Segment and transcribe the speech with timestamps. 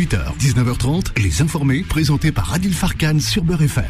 [0.00, 3.84] 18h, 19h30, Les Informés, présentés par Adil Farkan sur Beurre FM.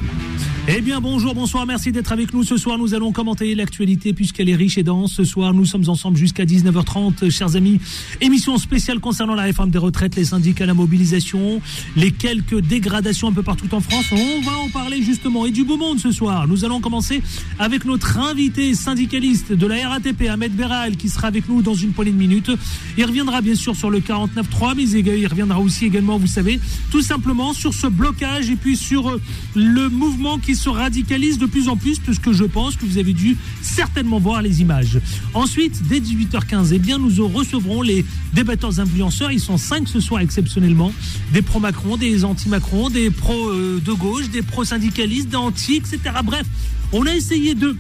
[0.67, 2.43] Eh bien, bonjour, bonsoir, merci d'être avec nous.
[2.43, 5.13] Ce soir, nous allons commenter l'actualité puisqu'elle est riche et dense.
[5.13, 7.81] Ce soir, nous sommes ensemble jusqu'à 19h30, chers amis.
[8.21, 11.63] Émission spéciale concernant la réforme des retraites, les syndicats, la mobilisation,
[11.95, 14.07] les quelques dégradations un peu partout en France.
[14.11, 16.49] On va en parler justement et du beau monde ce soir.
[16.49, 17.23] Nous allons commencer
[17.61, 21.93] avec notre invité syndicaliste de la RATP, Ahmed Beral, qui sera avec nous dans une
[21.93, 22.51] poignée de minutes.
[22.99, 26.61] Il reviendra bien sûr sur le 49.3, mais il reviendra aussi également, vous savez,
[26.91, 29.19] tout simplement sur ce blocage et puis sur
[29.55, 33.13] le mouvement qui se radicalise de plus en plus, puisque je pense que vous avez
[33.13, 35.01] dû certainement voir les images.
[35.35, 39.33] Ensuite, dès 18h15, eh bien, nous recevrons les débatteurs influenceurs.
[39.33, 40.93] Ils sont cinq ce soir exceptionnellement.
[41.33, 45.99] Des pro-Macron, des anti-Macron, des pro-de gauche, des pro-syndicalistes, des anti, etc.
[46.25, 46.47] Bref,
[46.93, 47.77] on a essayé de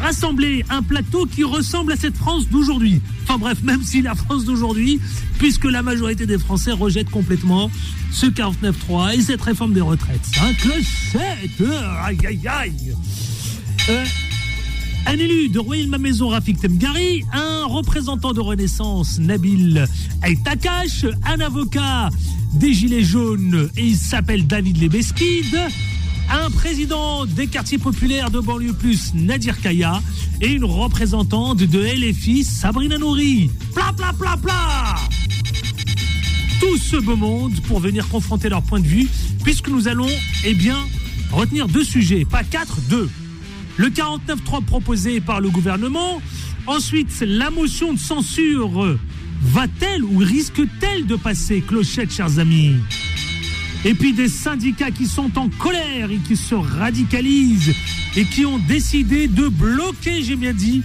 [0.00, 3.00] rassembler un plateau qui ressemble à cette France d'aujourd'hui.
[3.24, 5.00] Enfin bref, même si la France d'aujourd'hui,
[5.38, 7.70] puisque la majorité des Français rejettent complètement
[8.12, 10.24] ce 49-3 et cette réforme des retraites.
[10.34, 11.70] 5 clochettes
[12.04, 12.94] Aïe aïe aïe
[13.88, 14.04] euh,
[15.06, 19.84] un élu de Royal Maison, Rafik Temgari, un représentant de Renaissance, Nabil
[20.22, 22.08] Aitakash, un avocat
[22.54, 25.58] des Gilets jaunes, et il s'appelle David Lebeskid,
[26.30, 30.02] un président des quartiers populaires de banlieue plus, Nadir Kaya,
[30.40, 33.50] et une représentante de LFI, Sabrina Nouri.
[33.74, 34.96] Pla pla pla pla
[36.60, 39.08] Tout ce beau monde pour venir confronter leur point de vue,
[39.44, 40.10] puisque nous allons,
[40.44, 40.78] eh bien,
[41.30, 43.08] retenir deux sujets, pas quatre, deux.
[43.76, 46.20] Le 49.3 proposé par le gouvernement,
[46.66, 48.96] ensuite la motion de censure
[49.42, 52.76] va-t-elle ou risque-t-elle de passer, clochette, chers amis?
[53.84, 57.74] Et puis des syndicats qui sont en colère et qui se radicalisent
[58.16, 60.82] et qui ont décidé de bloquer, j'ai bien dit,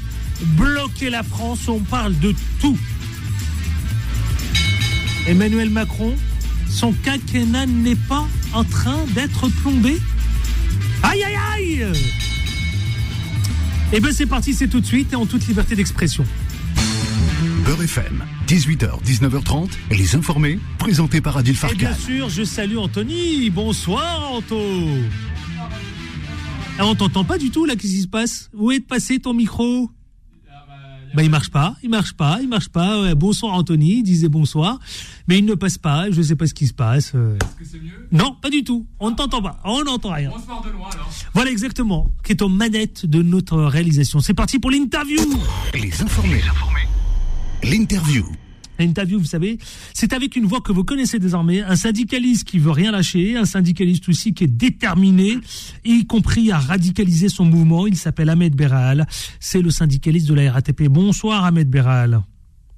[0.58, 1.68] bloquer la France.
[1.68, 2.78] On parle de tout.
[5.28, 6.16] Emmanuel Macron,
[6.70, 10.00] son quinquennat n'est pas en train d'être plombé
[11.04, 11.36] Aïe aïe
[11.82, 11.86] aïe
[13.94, 16.26] Eh bien c'est parti, c'est tout de suite et en toute liberté d'expression.
[17.78, 21.76] Beurre FM, 18h, 19h30, les informés, présentés par Adil Farkan.
[21.76, 23.52] Et bien sûr, je salue Anthony.
[23.52, 24.60] Bonsoir, Anto.
[26.80, 28.50] Ah, on t'entend pas du tout, là, qu'est-ce qui se passe?
[28.56, 29.92] Où est passé ton micro?
[31.14, 33.14] Bah, il marche pas, il marche pas, il marche pas.
[33.16, 34.80] bonsoir Anthony, il disait bonsoir,
[35.28, 36.10] mais il ne passe pas.
[36.12, 37.14] Je sais pas ce qui se passe.
[37.14, 38.08] Est-ce que c'est mieux?
[38.12, 38.88] Non, pas du tout.
[39.00, 39.60] On ne t'entend pas.
[39.64, 40.32] On n'entend rien.
[40.32, 41.10] Bonsoir de loin alors.
[41.34, 44.20] Voilà exactement, qui est aux manettes de notre réalisation.
[44.20, 45.22] C'est parti pour l'interview.
[45.74, 46.42] Les informés.
[47.64, 48.26] L'interview.
[48.80, 49.58] L'interview, vous savez,
[49.94, 53.46] c'est avec une voix que vous connaissez désormais, un syndicaliste qui veut rien lâcher, un
[53.46, 55.38] syndicaliste aussi qui est déterminé,
[55.84, 57.88] y compris à radicaliser son mouvement.
[57.88, 59.08] Il s'appelle Ahmed Beral.
[59.40, 60.84] C'est le syndicaliste de la RATP.
[60.84, 62.22] Bonsoir Ahmed Beral.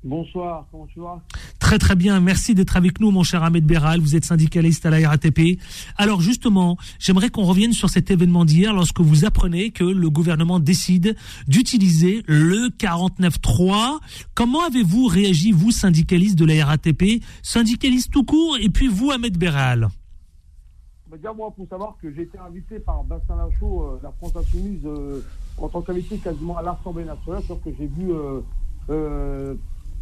[0.03, 1.21] Bonsoir, comment tu vas?
[1.59, 4.91] Très très bien, merci d'être avec nous mon cher Ahmed Beral, vous êtes syndicaliste à
[4.91, 5.59] la RATP.
[5.97, 10.59] Alors justement, j'aimerais qu'on revienne sur cet événement d'hier lorsque vous apprenez que le gouvernement
[10.59, 11.17] décide
[11.49, 13.99] d'utiliser le 49.3.
[14.35, 19.38] Comment avez-vous réagi, vous syndicaliste de la RATP, syndicaliste tout court, et puis vous Ahmed
[19.38, 19.89] Beral.
[21.11, 24.33] Bah, Déjà moi, pour savoir que j'ai été invité par Bastien Lachaud, euh, la France
[24.38, 25.21] Insoumise, euh,
[25.57, 28.13] en tant qu'invité quasiment à l'Assemblée nationale, sauf que j'ai vu...
[28.89, 29.55] Euh,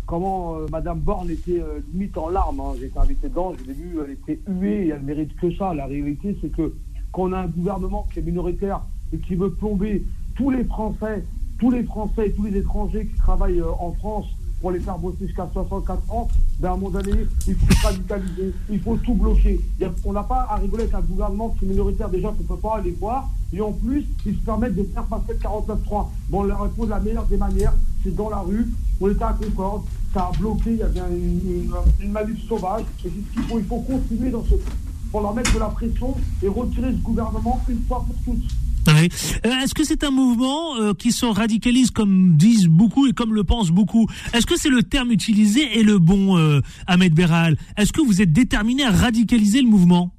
[0.07, 2.62] comment euh, Madame Borne était euh, limite en larmes.
[2.62, 2.73] Hein.
[2.81, 5.75] Été invité dedans, je l'ai vu, elle était huée et elle mérite que ça.
[5.75, 6.73] La réalité, c'est que
[7.12, 8.81] qu'on a un gouvernement qui est minoritaire
[9.13, 10.03] et qui veut plomber
[10.35, 11.23] tous les Français,
[11.59, 14.25] tous les Français et tous les étrangers qui travaillent euh, en France
[14.62, 16.28] pour les faire bosser jusqu'à 64 ans,
[16.59, 19.59] ben à un moment donné, il faut se radicaliser, il faut tout bloquer.
[20.06, 22.09] On n'a pas à rigoler avec un gouvernement qui est minoritaire.
[22.09, 25.03] Déjà qu'on ne peut pas aller voir, et en plus, ils se permettent de faire
[25.03, 26.07] passer le 49-3.
[26.29, 27.73] Bon, on leur répond de la meilleure des manières,
[28.03, 28.68] c'est dans la rue,
[29.00, 33.09] on était à Concorde, ça a bloqué, il y avait une, une, sauvage, et c'est
[33.09, 34.56] ce qu'il faut, il faut continuer dans ce
[35.12, 38.44] pour leur mettre de la pression et retirer ce gouvernement une fois pour toutes.
[38.88, 43.34] Euh, est-ce que c'est un mouvement euh, qui se radicalise comme disent beaucoup et comme
[43.34, 44.08] le pensent beaucoup?
[44.34, 47.58] Est-ce que c'est le terme utilisé et le bon, euh, Ahmed Beral?
[47.75, 50.12] Est-ce que vous êtes déterminé à radicaliser le mouvement?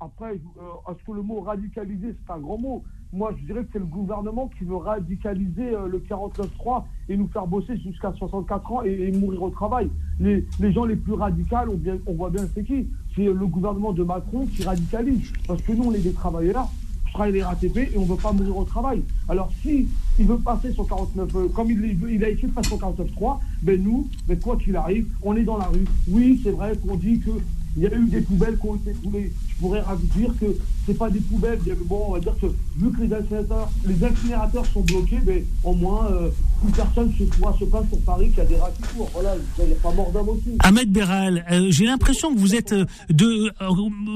[0.00, 2.84] Après, est-ce que le mot radicaliser, c'est un grand mot?
[3.12, 7.46] Moi, je dirais que c'est le gouvernement qui veut radicaliser le 49-3 et nous faire
[7.46, 9.90] bosser jusqu'à 64 ans et, mourir au travail.
[10.18, 12.88] Les, les, gens les plus radicaux, on, on voit bien c'est qui.
[13.14, 15.30] C'est le gouvernement de Macron qui radicalise.
[15.46, 16.68] Parce que nous, on est des travailleurs
[17.12, 19.02] travaille les RATP et on ne veut pas mourir au travail.
[19.28, 19.88] Alors si
[20.18, 24.08] il veut passer son 49, euh, comme il, a écrit de façon 49.3, ben nous,
[24.26, 25.84] ben quoi qu'il arrive, on est dans la rue.
[26.08, 27.30] Oui, c'est vrai qu'on dit que
[27.76, 29.32] Il y a eu des poubelles qui ont été trouvées.
[29.48, 29.82] Je pourrais
[30.16, 30.46] dire que
[30.86, 31.58] c'est pas des poubelles.
[31.86, 32.46] Bon, on va dire que
[32.76, 36.28] vu que les incinérateurs, les incinérateurs sont bloqués, mais au moins, euh,
[36.62, 38.72] plus personne se pourra se plaindre sur Paris qu'il y a des rats.
[39.14, 40.56] Voilà, il n'y a pas mort d'homme aussi.
[40.58, 43.50] Ahmed Béral, euh, j'ai l'impression que vous êtes euh, de.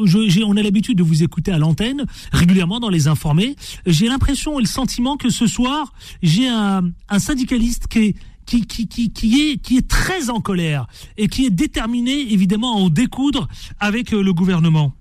[0.04, 3.56] Je, on a l'habitude de vous écouter à l'antenne régulièrement dans les informés.
[3.86, 5.92] J'ai l'impression et le sentiment que ce soir,
[6.22, 8.14] j'ai un, un syndicaliste qui est
[8.46, 12.76] qui, qui, qui, qui, est, qui est très en colère et qui est déterminé évidemment
[12.76, 13.48] à en découdre
[13.81, 14.93] avec le gouvernement.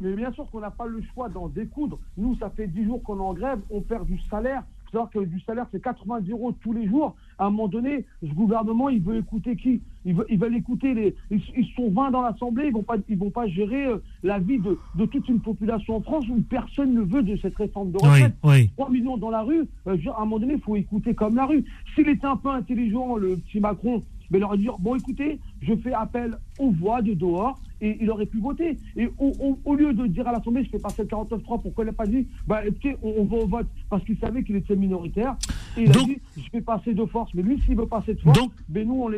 [0.00, 1.98] Mais bien sûr qu'on n'a pas le choix d'en découdre.
[2.16, 4.62] Nous, ça fait 10 jours qu'on est en grève, on perd du salaire.
[4.66, 7.16] Il faut savoir que du salaire, c'est 90 euros tous les jours.
[7.38, 9.80] À un moment donné, ce gouvernement, il veut écouter qui?
[10.04, 11.14] Ils veulent, ils veulent, écouter les.
[11.30, 14.38] Ils, sont 20 dans l'Assemblée, ils ne vont, pas, ils vont pas gérer euh, la
[14.38, 17.90] vie de, de, toute une population en France où personne ne veut de cette réforme
[17.90, 18.34] de retraite.
[18.42, 21.36] Oui, 3 millions dans la rue, euh, à un moment donné, il faut écouter comme
[21.36, 21.64] la rue.
[21.94, 25.74] S'il était un peu intelligent, le petit Macron, mais il aurait dit bon, écoutez, je
[25.76, 28.78] fais appel aux voix de dehors et il aurait pu voter.
[28.96, 31.92] Et au, lieu de dire à l'Assemblée, je fais passer le 49-3, pourquoi il n'a
[31.92, 35.36] pas dit, bah écoutez, on, va au vote parce qu'il savait qu'il était minoritaire.
[35.76, 37.32] Et il a dit, je vais passer de force.
[37.34, 38.38] Mais lui, s'il veut passer de force,
[38.68, 39.10] mais ben, nous,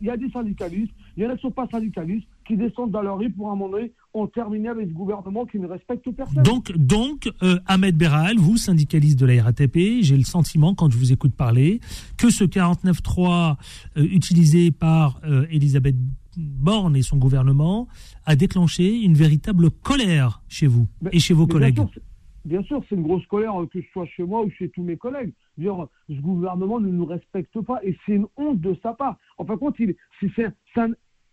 [0.00, 2.56] il y a des syndicalistes, il y en a qui ne sont pas syndicalistes, qui
[2.56, 5.66] descendent dans leur rue pour un moment donné, on termine avec ce gouvernement qui ne
[5.66, 6.42] respecte personne.
[6.42, 10.98] Donc, donc euh, Ahmed Beral, vous, syndicaliste de la RATP, j'ai le sentiment, quand je
[10.98, 11.80] vous écoute parler,
[12.16, 13.56] que ce 49-3
[13.96, 15.96] euh, utilisé par euh, Elisabeth
[16.40, 17.88] Borne et son gouvernement
[18.24, 21.80] a déclenché une véritable colère chez vous et chez vos collègues.
[22.44, 24.96] Bien sûr, c'est une grosse colère, que ce soit chez moi ou chez tous mes
[24.96, 25.32] collègues.
[25.58, 29.18] Dire, ce gouvernement ne nous respecte pas et c'est une honte de sa part.
[29.36, 29.94] En fin de compte, il,
[30.34, 30.46] c'est,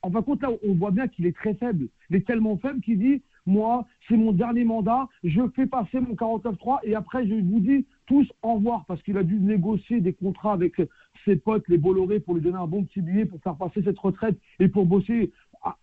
[0.02, 1.88] en fin de compte, là, on voit bien qu'il est très faible.
[2.10, 6.14] Il est tellement faible qu'il dit Moi, c'est mon dernier mandat, je fais passer mon
[6.14, 10.14] 49.3 et après, je vous dis tous au revoir parce qu'il a dû négocier des
[10.14, 10.82] contrats avec
[11.26, 14.00] ses potes, les Bolloré, pour lui donner un bon petit billet pour faire passer cette
[14.00, 15.32] retraite et pour bosser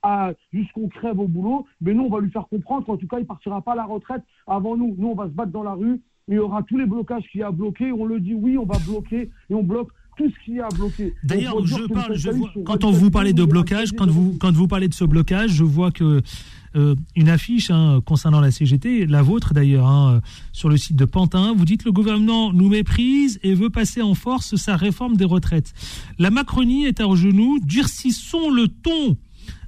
[0.02, 1.66] à, jusqu'on crève au boulot.
[1.80, 3.84] Mais nous, on va lui faire comprendre qu'en tout cas, il partira pas à la
[3.84, 4.94] retraite avant nous.
[4.98, 6.00] Nous, on va se battre dans la rue.
[6.28, 7.92] Il y aura tous les blocages qu'il y a bloqués.
[7.92, 10.68] On le dit oui, on va bloquer et on bloque tout ce qu'il y a
[10.68, 11.14] bloqué.
[11.22, 14.68] D'ailleurs, je parle, je vois, quand on vous parlait de blocage, quand vous, quand vous
[14.68, 16.22] parlez de ce blocage, je vois que
[16.76, 20.20] euh, une affiche hein, concernant la CGT, la vôtre d'ailleurs, hein,
[20.52, 21.54] sur le site de Pantin.
[21.56, 25.72] Vous dites le gouvernement nous méprise et veut passer en force sa réforme des retraites.
[26.18, 29.16] La Macronie est à genoux, durcissons le ton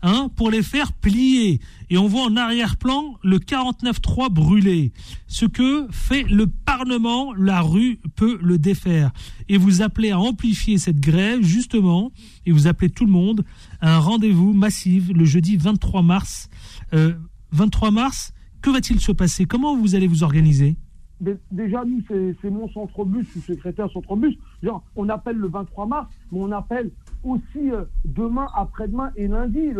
[0.02, 1.60] Hein, pour les faire plier.
[1.90, 4.92] Et on voit en arrière-plan le 49-3 brûlé.
[5.26, 9.10] Ce que fait le Parlement, la rue peut le défaire.
[9.48, 12.12] Et vous appelez à amplifier cette grève, justement,
[12.44, 13.44] et vous appelez tout le monde
[13.80, 16.50] à un rendez-vous massif le jeudi 23 mars.
[17.52, 18.32] 23 euh, mars,
[18.62, 19.44] que va-t-il se passer?
[19.44, 20.76] Comment vous allez vous organiser?
[21.50, 24.36] Déjà, nous, c'est mon centre-bus, je suis secrétaire centre-bus.
[24.94, 26.90] On appelle le 23 mars, mais on appelle
[27.26, 29.72] aussi euh, demain, après-demain et lundi.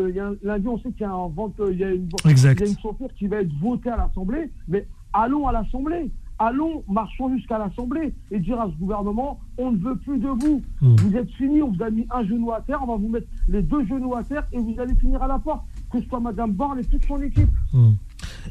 [0.42, 1.30] lundi, on sait qu'il y a, un
[1.70, 4.50] il y a une, il y a une chauffeur qui va être votée à l'Assemblée.
[4.68, 6.10] Mais allons à l'Assemblée.
[6.38, 10.62] Allons, marchons jusqu'à l'Assemblée et dire à ce gouvernement on ne veut plus de vous.
[10.82, 10.96] Hmm.
[10.96, 13.26] Vous êtes fini, on vous a mis un genou à terre, on va vous mettre
[13.48, 16.20] les deux genoux à terre et vous allez finir à la porte, que ce soit
[16.20, 17.48] Mme Borne et toute son équipe.
[17.72, 17.92] Hmm.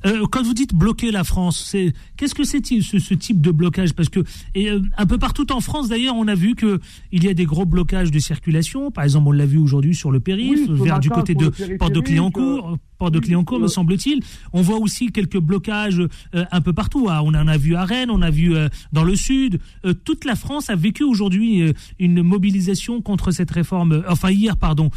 [0.05, 3.51] Euh, quand vous dites bloquer la France, c'est qu'est-ce que c'est ce, ce, type de
[3.51, 3.93] blocage?
[3.93, 4.21] Parce que
[4.53, 6.79] et, euh, un peu partout en France, d'ailleurs, on a vu que
[7.11, 8.91] il y a des gros blocages de circulation.
[8.91, 11.99] Par exemple, on l'a vu aujourd'hui sur le périph, vers du côté de Porte de
[11.99, 14.21] Clignancourt, euh, Porte de Clignancourt, me semble-t-il.
[14.53, 16.01] On voit aussi quelques blocages
[16.33, 17.07] un peu partout.
[17.09, 18.53] Ah, on en a vu à Rennes, on a vu
[18.93, 19.59] dans le sud.
[20.05, 24.03] toute la France a vécu aujourd'hui une mobilisation contre cette réforme.
[24.07, 24.91] Enfin hier, pardon.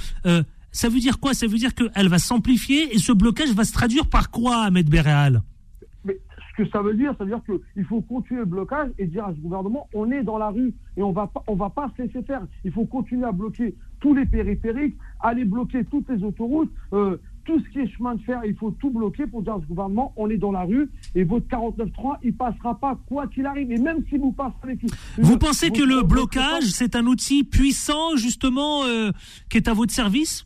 [0.72, 1.34] Ça veut dire quoi?
[1.34, 4.88] Ça veut dire qu'elle va s'amplifier et ce blocage va se traduire par quoi, Ahmed
[4.88, 5.42] Béréal
[6.04, 6.18] Mais
[6.50, 9.24] ce que ça veut dire, ça veut dire qu'il faut continuer le blocage et dire
[9.24, 12.02] à ce gouvernement on est dans la rue et on va on va pas se
[12.02, 12.42] laisser faire.
[12.64, 16.72] Il faut continuer à bloquer tous les périphériques, aller bloquer toutes les autoroutes.
[16.92, 17.16] Euh,
[17.48, 19.64] tout ce qui est chemin de fer, il faut tout bloquer pour dire à ce
[19.64, 23.72] gouvernement, on est dans la rue et votre 49.3, il passera pas quoi qu'il arrive.
[23.72, 24.80] Et même si vous passez avec...
[25.16, 29.12] Vous pensez que le blocage, c'est un outil puissant, justement, euh,
[29.48, 30.44] qui est à votre service?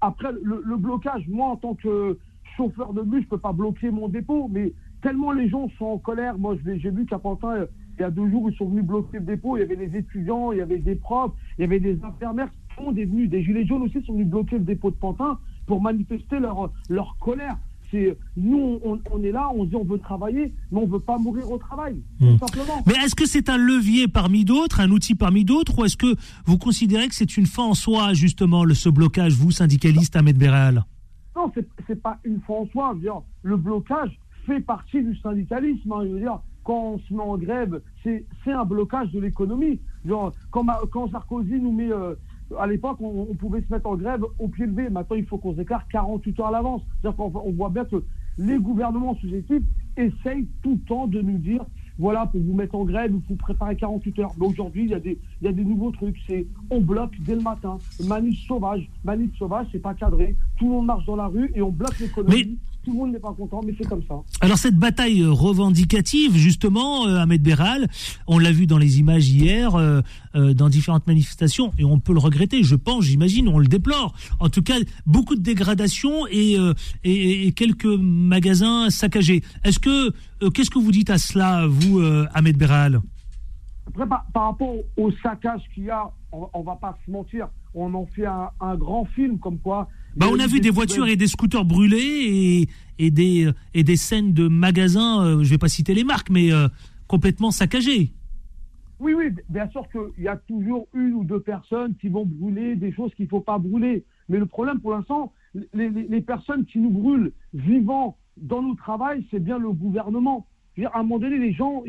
[0.00, 2.18] Après, le, blocage, moi, en tant que
[2.56, 5.98] chauffeur de bus, je peux pas bloquer mon dépôt, mais tellement les gens sont en
[5.98, 6.38] colère.
[6.38, 7.66] Moi, j'ai vu qu'à Pantin, euh,
[7.98, 9.56] il y a deux jours, ils sont venus bloquer le dépôt.
[9.56, 12.48] Il y avait des étudiants, il y avait des profs, il y avait des infirmières.
[12.74, 13.28] Tout le monde est venu.
[13.28, 17.16] Des gilets jaunes aussi sont venus bloquer le dépôt de Pantin pour manifester leur, leur
[17.20, 17.58] colère
[18.36, 21.58] nous, on, est là, on dit on veut travailler, mais on veut pas mourir au
[21.58, 22.36] travail, hmm.
[22.38, 22.82] simplement.
[22.86, 26.14] Mais est-ce que c'est un levier parmi d'autres, un outil parmi d'autres, ou est-ce que
[26.44, 30.38] vous considérez que c'est une fin en soi, justement, le, ce blocage, vous, syndicaliste Ahmed
[30.38, 30.84] Béral
[31.36, 32.94] Non, c'est, n'est pas une fin en soi.
[33.00, 35.92] dire, le blocage fait partie du syndicalisme.
[35.92, 36.04] Hein.
[36.04, 39.80] je veux dire, quand on se met en grève, c'est, un blocage de l'économie.
[40.50, 41.92] Quand Sarkozy nous met.
[41.92, 42.14] Euh,
[42.58, 44.88] à l'époque, on, pouvait se mettre en grève au pied levé.
[44.90, 46.82] Maintenant, il faut qu'on s'écarte 48 heures à l'avance.
[47.00, 48.02] C'est-à-dire qu'on on voit bien que
[48.38, 49.62] les gouvernements successifs
[49.96, 51.64] essayent tout le temps de nous dire
[51.98, 54.32] voilà, pour vous mettre en grève, il faut préparer 48 heures.
[54.38, 56.16] Mais aujourd'hui, il y, a des- il y a des nouveaux trucs.
[56.26, 57.76] C'est on bloque dès le matin.
[58.06, 58.88] Manif sauvage.
[59.04, 60.34] Manif sauvage, c'est pas cadré.
[60.58, 62.58] Tout le monde marche dans la rue et on bloque l'économie.
[62.90, 64.16] Tout le monde n'est pas content, mais c'est comme ça.
[64.40, 67.88] Alors cette bataille euh, revendicative, justement, euh, Ahmed Béral,
[68.26, 70.00] on l'a vu dans les images hier, euh,
[70.34, 74.12] euh, dans différentes manifestations, et on peut le regretter, je pense, j'imagine, on le déplore.
[74.40, 74.74] En tout cas,
[75.06, 79.44] beaucoup de dégradation et, euh, et, et quelques magasins saccagés.
[79.62, 80.10] Est-ce que,
[80.50, 82.00] qu'est-ce que vous dites à cela, vous,
[82.34, 83.00] Ahmed Béral
[83.86, 87.10] Après, par, par rapport au, au saccage qu'il y a, on, on va pas se
[87.12, 89.86] mentir, on en fait un, un grand film comme quoi.
[90.16, 93.96] Bah, on a vu des voitures et des scooters brûlés et, et, des, et des
[93.96, 96.68] scènes de magasins, euh, je vais pas citer les marques, mais euh,
[97.06, 98.10] complètement saccagés.
[98.98, 102.76] Oui, oui, bien sûr qu'il y a toujours une ou deux personnes qui vont brûler
[102.76, 104.04] des choses qu'il ne faut pas brûler.
[104.28, 105.32] Mais le problème pour l'instant,
[105.72, 110.46] les, les- les personnes qui nous brûlent vivants dans nos travail, c'est bien le gouvernement.
[110.92, 111.82] À un moment donné, les gens,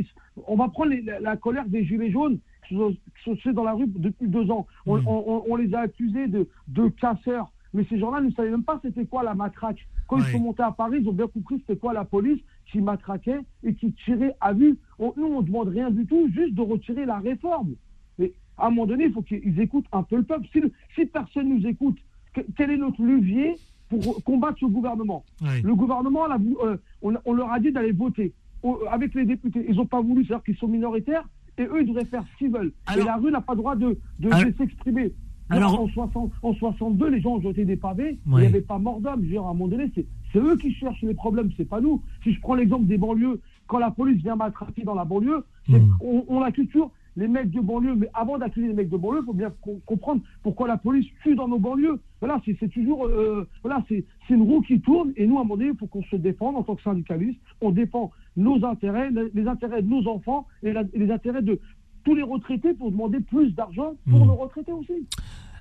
[0.48, 3.54] on va prendre les- la, la colère des Gilets jaunes qui sont, qui sont ceux
[3.54, 4.66] dans la rue depuis deux ans.
[4.86, 7.51] On, on- on- on les a accusés de, de casseurs.
[7.74, 9.88] Mais ces gens-là ne savaient même pas c'était quoi la matraque.
[10.08, 12.40] Quand ils sont montés à Paris, ils ont bien compris c'était quoi la police
[12.72, 14.78] qui matraquait et qui tirait à vue.
[15.00, 17.75] On- nous, on ne demande rien du tout, juste de retirer la réforme.
[18.20, 20.48] Mais à un moment donné, il faut qu'ils écoutent un peu le peuple.
[20.51, 21.98] Si, le- si personne nous écoute,
[22.34, 23.56] que- quel est notre levier
[23.90, 25.24] pour combattre ce gouvernement.
[25.63, 29.66] Le gouvernement, là, euh, on, on leur a dit d'aller voter au- avec les députés.
[29.68, 32.51] Ils n'ont pas voulu, c'est-à-dire qu'ils sont minoritaires et eux, ils devraient faire ce qu'ils
[32.51, 32.72] veulent.
[32.86, 35.13] Alors- et la rue n'a pas le droit de, de, Alors- de s'exprimer.
[35.58, 38.41] Alors- en, 60, en 62, les gens ont jeté des pavés, il Ouais.
[38.41, 39.20] n'y avait pas mort d'homme.
[39.22, 40.05] Je veux dire, À un moment donné, c'est
[40.39, 42.01] eux qui cherchent les problèmes, c'est pas nous.
[42.24, 45.79] Si je prends l'exemple des banlieues, quand la police vient m'attraper dans la banlieue, c'est-
[45.79, 45.96] Mm.
[46.01, 49.20] on, on accuse toujours les mecs de banlieue, mais avant d'accuser les mecs de banlieue,
[49.22, 52.00] il faut bien com- comprendre pourquoi la police tue dans nos banlieues.
[52.22, 55.43] Voilà, c'est toujours, euh, voilà, c'est c'est une roue qui tourne, et nous, à un
[55.43, 57.39] moment donné, il faut qu'on se défende en tant que syndicaliste.
[57.60, 61.41] On défend nos intérêts, les, les intérêts de nos enfants et, la- et les intérêts
[61.41, 61.60] de
[62.03, 64.27] tous les retraités pour demander plus d'argent pour Mm.
[64.27, 64.93] nos retraités aussi.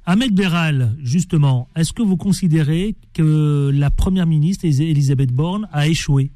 [0.06, 6.30] Ahmed Béral, justement, est-ce que vous considérez que la première ministre, Elisabeth Borne, a échoué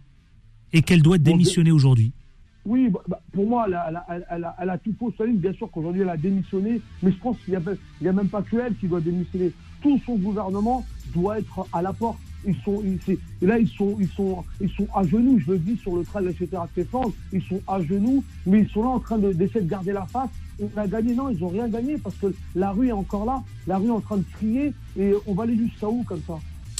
[0.72, 2.12] et qu'elle doit Bon, démissionner aujourd'hui?
[2.66, 5.12] Oui, bah, bah, pour moi, elle a, elle a- elle a- elle tout faux.
[5.38, 7.58] Bien sûr qu'aujourd'hui, elle a démissionné, mais je pense qu'il
[8.00, 9.52] n'y a même pas que elle qui doit démissionner.
[9.82, 10.84] Tout son gouvernement
[11.14, 12.18] doit être à la porte.
[12.46, 15.58] Ils sont, ils- et là, ils sont, ils, sont, ils sont à genoux, je le
[15.58, 17.12] dis, sur le train de la société défense.
[17.32, 20.06] Ils sont à genoux, mais ils sont là en train de- d'essayer de, garder la
[20.06, 20.30] face.
[20.60, 23.42] On a gagné, non, ils n'ont rien gagné parce que la rue est encore là.
[23.66, 26.34] La rue est en train de crier et on va aller jusqu'à où comme ça?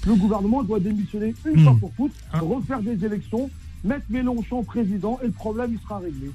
[0.07, 1.65] Le gouvernement doit démissionner une Hmm.
[1.65, 2.41] fois pour toutes, Hein.
[2.43, 3.51] refaire des élections,
[3.83, 6.31] mettre Mélenchon président et le problème, il sera réglé.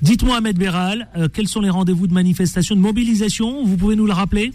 [0.00, 3.64] Dites-moi, Ahmed Béral, euh, quels sont les rendez-vous de manifestation, de mobilisation?
[3.64, 4.52] Vous pouvez nous le rappeler?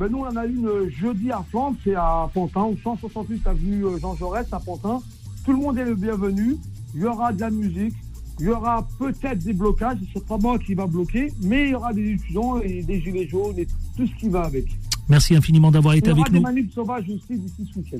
[0.00, 3.46] Ben nous, on en a une euh, jeudi à Flandre, c'est à Pantin, au 168
[3.46, 4.98] avenue euh, Jean Jaurès à Pantin.
[5.44, 6.56] Tout le monde est le bienvenu.
[6.94, 7.92] Il y aura de la musique.
[8.38, 9.98] Il y aura peut-être des blocages.
[10.14, 13.28] C'est pas moi qui va bloquer, mais il y aura des étudiants et des gilets
[13.28, 14.64] jaunes et tout ce qui va avec.
[15.10, 16.44] Merci infiniment d'avoir Il été y aura avec des nous.
[16.44, 17.98] manifs sauvages aussi d'ici ce week-end.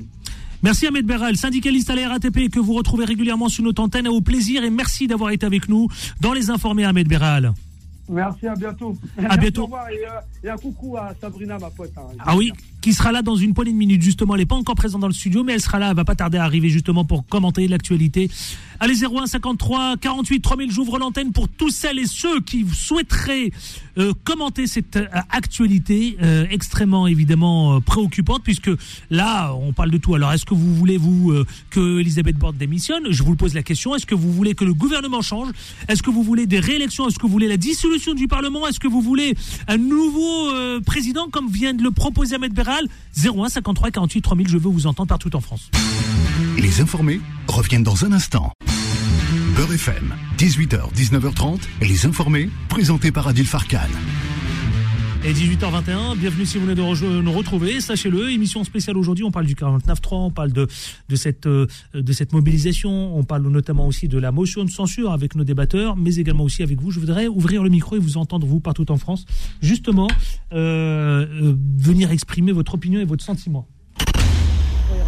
[0.63, 4.07] Merci Ahmed Béral, syndicaliste à la RATP que vous retrouvez régulièrement sur notre antenne.
[4.07, 5.87] Au plaisir et merci d'avoir été avec nous
[6.19, 7.53] dans les informés Ahmed Béral.
[8.11, 8.93] Merci, à bientôt.
[9.29, 9.61] À bientôt.
[9.61, 11.91] Au revoir et, euh, et un coucou à Sabrina, ma pote.
[11.97, 12.01] hein.
[12.19, 12.51] Ah oui,
[12.81, 14.35] qui sera là dans une poignée de minutes justement.
[14.35, 15.89] Elle n'est pas encore présente dans le studio, mais elle sera là.
[15.89, 18.29] Elle va pas tarder à arriver justement pour commenter l'actualité.
[18.79, 20.71] Allez 01 53 48 3000.
[20.71, 23.51] J'ouvre l'antenne pour tous celles et ceux qui souhaiteraient
[23.97, 28.71] euh, commenter cette euh, actualité euh, extrêmement évidemment euh, préoccupante puisque
[29.09, 30.15] là on parle de tout.
[30.15, 33.03] Alors est-ce que vous voulez vous euh, que Elisabeth Borne démissionne?
[33.11, 33.95] Je vous pose la question.
[33.95, 35.49] Est-ce que vous voulez que le gouvernement change?
[35.87, 37.07] Est-ce que vous voulez des réélections?
[37.07, 38.67] Est-ce que vous voulez la dissolution du Parlement?
[38.67, 39.35] Est-ce que vous voulez
[39.67, 42.87] un nouveau euh, président comme vient de le proposer Ahmed Béral
[43.17, 44.47] 01 53 48 3000.
[44.47, 45.69] Je veux vous entendre partout en France.
[46.57, 48.53] Les informés reviennent dans un instant.
[49.55, 53.79] Beurre FM, 18h, 19h30, les informés, présentés par Adil Farkan.
[55.23, 59.45] Et 18h21, bienvenue si vous venez de nous retrouver, sachez-le, émission spéciale aujourd'hui, on parle
[59.45, 60.67] du 49.3, on parle de,
[61.09, 65.11] de, cette, euh, de cette mobilisation, on parle notamment aussi de la motion de censure
[65.11, 66.89] avec nos débatteurs, mais également aussi avec vous.
[66.89, 69.27] Je voudrais ouvrir le micro et vous entendre, vous, partout en France,
[69.61, 70.07] justement,
[70.53, 73.67] euh, euh, venir exprimer votre opinion et votre sentiment.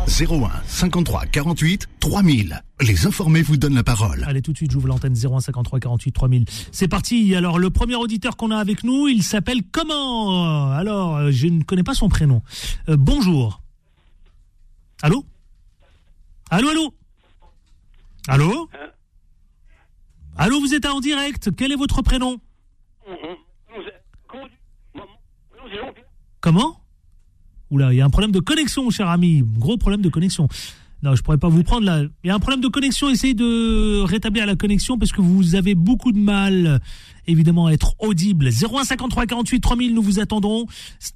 [0.08, 2.62] 01 53 48 3000.
[2.82, 4.24] Les informés vous donnent la parole.
[4.28, 6.46] Allez, tout de suite, j'ouvre l'antenne 01 53 48 3000.
[6.72, 7.36] C'est parti.
[7.36, 11.64] Alors, le premier auditeur qu'on a avec nous, il s'appelle comment Alors, euh, je ne
[11.64, 12.42] connais pas son prénom.
[12.90, 13.62] Euh, bonjour.
[15.02, 15.26] Allô
[16.50, 16.94] Allô, allô
[18.28, 18.70] Allô
[20.36, 21.50] Allô, vous êtes en direct.
[21.56, 22.40] Quel est votre prénom
[26.42, 26.83] Comment
[27.74, 29.44] Oula, il y a un problème de connexion, cher ami.
[29.58, 30.48] Gros problème de connexion.
[31.02, 32.04] Non, je pourrais pas vous prendre là.
[32.24, 33.10] Il y a un problème de connexion.
[33.10, 36.80] Essayez de rétablir la connexion parce que vous avez beaucoup de mal,
[37.26, 38.52] évidemment, à être audible.
[38.52, 40.68] 0153 48 3000, nous vous attendrons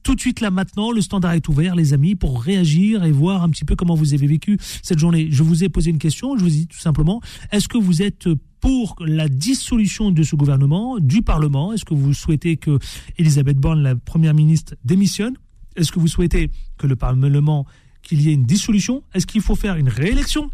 [0.02, 0.92] tout de suite là maintenant.
[0.92, 4.16] Le standard est ouvert, les amis, pour réagir et voir un petit peu comment vous
[4.16, 5.28] avez vécu cette journée.
[5.30, 6.36] Je vous ai posé une question.
[6.38, 7.22] Je vous dis tout simplement,
[7.52, 8.28] est-ce que vous êtes
[8.60, 11.72] pour la dissolution de ce gouvernement, du Parlement?
[11.72, 12.80] Est-ce que vous souhaitez que
[13.20, 15.36] Elisabeth Borne, la première ministre, démissionne?
[15.78, 17.66] Est-ce que vous souhaitez que le Parlement,
[18.02, 19.04] qu'il y ait une dissolution?
[19.14, 20.50] Est-ce qu'il faut faire une réélection?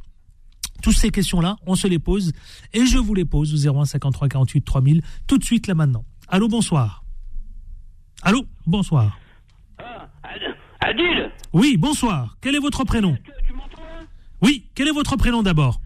[0.81, 2.33] Toutes ces questions-là, on se les pose.
[2.73, 6.03] Et je vous les pose au 01 53 48 3000 tout de suite là maintenant.
[6.27, 7.03] Allô, bonsoir.
[8.21, 9.17] Allô, bonsoir.
[9.77, 10.09] Ah,
[10.81, 11.31] Adil.
[11.53, 12.37] Oui, bonsoir.
[12.41, 13.15] Quel est votre prénom?
[13.47, 14.05] Tu m'entends là?
[14.41, 15.79] Oui, quel est votre prénom d'abord?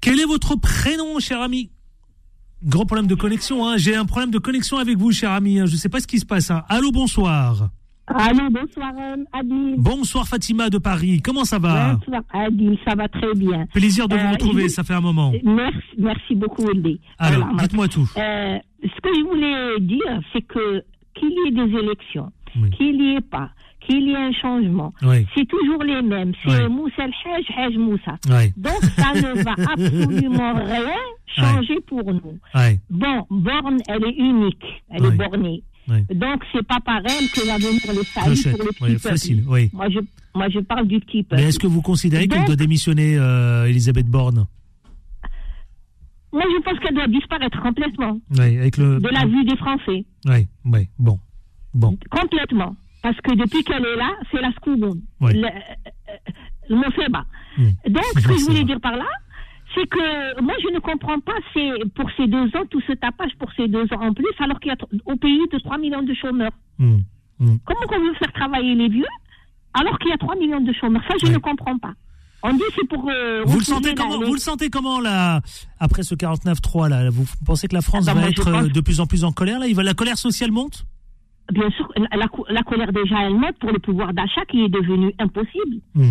[0.00, 1.70] Quel est votre prénom, cher ami?
[2.64, 3.76] Gros problème de connexion, hein.
[3.76, 5.60] j'ai un problème de connexion avec vous, cher ami.
[5.60, 5.66] hein.
[5.66, 6.50] Je ne sais pas ce qui se passe.
[6.50, 6.64] hein.
[6.68, 7.68] Allô, bonsoir.
[8.08, 9.74] Allô, bonsoir euh, Adil.
[9.76, 11.20] Bonsoir Fatima de Paris.
[11.22, 11.94] Comment ça va?
[11.94, 13.66] Bonsoir Adil, ça va très bien.
[13.74, 15.30] Plaisir de vous Euh, retrouver, je- ça fait un moment.
[15.44, 16.98] Merci, merci beaucoup Eldé.
[17.18, 18.10] Alors, dites-moi tout.
[18.16, 20.82] euh, ce que je voulais dire, c'est que
[21.14, 22.70] qu'il y ait des élections, Oui.
[22.70, 23.50] qu'il n'y ait pas,
[23.88, 25.26] qu'il y ait un changement, Oui.
[25.34, 26.32] c'est toujours les mêmes.
[26.44, 26.68] C'est Oui.
[26.68, 28.16] Moussa el Haj, Haj Moussa.
[28.56, 30.92] Donc ça ne va absolument rien
[31.36, 32.38] changer pour nous.
[32.90, 35.62] Bon, Borne, elle est unique, elle est bornée.
[36.14, 38.56] Donc c'est pas pareil que va venir le salut Clochette.
[38.56, 38.98] pour le petit peuple.
[38.98, 39.70] facile, oui.
[39.72, 40.00] Moi je,
[40.34, 41.40] moi je parle du petit peuple.
[41.40, 44.46] Mais est-ce que vous considérez qu'elle doit démissionner, euh, Elisabeth Borne?
[46.30, 49.00] Moi, je pense qu'elle doit disparaître complètement avec le.
[49.00, 50.04] de la vue des Français.
[50.26, 51.18] Oui, oui, bon.
[51.74, 52.74] Bon, Complètement.
[53.08, 55.00] Parce que depuis qu'elle est là, c'est la scouboune.
[55.20, 55.32] Ouais.
[55.32, 56.16] Le, euh,
[56.68, 57.24] le fait bas.
[57.56, 57.70] Hmm.
[57.88, 59.06] Donc, ce que je voulais dire par là,
[59.74, 63.30] c'est que moi, je ne comprends pas c'est pour ces deux ans, tout ce tapage
[63.38, 66.02] pour ces deux ans en plus, alors qu'il y a au pays de 3 millions
[66.02, 66.52] de chômeurs.
[66.78, 67.02] hum,
[67.40, 67.58] hum.
[67.64, 69.06] Comment qu'on veut faire travailler les vieux
[69.72, 71.02] alors qu'il y a 3 millions de chômeurs?
[71.08, 71.32] Ça, je Ouais.
[71.32, 71.92] ne comprends pas.
[72.42, 73.08] On dit c'est pour.
[73.10, 75.40] euh, Vous le sentez comment Vous le sentez comment là
[75.80, 77.08] après ce 49-3 là?
[77.10, 79.32] Vous pensez que la France Ah bah, va être euh, de plus en plus en
[79.32, 79.66] colère là?
[79.66, 80.84] Il va la colère sociale monte?
[81.52, 84.62] Bien sûr, la, la co- la colère déjà, elle monte pour le pouvoir d'achat qui
[84.64, 85.80] est devenu impossible.
[85.94, 86.02] Ouais,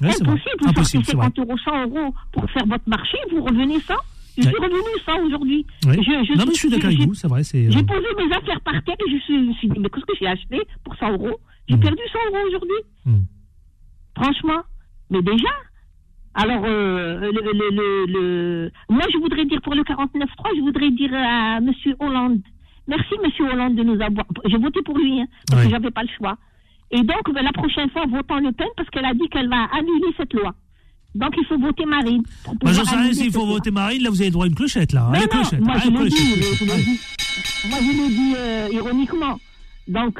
[0.00, 0.08] vrai.
[0.20, 1.26] Impossible, vous Impossible, sortez c'est vrai.
[1.26, 3.94] 50 euros, 100 euros pour faire votre marché, vous revenez sans.
[4.36, 5.66] Je suis revenu sans aujourd'hui.
[5.86, 5.96] Oui.
[5.96, 7.42] Je- je non mais je suis d'accord avec vous, c'est vrai.
[7.42, 10.12] J'ai euh, posé mes affaires par terre et je, suis- suis dit, mais qu'est-ce que
[10.20, 11.40] j'ai acheté pour 100 euros?
[11.68, 11.80] J'ai Mm.
[11.80, 12.80] perdu 100 euros aujourd'hui.
[13.06, 13.24] hum.
[14.16, 14.62] Franchement.
[15.10, 15.48] Mais déjà.
[16.34, 20.90] Alors, euh, le, le, le, le- moi, je voudrais dire pour le 49.3, je voudrais
[20.92, 21.72] dire à M.
[21.98, 22.40] Hollande,
[22.88, 23.46] merci M.
[23.52, 24.26] Hollande de nous avoir.
[24.46, 26.36] J'ai voté pour lui, hein, parce que j'avais pas le choix.
[26.90, 29.64] Et donc, ben, la prochaine fois, votons Le Pen, parce qu'elle a dit qu'elle va
[29.72, 30.54] annuler cette loi.
[31.14, 32.22] Donc, il faut voter Marine.
[32.62, 33.54] Moi, j'en sais rien s'il faut loi.
[33.54, 34.02] voter Marine.
[34.02, 35.02] Là, vous avez droit à une clochette là.
[35.02, 35.60] Non, Allez, non, clochette.
[35.60, 36.36] moi, je Allez, le dis, clochette.
[36.38, 37.00] mais je le dis.
[37.68, 39.38] Moi, je le dis euh, ironiquement.
[39.86, 40.18] Donc,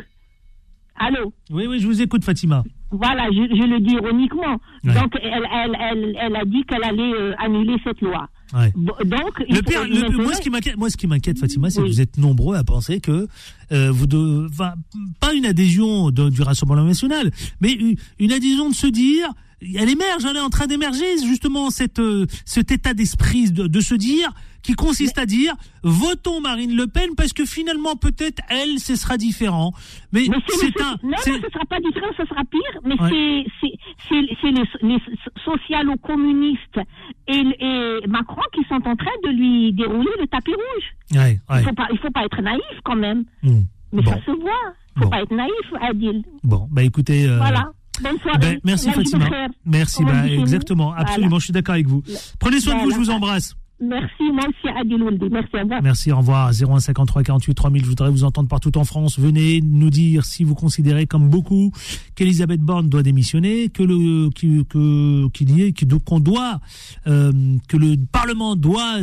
[0.97, 1.33] allô?
[1.51, 2.65] Oui, oui, je vous écoute, Fatima.
[2.91, 4.59] Voilà, je, je le dis ironiquement.
[4.85, 4.95] Ouais.
[4.95, 8.29] Donc, elle, elle, elle, elle a dit qu'elle allait euh, annuler cette loi.
[8.55, 8.73] Ouais.
[8.77, 11.87] Donc, Le pire, le- moi, ce qui m'inquiète, moi, ce qui m'inquiète, Fatima, c'est que
[11.87, 13.29] vous êtes nombreux à penser que
[13.73, 14.73] euh, vous, de, enfin,
[15.21, 17.31] pas une adhésion de- du Rassemblement national,
[17.61, 19.29] mais une, une adhésion de se dire,
[19.61, 23.81] elle émerge, elle est en train d'émerger justement cette, euh, cet état d'esprit de, de
[23.81, 24.31] se dire,
[24.63, 29.17] qui consiste à dire, votons Marine Le Pen parce que finalement peut-être elle, ce sera
[29.17, 29.73] différent.
[30.13, 33.45] Mais, Mais c'est un, Non, ce sera pas différent, ce sera pire, mais Ouais.
[33.61, 33.73] c'est,
[34.09, 34.99] c'est, les, les
[35.45, 36.81] socialo-communistes
[37.29, 41.19] et, et Macron qui sont en train de lui dérouler le tapis rouge.
[41.21, 43.25] ouais, Il faut pas, il faut pas être naïf quand même.
[43.45, 43.65] Hum.
[43.93, 44.11] Mais Bon.
[44.11, 44.51] ça se voit.
[44.97, 45.11] Faut Bon.
[45.11, 46.23] pas être naïf, Adil.
[46.43, 47.27] Bon, bah écoutez.
[47.27, 47.71] euh, Voilà.
[48.03, 48.39] Bonne soirée.
[48.41, 49.27] ben, merci Fatima.
[49.65, 51.03] Merci, bah, exactement, Voilà.
[51.03, 52.03] absolument, je suis d'accord avec vous.
[52.39, 53.05] Prenez soin de vous, je Voilà.
[53.05, 53.55] vous embrasse.
[53.81, 54.99] Merci, aussi, Adil.
[55.31, 55.71] Merci à vous.
[55.85, 56.53] Merci, au revoir.
[56.53, 57.85] 0153 48 3000.
[57.85, 59.21] Je voudrais vous entendre partout en France.
[59.21, 61.71] Venez nous dire si vous considérez, comme beaucoup,
[62.17, 66.59] qu'Elisabeth Borne doit démissionner, que le que que- qu'il y ait, que- qu'on doit,
[67.07, 67.31] euh,
[67.69, 68.97] que le Parlement doit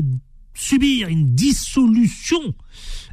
[0.55, 2.55] subir une dissolution.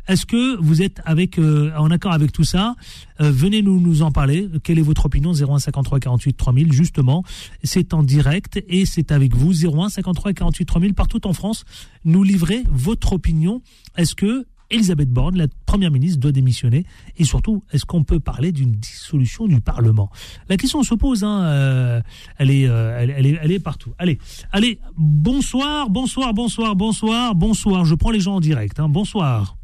[0.09, 2.75] Est-ce que vous êtes avec euh, en accord avec tout ça?
[3.21, 4.49] Euh, Venez nous nous en parler.
[4.65, 5.33] Quelle est votre opinion?
[5.33, 7.23] 0153 48 3000 justement.
[7.63, 11.65] C'est en direct et c'est avec vous 0153 48 3000 partout en France.
[12.05, 13.63] Nous livrez votre opinion.
[13.97, 16.85] Est-ce que Elisabeth Borne, la première ministre, doit démissionner
[17.19, 20.11] Et surtout, est-ce qu'on peut parler d'une dissolution du Parlement?
[20.49, 21.23] La question se pose.
[21.25, 22.01] Hein, euh,
[22.39, 23.93] elle, est, euh, elle, elle est, elle est partout.
[23.99, 24.19] Allez,
[24.51, 24.79] allez.
[24.97, 27.85] Bonsoir, bonsoir, bonsoir, bonsoir, bonsoir.
[27.85, 28.81] Je prends les gens en direct.
[28.81, 29.57] Hein, bonsoir.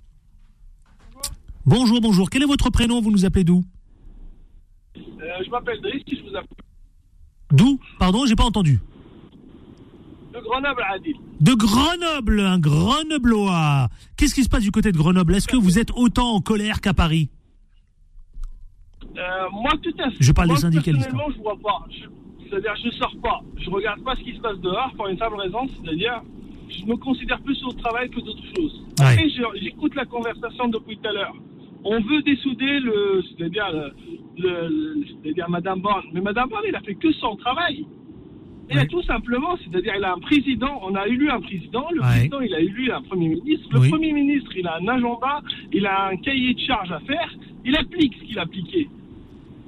[1.64, 2.30] Bonjour, bonjour.
[2.30, 3.00] Quel est votre prénom?
[3.00, 3.64] Vous nous appelez d'où?
[4.96, 5.00] Euh,
[5.44, 6.64] je m'appelle Driss, je vous appelle
[7.50, 7.80] D'où?
[7.98, 8.80] Pardon, j'ai pas entendu.
[10.38, 11.16] De Grenoble Adil.
[11.40, 13.88] De Grenoble, un Grenoblois.
[14.16, 15.34] Qu'est-ce qui se passe du côté de Grenoble?
[15.34, 17.30] Est-ce que vous êtes autant en colère qu'à Paris?
[19.16, 19.20] Euh,
[19.52, 20.16] moi, tout à fait.
[20.20, 21.16] Je parle moi, des syndicalistes, hein.
[21.16, 21.86] Personnellement, je vois pas.
[21.90, 22.08] Je-
[22.48, 23.40] C'est-à-dire, je sors pas.
[23.58, 26.22] Je regarde pas ce qui se passe dehors pour une simple raison, c'est-à-dire,
[26.70, 28.82] je me considère plus au travail que d'autres choses.
[29.00, 29.28] Après,
[29.60, 31.34] j'écoute la conversation depuis tout à l'heure.
[31.84, 33.92] On veut dessouder le, c'est-à-dire, le,
[34.38, 36.06] le- le- c'est-à-dire Madame Borne.
[36.12, 37.84] Mais Madame Borne, il a fait que son travail.
[38.70, 38.86] Il a Ouais.
[38.86, 42.06] tout simplement, c'est-à-dire, il a un président, on a élu un président, le Ouais.
[42.28, 43.68] président, il a élu un premier ministre.
[43.72, 43.88] Le Oui.
[43.88, 45.40] premier ministre, il a un agenda,
[45.72, 48.88] il a un cahier de charge à faire, il applique ce qu'il a appliqué.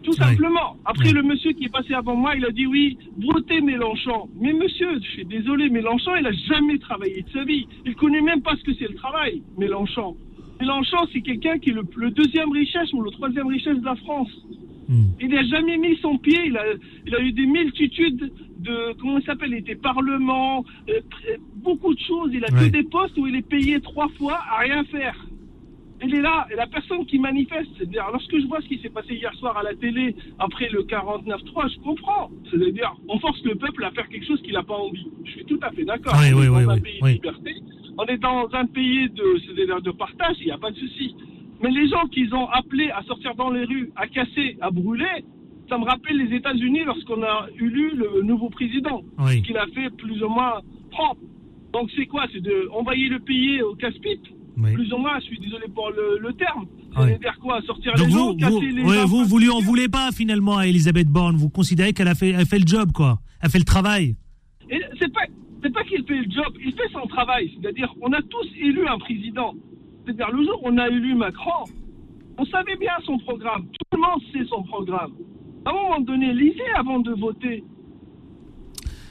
[0.02, 0.16] Tout Ouais.
[0.16, 0.76] simplement.
[0.84, 1.12] Après, Ouais.
[1.14, 4.28] le monsieur qui est passé avant moi, il a dit oui, votez Mélenchon.
[4.40, 7.66] Mais monsieur, je suis désolé, Mélenchon, il a jamais travaillé de sa vie.
[7.86, 10.16] Il connaît même pas ce que c'est le travail, Mélenchon.
[10.60, 13.96] Mélenchon, c'est quelqu'un qui est le, le deuxième richesse ou le troisième richesse de la
[13.96, 14.30] France.
[14.88, 15.04] Hmm.
[15.20, 16.64] Il n'a jamais mis son pied, il a,
[17.06, 21.94] il a eu des multitudes de, comment il s'appelle, il était parlement, euh, tr- beaucoup
[21.94, 22.30] de choses.
[22.32, 22.66] Il a Ouais.
[22.66, 25.16] que des postes où il est payé trois fois à rien faire.
[26.02, 28.88] Il est là, et la personne qui manifeste, c'est-à-dire, lorsque je vois ce qui s'est
[28.88, 32.30] passé hier soir à la télé, après le 49-3, je comprends.
[32.50, 35.06] C'est-à-dire, on force le peuple à faire quelque chose qu'il n'a pas envie.
[35.24, 36.14] Je suis tout à fait d'accord.
[36.18, 37.54] Oui, on oui, est dans oui, un pays de liberté,
[37.98, 41.14] on est dans un pays de, de partage, il n'y a pas de souci.
[41.62, 45.24] Mais les gens qu'ils ont appelés à sortir dans les rues, à casser, à brûler,
[45.70, 49.40] ça me rappelle les États-Unis lorsqu'on a élu le nouveau président, Oui.
[49.42, 51.22] qu'il a fait plus ou moins propre.
[51.72, 52.26] Donc c'est quoi?
[52.32, 54.26] C'est de envoyer le pays au casse-pipe?
[54.62, 54.74] Oui.
[54.74, 56.66] plus ou moins, je suis désolé pour le, le terme.
[56.94, 57.62] C'est-à-dire quoi?
[57.62, 59.88] Sortir Donc les gens, vous, vous, casser les ouais, gens, vous, vous lui en voulez
[59.88, 61.36] pas finalement à Elisabeth Borne?
[61.36, 63.20] Vous considérez qu'elle a fait, elle fait le job, quoi?
[63.42, 64.16] Elle fait le travail?
[64.68, 65.20] C'est pas,
[65.62, 67.50] c'est pas qu'il fait le job, il fait son travail.
[67.56, 69.54] C'est-à-dire, on a tous élu un président.
[70.04, 71.64] C'est-à-dire, le jour où on a élu Macron,
[72.36, 73.62] on savait bien son programme.
[73.66, 75.12] Tout le monde sait son programme.
[75.64, 77.64] À un moment donné, lisez avant de voter.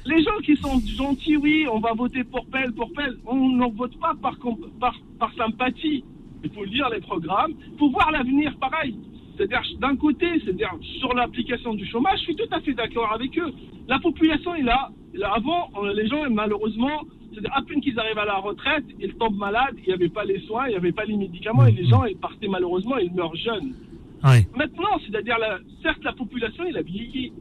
[0.06, 3.70] Les gens qui sont gentils, oui, on va voter pour Pelle, pour Pelle, on n'en
[3.70, 6.04] vote pas par, comp- par, par sympathie.
[6.44, 8.96] Il faut lire les programmes, il faut voir l'avenir pareil.
[9.38, 13.38] C'est-à-dire, d'un côté, c'est-à-dire sur l'application du chômage, je suis tout à fait d'accord avec
[13.38, 13.52] eux.
[13.88, 14.90] La population est là.
[15.14, 19.38] Là, Avant, les gens, malheureusement, c'est-à-dire, à peine qu'ils arrivent à la retraite, ils tombent
[19.38, 21.86] malades, il n'y avait pas les soins, il n'y avait pas les médicaments, et les
[21.86, 23.74] gens, ils partaient malheureusement, ils meurent jeunes.
[24.24, 24.46] Ouais.
[24.56, 25.38] Maintenant, c'est-à-dire,
[25.82, 27.32] certes, la population, il a vieilli.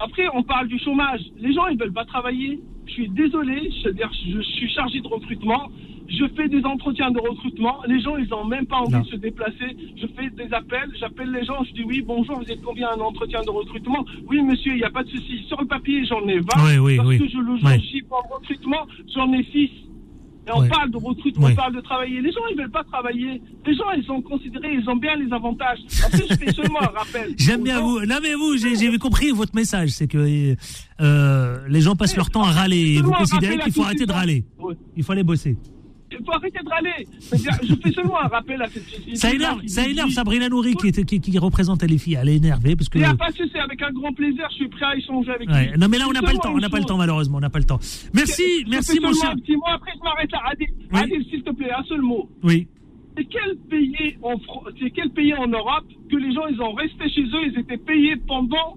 [0.00, 1.20] Après, on parle du chômage.
[1.38, 2.60] Les gens, ils veulent pas travailler.
[2.86, 5.68] Je suis désolé, c'est-à-dire, je suis chargé de recrutement.
[6.08, 7.80] Je fais des entretiens de recrutement.
[7.86, 9.00] Les gens, ils ont même pas envie Non.
[9.00, 9.76] de se déplacer.
[9.96, 10.90] Je fais des appels.
[10.98, 11.62] J'appelle les gens.
[11.64, 14.04] Je dis oui, bonjour, vous êtes combien un entretien de recrutement?
[14.26, 15.42] Oui, monsieur, il n'y a pas de souci.
[15.48, 16.44] Sur le papier, j'en ai 20.
[16.64, 17.28] Oui, oui, oui.
[17.30, 17.78] je le Ouais.
[17.80, 19.70] chie en recrutement, j'en ai 6.
[20.48, 20.68] Et on Ouais.
[20.68, 21.52] parle de recrutement, Ouais.
[21.52, 22.20] on parle de travailler.
[22.22, 23.40] Les gens, ils veulent pas travailler.
[23.66, 25.78] Les gens, ils sont considérés, ils ont bien les avantages.
[26.04, 27.34] Après, je fais seulement un rappel.
[27.36, 27.86] J'aime bien gens.
[27.86, 28.00] vous.
[28.06, 30.56] Non mais vous, j'ai j'ai compris votre message, c'est que
[31.00, 34.12] euh, les gens passent leur temps à râler et vous considérez qu'il faut arrêter de
[34.12, 34.44] râler.
[34.96, 35.56] Il faut aller bosser.
[36.18, 37.06] Il faut arrêter de râler.
[37.62, 39.14] Je fais seulement un rappel à cette société.
[39.16, 42.18] Ça énerve, ça énerve Sabrina Nouri qui, est- qui, qui représente les filles.
[42.20, 42.98] Elle est énervée parce que.
[42.98, 45.48] Il n'y a pas souci, avec un grand plaisir, je suis prêt à échanger avec
[45.48, 45.70] Ouais.
[45.72, 45.78] lui.
[45.78, 47.38] Non mais là on n'a C'est pas le temps, on n'a pas le temps malheureusement,
[47.38, 47.78] on n'a pas le temps.
[48.14, 49.30] Merci, Je merci mon cher.
[49.30, 50.40] un petit mot, après je m'arrête là.
[50.50, 51.00] Adil, Oui.
[51.00, 52.28] Adil, s'il te plaît, un seul mot.
[52.42, 52.66] Oui.
[53.16, 54.34] C'est quel pays en
[54.80, 57.76] c'est quel pays en Europe que les gens ils ont resté chez eux, ils étaient
[57.78, 58.76] payés pendant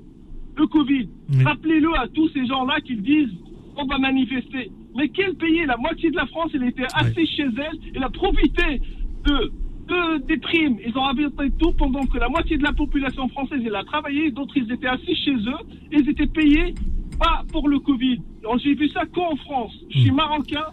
[0.57, 1.07] le Covid?
[1.33, 1.43] Oui.
[1.43, 3.29] Rappelez-le à tous ces gens-là qui disent
[3.77, 4.71] on va manifester.
[4.95, 8.09] Mais quel pays La moitié de la France, elle était assise chez elle, elle a
[8.09, 8.81] profité
[9.25, 9.51] de,
[9.87, 10.77] de- des primes.
[10.85, 14.31] Ils ont averti tout pendant que la moitié de la population française elle a travaillé,
[14.31, 16.73] d'autres ils étaient assis chez eux, et ils étaient payés
[17.19, 18.19] pas pour le Covid.
[18.63, 19.73] J'ai vu ça qu'en France.
[19.89, 20.01] Je Hmm.
[20.01, 20.65] suis marocain,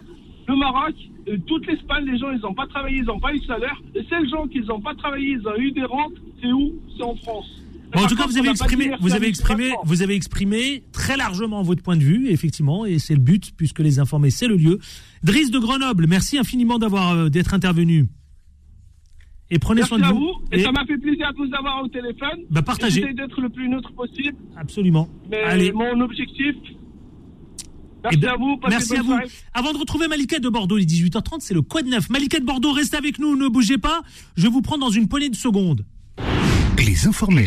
[0.47, 0.95] le Maroc,
[1.27, 3.79] euh, toute l'Espagne, les gens, ils n'ont pas travaillé, ils n'ont pas eu de salaire.
[3.93, 6.73] Les seuls gens qui n'ont pas travaillé, ils ont eu des rentes, c'est où?
[6.97, 7.63] C'est en France.
[7.91, 11.63] Bon, en tout cas, vous avez exprimé, vous avez exprimé, vous avez exprimé très largement
[11.63, 14.79] votre point de vue, effectivement, et c'est le but, puisque les informés, c'est le lieu.
[15.23, 18.07] Driss de Grenoble, merci infiniment d'avoir euh, d'être intervenu.
[19.51, 20.19] Et prenez Merci soin de à vous.
[20.19, 20.33] vous.
[20.51, 22.41] Et, Et- ça m'a fait plaisir de vous avoir au téléphone.
[22.51, 23.01] Bah, partagez.
[23.01, 24.37] J'essaie d'être le plus neutre possible.
[24.55, 25.09] Absolument.
[25.31, 25.71] Mais Allez.
[25.71, 26.55] mon objectif.
[26.67, 28.59] Eh Merci ben, à vous.
[28.69, 29.07] Merci à vous.
[29.07, 29.25] soirée.
[29.55, 32.11] Avant de retrouver Malika de Bordeaux, il est 18h30, c'est le Quad 9.
[32.11, 34.03] Malika de Bordeaux, restez avec nous, ne bougez pas.
[34.37, 35.83] Je vous prends dans une poignée de secondes.
[36.77, 37.45] Les informés.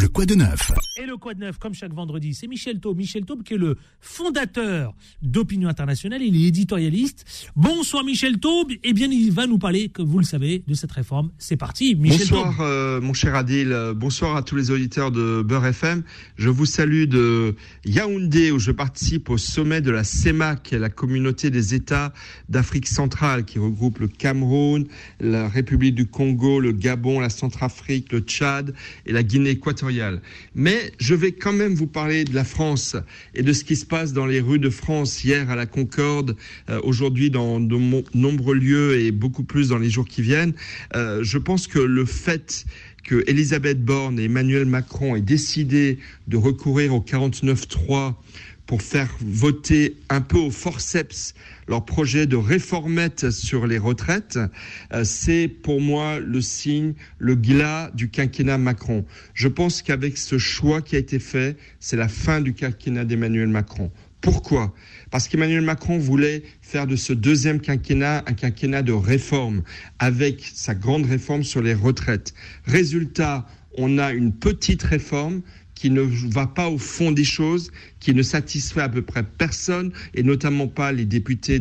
[0.00, 2.96] Le quoi de neuf Et le Quad 9, comme chaque vendredi, c'est Michel Taube.
[2.96, 7.50] Michel Taube qui est le fondateur d'Opinion Internationale, il est éditorialiste.
[7.56, 8.72] Bonsoir Michel Taube.
[8.82, 11.30] Eh bien, il va nous parler, comme vous le savez, de cette réforme.
[11.36, 13.76] C'est parti, Michel bonsoir, euh, mon cher Adil.
[13.94, 16.04] Bonsoir à tous les auditeurs de Beurre FM.
[16.36, 20.78] Je vous salue de Yaoundé, où je participe au sommet de la CEMAC, qui est
[20.78, 22.14] la communauté des États
[22.48, 24.86] d'Afrique centrale, qui regroupe le Cameroun,
[25.20, 28.72] la République du Congo, le Gabon, la Centrafrique, le Tchad
[29.04, 29.81] et la Guinée équatoriale.
[30.54, 32.96] Mais je vais quand même vous parler de la France
[33.34, 36.36] et de ce qui se passe dans les rues de France hier à la Concorde,
[36.70, 37.76] euh, aujourd'hui dans de
[38.14, 40.54] nombreux lieux et beaucoup plus dans les jours qui viennent.
[40.94, 42.64] Euh, je pense que le fait
[43.04, 48.14] que Elisabeth Borne et Emmanuel Macron aient décidé de recourir au 49-3
[48.66, 51.34] pour faire voter un peu au forceps
[51.68, 54.38] leur projet de réformette sur les retraites,
[54.92, 59.04] euh, c'est pour moi le signe, le glas du quinquennat Macron.
[59.34, 63.48] Je pense qu'avec ce choix qui a été fait, c'est la fin du quinquennat d'Emmanuel
[63.48, 63.90] Macron.
[64.22, 64.72] Pourquoi?
[65.10, 69.62] Parce qu'Emmanuel Macron voulait faire de ce deuxième quinquennat un quinquennat de réforme,
[69.98, 72.32] avec sa grande réforme sur les retraites.
[72.64, 73.46] Résultat,
[73.76, 75.42] on a une petite réforme
[75.82, 79.90] qui ne va pas au fond des choses, qui ne satisfait à peu près personne,
[80.14, 81.60] et notamment pas les députés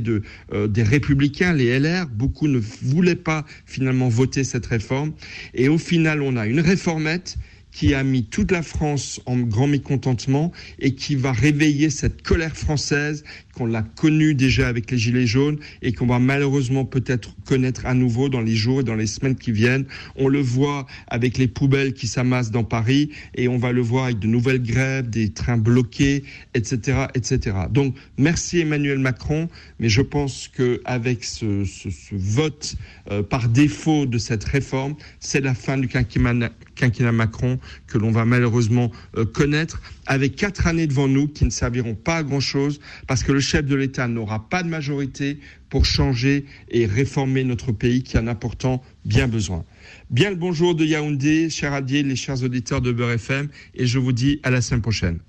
[0.53, 2.05] euh, des Républicains, les LR.
[2.05, 5.13] Beaucoup ne voulaient pas finalement voter cette réforme.
[5.55, 7.39] Et au final, on a une réformette
[7.71, 12.55] qui a mis toute la France en grand mécontentement et qui va réveiller cette colère
[12.55, 17.85] française qu'on l'a connue déjà avec les Gilets jaunes et qu'on va malheureusement peut-être connaître
[17.85, 19.85] à nouveau dans les jours et dans les semaines qui viennent.
[20.15, 24.05] On le voit avec les poubelles qui s'amassent dans Paris et on va le voir
[24.05, 27.55] avec de nouvelles grèves, des trains bloqués, etc., etc.
[27.69, 32.75] Donc merci Emmanuel Macron, mais je pense qu'avec ce, ce, vote
[33.09, 38.25] euh, par défaut de cette réforme, c'est la fin du quinquennat, Macron que l'on va
[38.25, 43.23] malheureusement euh, connaître avec quatre années devant nous qui ne serviront pas à grand-chose parce
[43.23, 48.03] que le chef de l'État n'aura pas de majorité pour changer et réformer notre pays
[48.03, 49.65] qui en a pourtant bien besoin.
[50.09, 53.99] Bien le bonjour de Yaoundé, cher Adier, les chers auditeurs de Beurre FM, et je
[53.99, 55.19] vous dis à la semaine prochaine.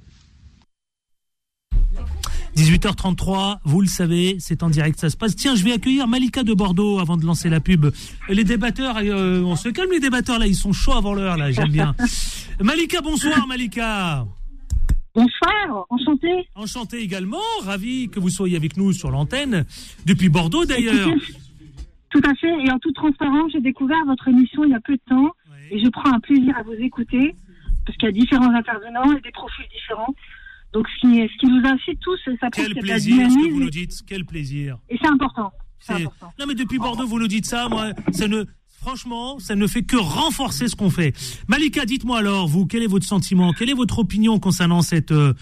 [2.56, 5.34] 18h33, vous le savez, c'est en direct, ça se passe.
[5.34, 7.86] Tiens, je vais accueillir Malika de Bordeaux avant de lancer la pub.
[8.28, 11.50] Les débatteurs, euh, on se calme les débatteurs là, ils sont chauds avant l'heure là,
[11.50, 11.94] j'aime bien.
[12.60, 14.26] Malika, bonsoir Malika.
[15.14, 16.48] Bonsoir, enchanté.
[16.54, 19.64] Enchanté également, ravi que vous soyez avec nous sur l'antenne,
[20.06, 21.08] depuis Bordeaux d'ailleurs.
[22.10, 24.94] Tout à fait, et en toute transparence, j'ai découvert votre émission il y a peu
[24.94, 25.32] de temps,
[25.70, 27.34] et je prends un plaisir à vous écouter,
[27.86, 30.14] parce qu'il y a différents intervenants et des profils différents.
[30.72, 33.70] Donc ce qui, ce qui nous incite tous, ça Quel plaisir ce que vous nous
[33.70, 34.78] dites, quel plaisir.
[34.88, 35.52] et c'est important.
[35.78, 36.32] C'est- important.
[36.38, 38.44] Non mais depuis Bordeaux, vous nous dites ça, moi, ça ne,
[38.82, 41.14] franchement, ça ne fait que renforcer ce qu'on fait.
[41.46, 45.34] Malika, dites-moi alors, vous, quel est votre sentiment, quelle est votre opinion concernant cette, euh,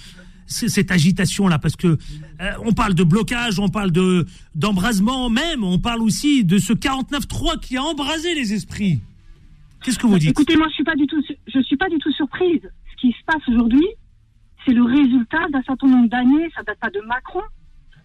[0.46, 5.64] cette agitation là, parce que euh, on parle de blocage, on parle de d'embrasement même,
[5.64, 9.00] on parle aussi de ce 49-3 qui a embrasé les esprits.
[9.82, 10.30] Qu'est-ce que vous dites?
[10.30, 10.84] Écoutez, moi, je suis
[11.64, 12.60] suis pas du tout surprise.
[12.92, 13.86] Ce qui se passe aujourd'hui,
[14.66, 16.50] c'est le résultat d'un certain nombre d'années.
[16.54, 17.40] Ça date pas de Macron,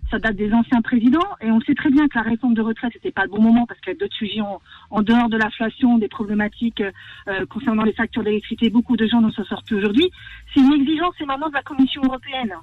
[0.09, 1.27] ça date des anciens présidents.
[1.41, 3.65] Et on sait très bien que la réforme de retraite, c'était pas le bon moment
[3.65, 7.93] parce qu'il y a d'autres sujets en, dehors de l'inflation, des problématiques euh, concernant les
[7.93, 8.69] factures d'électricité.
[8.69, 10.11] Beaucoup de gens ne s'en sortent plus aujourd'hui.
[10.53, 12.53] C'est une exigence, maintenant de la Commission européenne.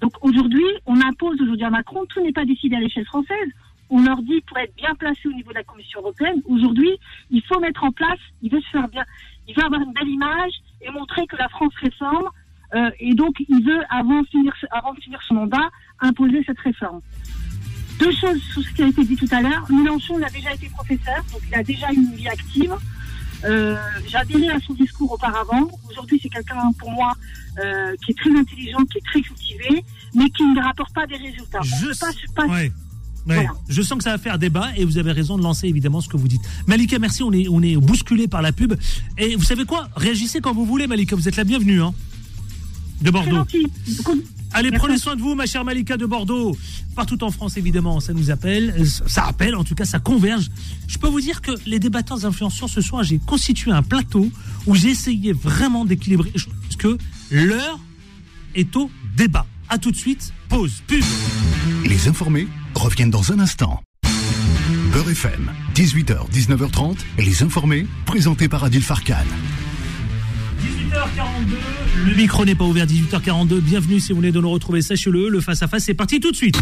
[0.00, 3.48] Donc aujourd'hui, on impose aujourd'hui à Macron, tout n'est pas décidé à l'échelle française.
[3.88, 6.90] On leur dit pour être bien placé au niveau de la Commission européenne, aujourd'hui,
[7.30, 9.04] il faut mettre en place, il veut se faire bien,
[9.48, 12.28] il veut avoir une belle image et montrer que la France réforme.
[12.74, 15.70] euh, et donc, il veut, avant finir, avant de finir son mandat,
[16.06, 17.00] imposer cette réforme.
[17.98, 19.64] Deux choses sur ce qui a été dit tout à l'heure.
[19.70, 22.72] Mélenchon, il a déjà été professeur, donc il a déjà une vie active.
[23.44, 23.76] Euh,
[24.08, 25.68] J'ai adhéré à son discours auparavant.
[25.90, 27.12] Aujourd'hui, c'est quelqu'un, pour moi,
[27.62, 31.16] euh, qui est très intelligent, qui est très cultivé, mais qui ne rapporte pas des
[31.16, 31.60] résultats.
[31.62, 32.72] Je peut pas, sais- pas- Ouais.
[33.26, 33.34] Ouais.
[33.34, 33.50] Voilà.
[33.68, 36.08] Je sens que ça va faire débat et vous avez raison de lancer évidemment ce
[36.08, 36.42] que vous dites.
[36.68, 38.74] Malika, merci, on est, on est bousculé par la pub.
[39.18, 39.88] Et vous savez quoi?
[39.96, 41.82] Réagissez quand vous voulez, Malika, vous êtes la bienvenue.
[41.82, 41.92] Hein
[43.02, 43.44] de Bordeaux.
[44.58, 44.86] Allez, Merci.
[44.86, 46.56] prenez soin de vous, ma chère Malika de Bordeaux.
[46.94, 48.74] Partout en France, évidemment, ça nous appelle.
[48.78, 50.48] Euh, Ça appelle, en tout cas, ça converge.
[50.88, 54.30] Je peux vous dire que les débatteurs influenceurs, ce soir, j'ai constitué un plateau
[54.66, 56.32] où j'ai essayé vraiment d'équilibrer.
[56.34, 56.96] je- Parce que
[57.30, 57.78] l'heure
[58.54, 59.46] est au débat.
[59.68, 61.02] À tout de suite, pause, pub.
[61.84, 63.82] Les informés reviennent dans un instant.
[64.92, 69.16] Beurre FM, 18h, 19h30, les informés, présentés par Adil Farkan.
[70.96, 73.60] 18h42, le micro n'est pas ouvert, 18h42.
[73.60, 76.58] Bienvenue si vous venez de nous retrouver, sachez-le, le face-à-face, c'est parti tout de suite.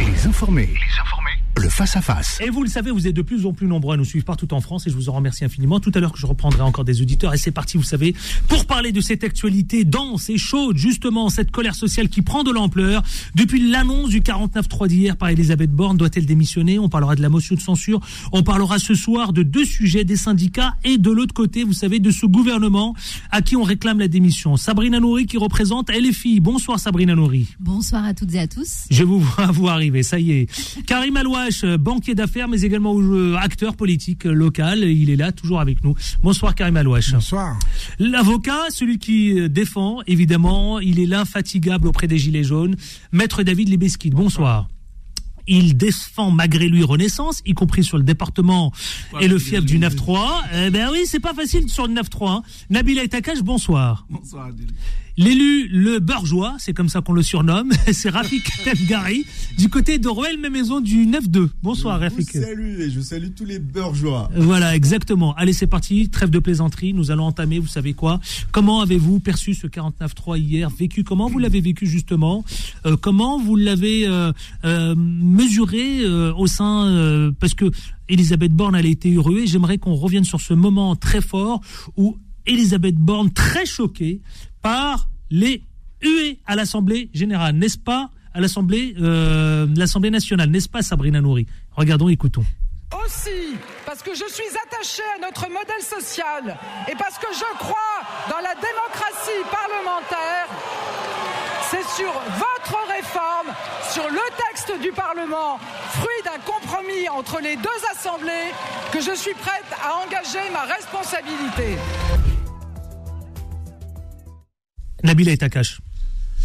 [0.00, 2.38] Les informés, les informés, le face-à-face.
[2.40, 4.52] Et vous le savez, vous êtes de plus en plus nombreux à nous suivre partout
[4.54, 5.80] en France et je vous en remercie infiniment.
[5.80, 8.14] Tout à l'heure que je reprendrai encore des auditeurs et c'est parti, vous savez,
[8.48, 12.50] pour parler de cette actualité dense et chaude, justement, cette colère sociale qui prend de
[12.50, 13.02] l'ampleur.
[13.34, 16.78] Depuis l'annonce du 49.3 d'hier par Elisabeth Borne, doit-elle démissionner?
[16.78, 18.00] On parlera de la motion de censure.
[18.32, 21.98] On parlera ce soir de deux sujets, des syndicats et de l'autre côté, vous savez,
[21.98, 22.94] de ce gouvernement
[23.30, 24.56] à qui on réclame la démission.
[24.56, 26.40] Sabrina Nouri qui représente LFI.
[26.40, 27.46] Bonsoir Sabrina Nouri.
[27.60, 28.86] Bonsoir à toutes et à tous.
[28.90, 30.82] Je vous vois vous arriver, ça y est.
[30.86, 35.32] Karim Alouache, euh, banquier d'affaires, mais également euh, acteur politique euh, local, il est là,
[35.32, 35.94] toujours avec nous.
[36.22, 37.12] Bonsoir Karim Alouache.
[37.12, 37.58] Bonsoir.
[37.98, 42.76] L'avocat, celui qui défend, évidemment, il est l'infatigable auprès des Gilets jaunes,
[43.12, 44.14] Maître David Libeskid.
[44.14, 44.68] Bonsoir.
[45.46, 48.72] il défend malgré lui Renaissance, y compris sur le département
[49.20, 50.42] et le fief du 9-3.
[50.66, 52.30] Eh ben oui, c'est pas facile sur le 9-3.
[52.30, 52.42] Hein.
[52.68, 54.06] Nabila Etakash, bonsoir.
[54.10, 54.66] Bonsoir Adil.
[55.20, 59.24] L'élu, le bourgeois, c'est comme ça qu'on le surnomme, c'est Rafik Tefgari,
[59.58, 61.48] du côté de Roel Maison du 9-2.
[61.60, 62.30] Bonsoir Rafik.
[62.30, 64.30] Salue et je salue tous les bourgeois.
[64.36, 65.34] Voilà, exactement.
[65.34, 68.20] Allez, c'est parti, trêve de plaisanterie, nous allons entamer, vous savez quoi.
[68.52, 70.70] Comment avez-vous perçu ce 49-3 hier?
[70.70, 71.26] Vécu comment?
[71.28, 72.44] Vous l'avez vécu justement
[72.86, 74.32] Euh, Comment vous l'avez euh,
[74.64, 76.86] euh, mesuré euh, au sein...
[76.86, 77.64] euh, parce que
[78.08, 79.46] Elisabeth Borne, elle a été ruée.
[79.48, 81.60] J'aimerais qu'on revienne sur ce moment très fort
[81.96, 82.16] où
[82.48, 84.20] Elisabeth Borne, très choquée
[84.62, 85.62] par les
[86.02, 91.46] huées à l'Assemblée générale, n'est-ce pas À l'Assemblée euh, l'Assemblée nationale, n'est-ce pas Sabrina Nouri?
[91.72, 92.44] Regardons, écoutons.
[93.04, 96.56] Aussi, parce que je suis attachée à notre modèle social
[96.90, 100.48] et parce que je crois dans la démocratie parlementaire,
[101.70, 103.48] c'est sur votre réforme,
[103.92, 105.58] sur le texte du Parlement,
[105.90, 108.52] fruit d'un compromis entre les deux assemblées,
[108.90, 111.76] que je suis prête à engager ma responsabilité.
[115.04, 115.80] Nabila Etakash,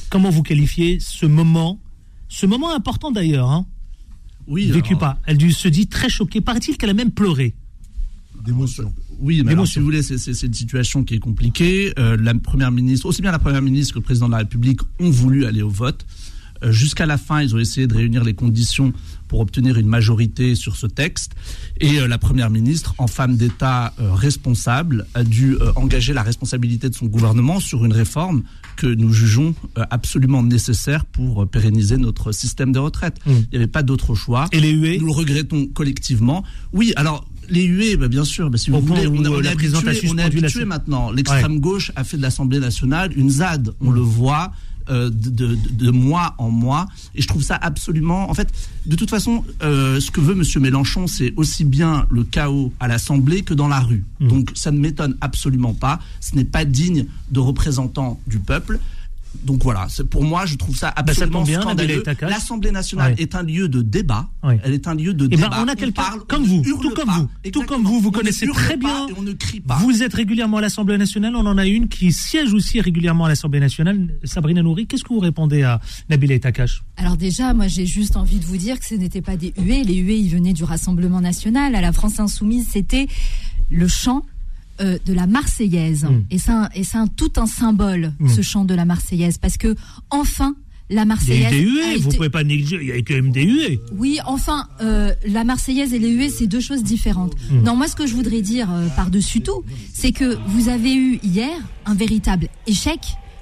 [0.10, 1.80] comment vous qualifiez ce moment,
[2.30, 3.66] ce moment important d'ailleurs, hein
[4.48, 5.18] Oui, vécu alors- pas.
[5.26, 6.42] Elle se dit très choquée.
[6.42, 7.54] Paraît-il qu'elle a même pleuré.
[8.46, 8.94] D'émotion.
[9.20, 11.94] Oui, mais alors, si vous voulez, c'est une situation qui est compliquée.
[11.98, 14.82] Euh, la première ministre, aussi bien la première ministre que le président de la République
[15.00, 16.06] ont voulu aller au vote.
[16.64, 18.92] Euh, Jusqu'à la fin, ils ont essayé de réunir les conditions
[19.34, 21.32] pour obtenir une majorité sur ce texte.
[21.82, 26.22] Et euh, la première ministre, en femme d'État euh, responsable, a dû euh, engager la
[26.22, 28.44] responsabilité de son gouvernement sur une réforme
[28.76, 29.56] que nous jugeons
[29.90, 33.16] absolument nécessaire pour pérenniser notre système de retraite.
[33.26, 33.32] Mm.
[33.32, 34.46] Il n'y avait pas d'autre choix.
[34.52, 36.44] Et les huées Nous le regrettons collectivement.
[36.72, 39.48] Oui, alors les huées, bah, bien sûr, bah, si vous voulez, on, est- on est
[39.48, 41.10] habitué, on est habitué maintenant.
[41.12, 43.74] L'extrême gauche a fait de l'Assemblée nationale une ZAD.
[43.82, 43.96] On Mm.
[43.96, 44.52] le voit.
[44.90, 48.50] Euh, de, de- de mois en mois et je trouve ça absolument en fait
[48.86, 52.88] de toute façon euh, ce que veut monsieur Mélenchon c'est aussi bien le chaos à
[52.88, 54.04] l'Assemblée que dans la rue.
[54.20, 54.28] Mm.
[54.28, 56.00] donc ça ne m'étonne absolument pas.
[56.20, 58.80] Ce n'est pas digne de représentants du peuple
[59.44, 61.60] donc voilà, pour moi, je trouve ça Bah, ça absolument bien.
[62.22, 63.22] L'Assemblée nationale Ouais.
[63.22, 64.30] est un lieu de débat.
[64.44, 64.60] Ouais.
[64.64, 65.62] Elle est un lieu de Eh ben, débat.
[65.64, 67.18] on a quelqu'un parle, comme vous, tout comme pas.
[67.44, 69.08] vous, tout comme vous, vous On connaissez très pas bien.
[69.10, 69.76] Et on ne crie pas.
[69.78, 71.36] Vous êtes régulièrement à l'Assemblée nationale.
[71.36, 74.08] On en a une qui siège aussi régulièrement à l'Assemblée nationale.
[74.24, 78.40] Sabrina Nouri, qu'est-ce que vous répondez à Nabila Etakash Alors déjà, moi j'ai juste envie
[78.40, 79.84] de vous dire que ce n'était pas des huées.
[79.84, 81.76] Les huées, ils venaient du Rassemblement national.
[81.76, 83.08] À la France insoumise, c'était
[83.72, 84.24] le chant
[84.82, 86.06] euh, de la Marseillaise.
[86.06, 86.24] Mm.
[86.32, 88.30] Et c'est un, et un- tout un symbole, Mm.
[88.30, 89.76] ce chant de la Marseillaise, parce que
[90.10, 90.56] enfin,
[90.90, 91.52] la Il y a eu Marseillaise.
[91.52, 92.78] des huées, vous été- pouvez pas négliger.
[92.82, 93.80] Il y a eu quand même des huées.
[93.98, 97.34] Oui, enfin, euh, la Marseillaise et les huées, c'est deux choses différentes.
[97.52, 97.64] Mm.
[97.64, 101.20] Non, moi, ce que je voudrais dire euh, par-dessus tout, c'est que vous avez eu
[101.24, 101.52] hier
[101.86, 103.00] un véritable échec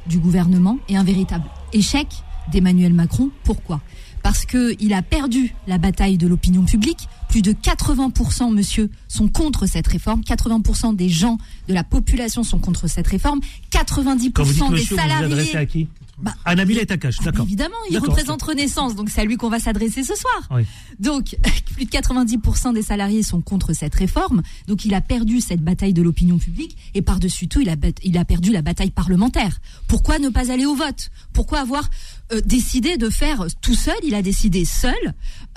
[0.08, 2.08] du gouvernement et un véritable échec
[2.52, 3.30] d'Emmanuel Macron.
[3.44, 3.82] Pourquoi?
[4.24, 7.08] Parce que il a perdu la bataille de l'opinion publique.
[7.32, 10.22] Plus de 80%, monsieur, sont contre cette réforme.
[10.22, 13.40] 80% des gens de la population sont contre cette réforme.
[13.72, 15.56] 90% Quand vous dites des monsieur, vous vous salariés.
[15.56, 15.88] à qui
[16.22, 17.46] Bah, À Nabila Etakash, ah, d'accord.
[17.46, 20.42] Évidemment, il représente Renaissance, donc c'est à lui qu'on va s'adresser ce soir.
[20.52, 20.64] Oui.
[21.00, 21.38] Donc,
[21.76, 24.42] plus de 90% des salariés sont contre cette réforme.
[24.68, 27.92] Donc, il a perdu cette bataille de l'opinion publique et par-dessus tout, il a, bat-
[28.04, 29.62] il a perdu la bataille parlementaire.
[29.88, 31.12] Pourquoi ne pas aller au vote?
[31.32, 31.90] Pourquoi avoir
[32.34, 33.96] euh, décidé de faire tout seul?
[34.04, 34.94] Il a décidé seul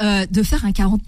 [0.00, 0.98] euh, de faire un 49-3.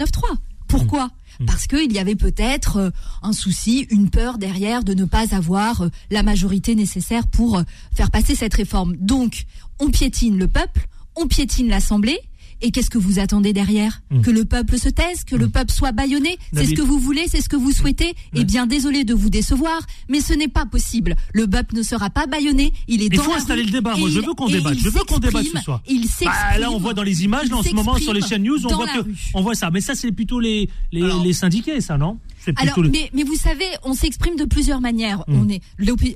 [0.68, 1.10] Pourquoi
[1.46, 2.90] parce qu'il y avait peut-être euh,
[3.22, 7.62] un souci, une peur derrière de ne pas avoir euh, la majorité nécessaire pour euh,
[7.94, 8.96] faire passer cette réforme.
[8.96, 9.44] Donc,
[9.78, 12.18] on piétine le peuple, on piétine l'Assemblée.
[12.62, 14.20] Et qu'est-ce que vous attendez derrière Mm.
[14.22, 17.24] Que le peuple se taise, que le peuple soit bâillonné C'est ce que vous voulez,
[17.28, 20.64] c'est ce que vous souhaitez Eh bien, désolé de vous décevoir, mais ce n'est pas
[20.64, 21.16] possible.
[21.34, 23.96] Le peuple ne sera pas bâillonné, il est Il faut installer le débat.
[23.96, 24.78] Moi, je veux qu'on débatte.
[24.78, 25.82] Je veux qu'on débatte ce soir.
[25.88, 26.60] Il Bah, s'exprime.
[26.60, 28.74] là, on voit dans les images, là, en ce moment, sur les chaînes news, on
[28.74, 29.70] voit que, on voit ça.
[29.70, 32.18] Mais ça, c'est plutôt les, les, Alors- les syndiqués, ça, non?
[32.56, 35.24] Alors, le- mais, mais vous savez, on s'exprime de plusieurs manières.
[35.26, 35.60] On est,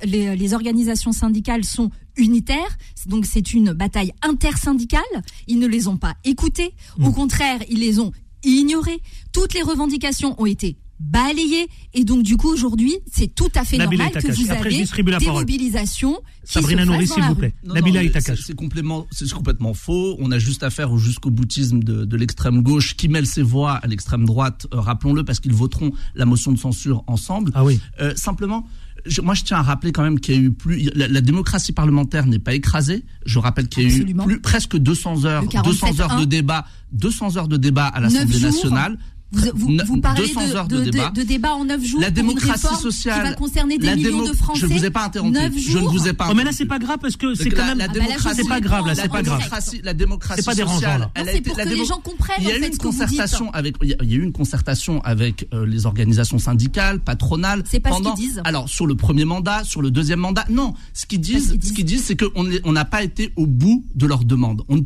[0.04, 5.00] les, les organisations syndicales sont unitaires, donc c'est une bataille intersyndicale.
[5.46, 6.74] Ils ne les ont pas écoutées.
[6.98, 7.06] Mm.
[7.06, 8.12] Au contraire, ils les ont
[8.44, 9.00] ignorées.
[9.32, 11.66] Toutes les revendications ont été balayées.
[11.94, 14.84] Et donc, du coup, aujourd'hui, c'est tout à fait Nabila normal que vous Après, avez
[15.18, 15.40] des parole.
[15.42, 17.54] mobilisations qui Sabrina dans s'il vous plaît.
[17.64, 20.16] Non, Nabila c'est- complètement, c'est complètement faux.
[20.18, 23.72] On a juste affaire au jusqu'au boutisme de, de l'extrême gauche qui mêle ses voix
[23.76, 24.66] à l'extrême droite.
[24.74, 27.50] euh, Rappelons-le parce qu'ils voteront la motion de censure ensemble.
[27.54, 27.80] Ah oui.
[28.00, 28.66] Euh, simplement,
[29.06, 30.90] je- moi je tiens à rappeler quand même qu'il y a eu plus.
[30.94, 33.04] La, la démocratie parlementaire n'est pas écrasée.
[33.26, 34.24] Je rappelle qu'il y a Absolument.
[34.24, 36.20] eu plus, presque 200 heures, Le 200 heures 47.1.
[36.20, 38.98] de débat, 200 heures de débat à l'Assemblée nationale.
[39.32, 41.10] Vous, vous, Ne- vous parlez 200 de, heures de de- débat.
[41.10, 43.94] de débat en 9 jours La pour une démocratie réforme sociale, qui va concerner des
[43.94, 44.60] millions démo- de Français.
[44.60, 45.32] Je ne vous ai pas interrompu.
[45.34, 47.48] 9 Je ne vous ai pas Oh, mais là, c'est pas grave parce que c'est
[47.50, 47.78] quand la- même.
[47.78, 49.38] la Ah bah démocratie, c'est pas grave, là, c'est pas grave.
[49.38, 52.48] démocratie, la démocratie C'est pas dérangeant, sociale, c'est pour la que les gens comprennent, Il
[52.48, 56.38] y a eu une concertation avec, il y a- eu une concertation avec les organisations
[56.38, 57.62] syndicales, patronales.
[57.70, 58.40] C'est pas ce qu'ils disent.
[58.44, 60.74] Alors sur le premier mandat, sur le deuxième mandat, non.
[60.92, 64.06] Ce qu'ils disent, ce qu'ils disent, c'est qu'on on n'a pas été au bout de
[64.06, 64.62] leurs demandes.
[64.68, 64.80] On ne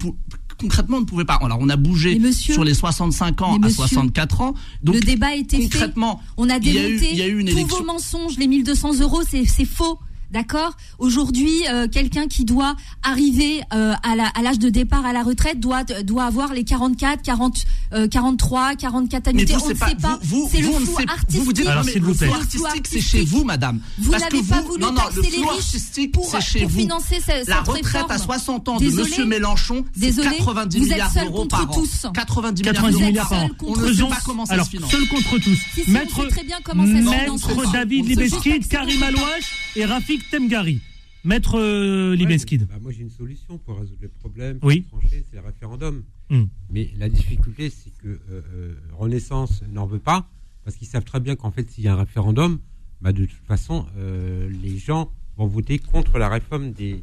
[0.59, 1.39] concrètement, on ne pouvait pas.
[1.43, 4.55] Alors on a bougé monsieur- sur les 65 ans Mais à monsieur, 64 ans.
[4.83, 5.63] Donc le débat fait.
[5.63, 6.95] concrètement, On a démonté
[7.29, 7.79] eu tous élection.
[7.79, 8.37] vos mensonges.
[8.39, 9.99] Les 1200 euros, c'est faux.
[10.35, 10.73] D'accord?
[10.99, 12.75] Aujourd'hui, euh, quelqu'un qui doit
[13.05, 17.65] arriver euh, à l'âge de départ à la retraite doit doit avoir les 44, 40,
[17.93, 19.55] euh, 43, 44 Mais annuités.
[19.55, 20.19] vous, on ne sait pas.
[20.23, 21.39] vous, vous, C'est le flou sait- artistique.
[21.39, 22.27] vous vous dites, Alors, non, mais le plaît.
[22.27, 23.79] flou artistique, c'est chez vous, madame.
[23.99, 26.69] Vous n'avez pas voulu non, non, taxer le les flou riches artistique, pour- chez pour
[26.71, 26.79] vous.
[26.81, 28.19] financer ce- La cette retraite à réforme.
[28.25, 29.09] 60 ans de Désolé.
[29.09, 30.37] Monsieur Mélenchon, c'est Désolé.
[30.39, 31.75] 90 Vous êtes milliards d'euros contre par an.
[31.75, 32.07] tous.
[32.13, 33.51] 90 milliards 90 d'euros milliards par an.
[33.63, 34.91] On ne sait pas comment ça alors, se finance.
[34.91, 35.59] seul contre tous.
[35.87, 37.47] Maître, sait très bien comment ça se finance.
[37.49, 38.07] Maître David.
[38.09, 40.81] Libeskid, Karim Alouache et Rafik Temgari.
[41.25, 42.67] Maître euh, Libeskid.
[42.67, 44.59] Bah, moi, j'ai une solution pour résoudre le problème.
[44.63, 44.85] Oui.
[45.09, 46.05] c'est le référendum.
[46.31, 46.45] Hmm.
[46.71, 50.29] Mais la difficulté, c'est que euh, euh, Renaissance n'en veut pas,
[50.65, 52.59] parce qu'ils savent très bien qu'en fait, s'il y a un référendum,
[53.01, 57.03] bah, de toute façon, euh, les gens vont voter contre la réforme des,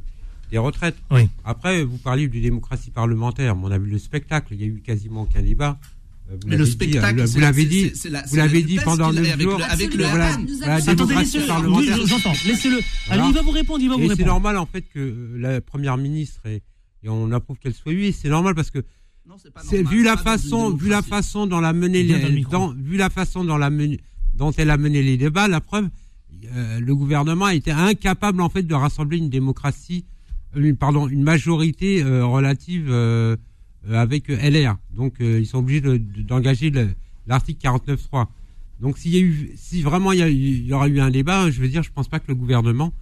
[0.51, 0.97] des retraites.
[1.09, 1.27] Oui.
[1.43, 4.67] Après, vous parliez de démocratie parlementaire, mais on a vu le spectacle, il y a
[4.67, 5.79] eu quasiment aucun débat.
[6.31, 7.89] Vous Mais le l'avez dit, spectacle, vous la- l'avez dit,
[8.29, 9.57] vous l'avez la dit pendant avec jours.
[9.57, 12.05] le- avec le Attendez, laissez-le.
[12.07, 12.33] j'entends.
[12.45, 12.79] Laissez-le.
[13.27, 14.27] Il va vous répondre, il va vous Et c'est répondre.
[14.29, 16.61] normal en fait que la première ministre et,
[17.03, 18.79] et on approuve qu'elle soit et C'est normal parce que
[19.83, 21.73] vu la façon, vu la façon dont la
[22.33, 23.69] le dans- vu la façon dont la
[24.33, 25.89] dont elle a mené les débats, la preuve,
[26.55, 30.05] euh, le gouvernement a été incapable en fait de rassembler une démocratie,
[30.55, 33.35] euh, une, pardon, une majorité euh, relative euh,
[33.91, 34.77] avec euh, LR.
[34.95, 36.89] Donc euh, ils sont obligés de- de- d'engager le-
[37.27, 38.27] l'article 49.3.
[38.81, 40.99] Donc s'il y a eu, si vraiment il y, a eu- il y aura eu
[40.99, 42.93] un débat, je veux dire, je pense pas que le gouvernement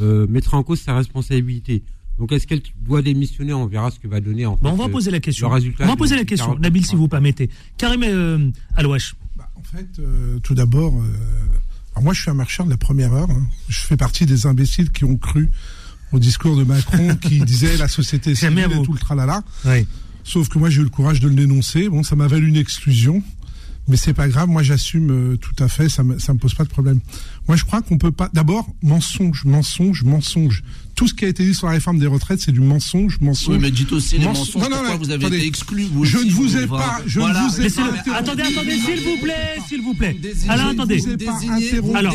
[0.00, 1.82] euh, mettra en cause sa responsabilité.
[2.18, 3.52] Donc est-ce qu'elle doit démissionner?
[3.54, 5.48] On verra ce que va donner en Bon, fait, on va euh, poser la question.
[5.48, 6.46] Le résultat On va poser la question.
[6.48, 6.62] 49.
[6.62, 7.48] Nabil, si vous permettez.
[7.78, 9.14] Karim euh, Alouache.
[9.56, 11.06] En fait, euh, tout d'abord, euh,
[11.94, 13.30] alors moi je suis un marchand de la première heure.
[13.30, 13.46] hein.
[13.68, 15.48] Je fais partie des imbéciles qui ont cru
[16.12, 19.42] au discours de Macron qui disait la société civile et tout le tralala.
[19.64, 19.86] Oui.
[20.24, 21.88] Sauf que moi j'ai eu le courage de le dénoncer.
[21.88, 23.22] Bon, ça m'a valu une exclusion.
[23.88, 26.62] Mais c'est pas grave, moi j'assume euh, tout à fait, ça me, me pose pas
[26.62, 27.00] de problème.
[27.48, 28.30] Moi je crois qu'on peut pas.
[28.32, 30.62] D'abord, mensonge, mensonge, mensonge.
[31.02, 33.56] Tout ce qui a été dit sur la réforme des retraites, c'est du mensonge, mensonge.
[33.56, 35.36] Oui, mais dites aussi les Mens- mensonges, Non, non, pourquoi non, vous avez attendez.
[35.38, 37.42] été exclu, vous Je aussi, ne vous ai vous- pas, je voilà.
[37.42, 37.88] ne vous ai Laissez-le.
[38.08, 38.16] pas.
[38.18, 39.34] Attendez, attendez, s'il vous plaît,
[39.68, 40.16] s'il vous plaît.
[40.48, 41.02] Alors, attendez.
[41.96, 42.14] Alors,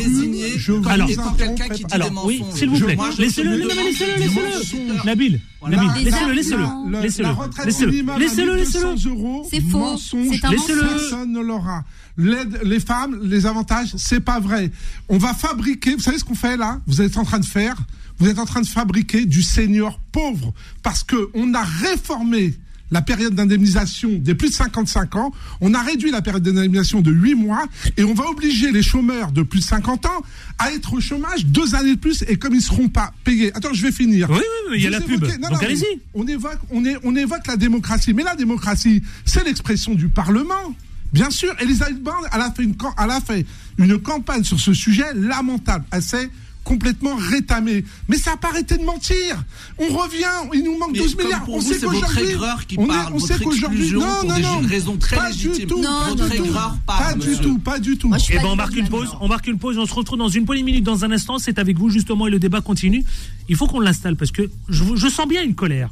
[0.56, 2.96] je vous alors, étant quelqu'un qui dit Alors, oui, s'il vous plaît.
[3.18, 5.04] Laissez-le, laissez-le, laissez-le.
[5.04, 5.40] Nabil.
[5.68, 7.00] Nabil, laissez-le, laissez-le.
[7.02, 7.28] Laissez-le.
[7.28, 7.90] La retraite Laissez-le.
[8.18, 9.14] Laissez-le, à 1200 laissez-le.
[9.50, 9.78] C'est faux.
[9.80, 10.26] mensonge.
[10.40, 10.82] C'est un Laissez-le.
[10.82, 10.96] mensonge.
[10.98, 11.84] Personne ne l'aura.
[12.16, 14.70] L'aide, les femmes, les avantages, c'est pas vrai.
[15.10, 16.80] On va fabriquer, vous savez ce qu'on fait là?
[16.86, 17.76] Vous êtes en train de faire
[18.18, 20.52] Vous êtes en train de fabriquer du senior pauvre
[20.82, 22.54] parce que on a réformé
[22.90, 27.12] la période d'indemnisation des plus de 55 ans, on a réduit la période d'indemnisation de
[27.12, 27.66] 8 mois
[27.98, 30.22] et on va obliger les chômeurs de plus de 50 ans
[30.58, 33.54] à être au chômage deux années de plus et comme ils seront pas payés.
[33.54, 34.30] Attends, je vais finir.
[34.30, 35.22] Oui, oui, oui, il y a la pub.
[35.22, 36.00] évoquez- non, Donc non, mais allez-y.
[36.14, 38.14] On évoque, on, est, on évoque la démocratie.
[38.14, 40.74] Mais la démocratie, c'est l'expression du Parlement.
[41.12, 43.44] Bien sûr, Elisabeth Borne, elle a fait une, elle a fait
[43.76, 45.84] une campagne sur ce sujet lamentable.
[45.90, 46.30] Elle s'est
[46.64, 47.84] complètement rétamée.
[48.08, 49.42] Mais ça n'a pas arrêté de mentir.
[49.78, 51.44] On revient, il nous manque Mais 12 comme milliards.
[51.44, 52.34] pour on vous, sait c'est votre qu'aujourd'hui,
[52.76, 55.52] on, est- on sait qu'aujourd'hui, non, pour non, des non, raisons très pas légitimes.
[55.54, 56.44] Du tout, Non, pas non, du non.
[56.46, 58.08] tout, parle, pas du tout, pas du tout.
[58.08, 59.08] Moi, je suis Eh pas ben, on marque une pause.
[59.20, 59.78] On marque une pause.
[59.78, 61.38] On se retrouve dans une poignée de minutes dans un instant.
[61.38, 63.04] C'est avec vous justement et le débat continue.
[63.48, 65.88] Il faut qu'on l'installe parce que je, je sens bien une colère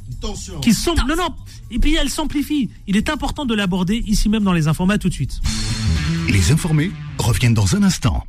[0.62, 1.00] qui semble.
[1.08, 1.28] Non, non.
[1.70, 2.68] Et puis elle s'amplifie.
[2.86, 5.40] Il est important de l'aborder ici même dans les informats tout de suite.
[6.28, 8.24] Les informés reviennent dans un instant.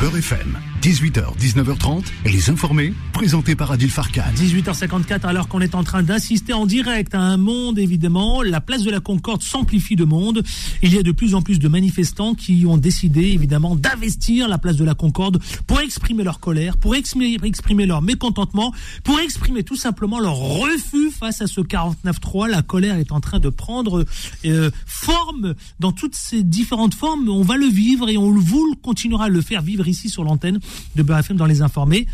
[0.00, 4.20] Beurre FM, 18h, 19h30, les informés, présentés par Adil Farkan.
[4.36, 8.82] 18h54 alors qu'on est en train d'assister en direct à un monde évidemment, la place
[8.82, 10.42] de la Concorde s'amplifie de monde.
[10.82, 14.58] Il y a de plus en plus de manifestants qui ont décidé évidemment d'investir la
[14.58, 17.38] place de la Concorde pour exprimer leur colère, pour exprimer,
[17.86, 18.74] leur mécontentement,
[19.04, 22.50] pour exprimer tout simplement leur refus face à ce 49-3.
[22.50, 24.04] La colère est en train de prendre
[24.44, 27.30] euh, forme dans toutes ces différentes formes.
[27.30, 30.60] On va le vivre et on vous continuera à le faire vivre ici sur l'antenne
[30.96, 32.06] de Beurre FM dans les informés.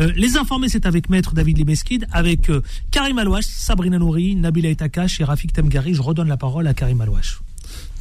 [0.00, 4.70] Euh, les informés, c'est avec Maître David Libeskid, avec euh, Karim Alouache, Sabrina Nouri, Nabila
[4.70, 5.94] Etakash et Rafik Temgari.
[5.94, 7.40] Je redonne la parole à Karim Alouache.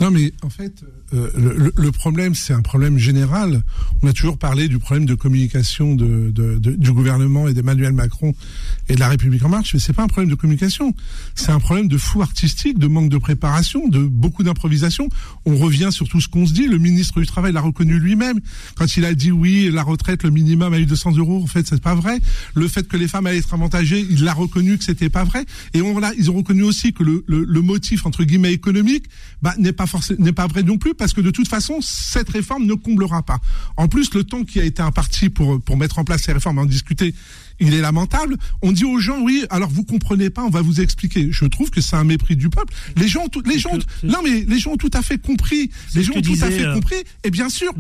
[0.01, 0.83] Non, mais en fait,
[1.13, 3.61] euh, le, le- problème, c'est un problème général.
[4.01, 7.93] On a toujours parlé du problème de communication de, de- de- du gouvernement et d'Emmanuel
[7.93, 8.33] Macron
[8.89, 10.93] et de la République en marche, mais c'est pas un problème de communication.
[11.35, 15.07] C'est un problème de fou artistique, de manque de préparation, de beaucoup d'improvisation.
[15.45, 16.67] On revient sur tout ce qu'on se dit.
[16.67, 18.39] Le ministre du Travail l'a reconnu lui-même
[18.75, 21.41] quand il a dit oui, la retraite, le minimum à 1200 euros.
[21.43, 22.19] En fait, c'est pas vrai.
[22.55, 25.45] Le fait que les femmes allaient être avantagées, il l'a reconnu que c'était pas vrai.
[25.73, 29.05] Et on l'a, ils ont reconnu aussi que le, le, le motif entre guillemets économique
[29.41, 29.82] bah, n'est pas
[30.19, 33.39] n'est pas vrai non plus parce que de toute façon cette réforme ne comblera pas.
[33.77, 36.59] En plus, le temps qui a été imparti pour pour mettre en place ces réformes,
[36.59, 37.13] en discuter,
[37.59, 38.37] il est lamentable.
[38.61, 41.29] On dit aux gens oui, alors vous comprenez pas, on va vous expliquer.
[41.31, 42.73] Je trouve que c'est un mépris du peuple.
[42.97, 43.71] Les gens, ont tout- les gens,
[44.03, 45.69] non mais les gens ont tout à fait compris.
[45.95, 46.95] Les gens ont tout à fait euh, compris.
[47.23, 47.73] Et bien sûr,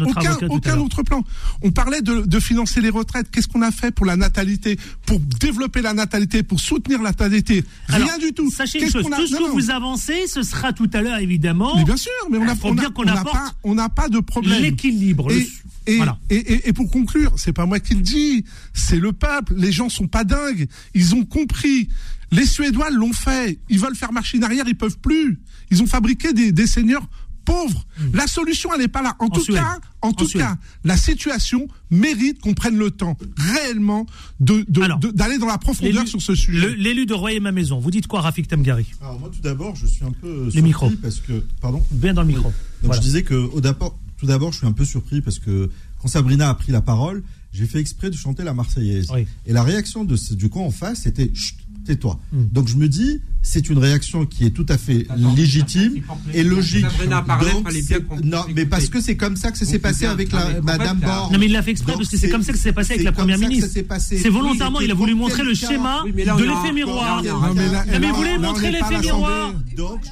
[0.49, 1.23] aucun autre plan.
[1.61, 3.29] On parlait de, de financer les retraites.
[3.31, 7.63] Qu'est-ce qu'on a fait pour la natalité, pour développer la natalité, pour soutenir la natalité?
[7.87, 8.51] Rien Alors, du tout.
[8.51, 9.53] Sachez une chose, a- tout ce non, que non.
[9.53, 11.75] vous avancez, ce sera tout à l'heure évidemment.
[11.77, 14.09] Mais bien sûr, mais on a, faut on a- on n'a pas, on n'a pas
[14.09, 14.61] de problème.
[14.61, 15.31] l'équilibre.
[15.31, 15.47] Et,
[15.87, 16.17] et, voilà.
[16.29, 19.53] et, et- et pour conclure, c'est pas moi qui le dis, c'est le peuple.
[19.57, 20.67] Les gens sont pas dingues.
[20.93, 21.89] Ils ont compris.
[22.31, 23.59] Les Suédois l'ont fait.
[23.69, 25.39] Ils veulent faire machine arrière, ils peuvent plus.
[25.71, 27.07] Ils ont fabriqué des, des seigneurs
[27.45, 27.85] pauvres.
[28.13, 29.15] La solution, elle n'est pas là.
[29.19, 29.43] En, tout Hmm.
[29.43, 29.55] Suède.
[29.57, 30.43] cas, en tout Suède.
[30.43, 34.05] cas, la situation mérite qu'on prenne le temps réellement
[34.39, 36.73] de de- de- d'aller dans la profondeur L'élu- sur ce sujet.
[36.77, 37.79] L'élu de Royer ma maison.
[37.79, 40.61] Vous dites quoi, Rafik Tamgari Alors moi tout d'abord, je suis un peu Les surpris
[40.63, 40.91] micros.
[41.01, 41.83] parce que pardon.
[41.91, 42.43] Bien dans le micro.
[42.45, 42.53] Donc
[42.83, 43.01] Voilà.
[43.01, 45.69] je disais que au d'abord, tout d'abord, je suis un peu surpris parce que
[46.01, 49.09] quand Sabrina a pris la parole, j'ai fait exprès de chanter la Marseillaise.
[49.45, 52.19] Et la réaction de du camp en face, c'était Chut, tais-toi.
[52.31, 52.45] Hmm.
[52.51, 55.05] Donc je me dis, c'est une réaction qui est tout à fait
[55.35, 56.01] légitime
[56.33, 56.85] et logique.
[56.85, 60.49] Donc, non, mais parce que c'est comme ça que ça s'est passé avec la Non,
[60.55, 61.33] mais Madame Borne.
[61.33, 62.93] Non mais il l'a fait exprès parce que c'est comme ça que ça s'est passé
[62.93, 63.69] avec la première ministre.
[63.99, 67.21] C'est volontairement, Oui, il a voulu montrer le schéma de l'effet miroir.
[67.23, 69.53] Non, mais vous là, on montrer n'est pas l'effet à miroir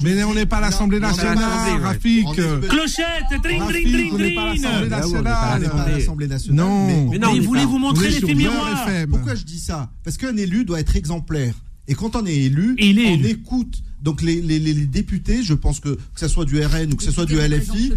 [0.02, 1.82] Mais on n'est pas à l'Assemblée nationale.
[1.82, 2.28] Rafik.
[2.70, 5.56] Clochette, dring, Rafik, dring, dring, on n'est pas à l'Assemblée nationale.
[5.56, 6.66] On n'est pas à l'Assemblée nationale.
[6.66, 7.10] Non.
[7.10, 8.88] mais- mais voulez-vous On montrer l'effet miroir.
[9.10, 11.54] Pourquoi je dis ça Parce qu'un élu doit être exemplaire.
[11.92, 13.28] Et quand on est élu, Et il est on élu.
[13.32, 13.84] écoute.
[14.02, 16.96] Donc les, les, les, les députés, je pense que que ce soit du RN ou
[16.96, 17.94] que ce soit du LFI,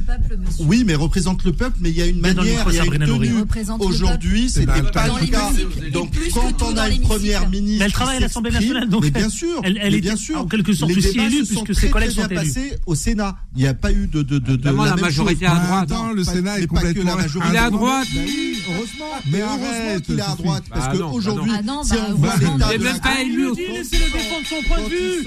[0.61, 2.85] oui, mais représente le peuple, mais il y a une Mais manière, il y a
[2.85, 3.33] une tenue.
[3.81, 4.51] Aujourd'hui, peuple.
[4.53, 5.51] c'était Dans pas le cas.
[5.93, 9.07] Donc quand on a une première ministre, Mais elle travaille à l'Assemblée nationale, donc mais
[9.09, 11.55] elle- bien sûr, elle- elle était bien sûr, en quelque sorte les aussi élue, se
[11.55, 12.35] puisque sont ses collègues sont élus.
[12.35, 13.37] passés au Sénat.
[13.57, 15.91] Il n'y a pas eu de de de, de la même majorité à droite.
[16.15, 17.51] Le Pas- Sénat est pas complètement la majorité.
[17.53, 18.09] Il est à droite.
[18.15, 18.21] Bah
[18.69, 19.05] heureusement.
[19.27, 20.65] Mais Mais heureusement qu'il est à droite.
[20.71, 22.93] Parce Ah non, qu'aujourd'hui, ah non, si bah, on voit l'état Il est de même
[22.95, 25.25] la- pas Il élu laissez-le défendre son point de vue.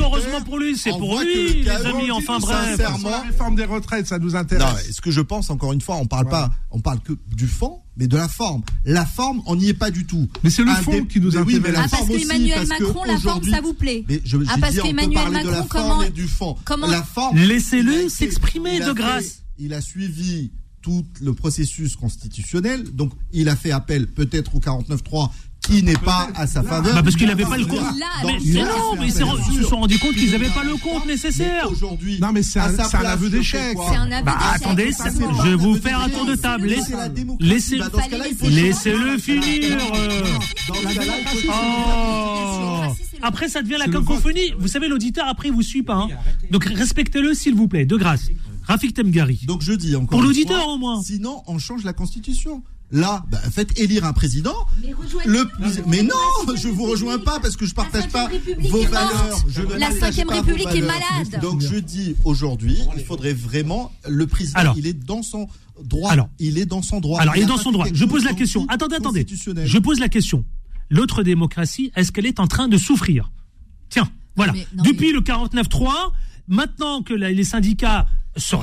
[0.00, 2.70] Qu'heureusement pour lui, c'est pour lui, le les amis, enfin bref.
[2.76, 4.90] sincèrement, réforme des retraites, ça nous intéresse.
[4.92, 7.80] ce que je pense, encore une fois, on parle pas, on parle que du fond,
[7.96, 8.62] mais de la forme.
[8.84, 10.28] La forme, on n'y est pas du tout.
[10.42, 11.74] Mais c'est le fond des- qui nous mais oui, mais intéresse.
[11.74, 14.76] la Ah, parce qu'Emmanuel que Macron, la forme, ça vous plaît Mais je, Ah, parce
[14.78, 16.56] qu'Emmanuel de la Macron, forme comment- et du fond.
[16.64, 17.36] comment- La forme.
[17.38, 19.42] Laissez-le s'exprimer de fait- grâce.
[19.58, 20.50] Il a suivi
[20.82, 25.30] tout le processus constitutionnel, donc il a fait appel peut-être au 49.3
[25.62, 26.94] qui n'est pas à sa faveur.
[26.94, 27.80] Bah parce qu'il n'avait pas le compte.
[28.24, 31.70] Mais, non, mais ils se sont rendus compte qu'ils n'avaient pas le compte nécessaire.
[31.70, 33.74] Aujourd'hui, Non, mais c'est un- un aveu d'échec.
[33.74, 34.62] quoi C'est un aveu Bah d'échec.
[34.66, 34.90] attendez,
[35.44, 36.68] je vais vous faire un tour de table.
[36.68, 37.50] C'est Laissez- la démocratie.
[37.50, 37.88] Laissez, Bah,
[38.48, 39.78] laissez-le finir.
[43.22, 44.54] Après, ça devient la cacophonie.
[44.58, 45.94] Vous savez, l'auditeur, après, il vous suit pas.
[45.94, 46.08] hein.
[46.50, 48.30] Donc, respectez-le, s'il vous plaît, de grâce.
[48.70, 49.40] Rafik Temgari.
[49.46, 50.10] Donc je dis encore.
[50.10, 51.02] Pour l'auditeur, au moins.
[51.02, 52.62] Sinon, on change la constitution.
[52.92, 54.54] Là, bah, faites élire un président.
[54.82, 54.94] Mais
[55.26, 55.48] Le
[55.88, 58.28] mais non, je vous rejoins pas parce que je partage pas
[58.68, 59.44] vos valeurs.
[59.48, 61.40] Je ne La vos République est malade.
[61.42, 64.58] Donc je dis aujourd'hui, il faudrait vraiment le président.
[64.58, 64.74] Alors.
[64.78, 65.48] il est dans son
[65.82, 66.12] droit.
[66.12, 66.28] Alors.
[66.38, 67.20] il est dans son droit.
[67.20, 67.86] Alors, il est dans son droit.
[67.92, 68.66] Je pose la question.
[68.68, 69.26] Attendez, attendez.
[69.64, 70.44] Je pose la question.
[70.90, 73.30] L'autre démocratie, est-ce qu'elle est en train de souffrir?
[73.88, 74.52] Tiens, voilà.
[74.52, 76.12] mais- non, Depuis mais- le 49-3,
[76.48, 78.06] maintenant que la- les syndicats
[78.40, 78.56] se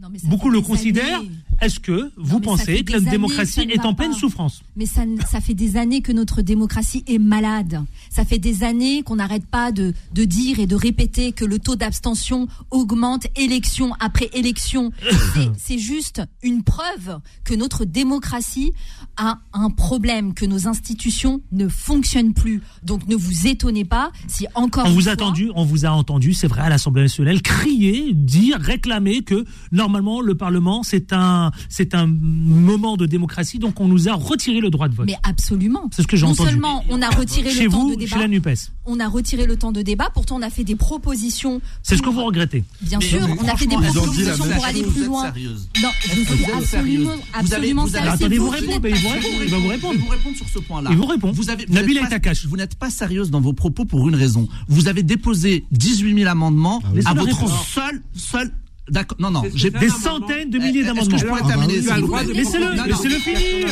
[0.00, 1.22] Non, ça beaucoup le considèrent.
[1.60, 4.62] Est-ce que vous pensez que notre démocratie est en pleine souffrance?
[4.76, 7.84] Mais ça, ça fait des années que notre démocratie est malade.
[8.08, 11.58] Ça fait des années qu'on n'arrête pas de, de dire et de répéter que le
[11.58, 14.90] taux d'abstention augmente élection après élection.
[15.58, 18.72] C'est juste une preuve que notre démocratie
[19.16, 22.62] a un problème, que nos institutions ne fonctionnent plus.
[22.82, 24.86] Donc ne vous étonnez pas si encore.
[24.86, 25.16] On vous a
[25.54, 30.34] on vous a entendu, c'est vrai, à l'Assemblée nationale, crier, dire, réclamer que normalement le
[30.34, 34.88] Parlement c'est un c'est un moment de démocratie, donc on nous a retiré le droit
[34.88, 35.06] de vote.
[35.06, 35.88] Mais absolument.
[35.92, 36.40] C'est ce que j'ai entendu.
[36.40, 38.06] Non seulement on a retiré le temps de débat.
[38.06, 38.48] Chez vous, chez la Nupes.
[38.86, 40.10] On a retiré le temps de débat.
[40.12, 41.60] Pourtant, on a fait des propositions.
[41.82, 42.64] C'est ce que vous regrettez.
[42.82, 45.32] Bien sûr, on a fait des propositions pour aller plus loin.
[45.82, 48.54] Non, je suis absolument, absolument vous vous.
[49.42, 49.94] Il va vous répondre.
[49.94, 50.90] Il vous répondre sur ce point-là.
[50.92, 51.32] Il vous répond.
[51.32, 51.44] Vous.
[52.48, 54.48] Vous n'êtes pas sérieuse dans vos propos pour une raison.
[54.68, 58.52] Vous avez déposé 18 000 amendements ah à votre seul, seul
[58.90, 59.16] D'accord.
[59.20, 59.42] Non, non.
[59.54, 61.16] J'ai des centaines de eh, milliers d'amendements.
[61.16, 61.80] Je pourrais ah, bah terminer.
[62.34, 62.86] Laissez-le.
[62.86, 63.68] Laissez-le finir.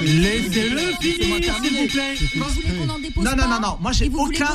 [0.00, 2.14] Laissez-le finir, s'il vous plaît.
[2.38, 3.22] Quand.
[3.22, 3.78] Non, non, non.
[3.80, 4.46] Moi, j'ai aucun.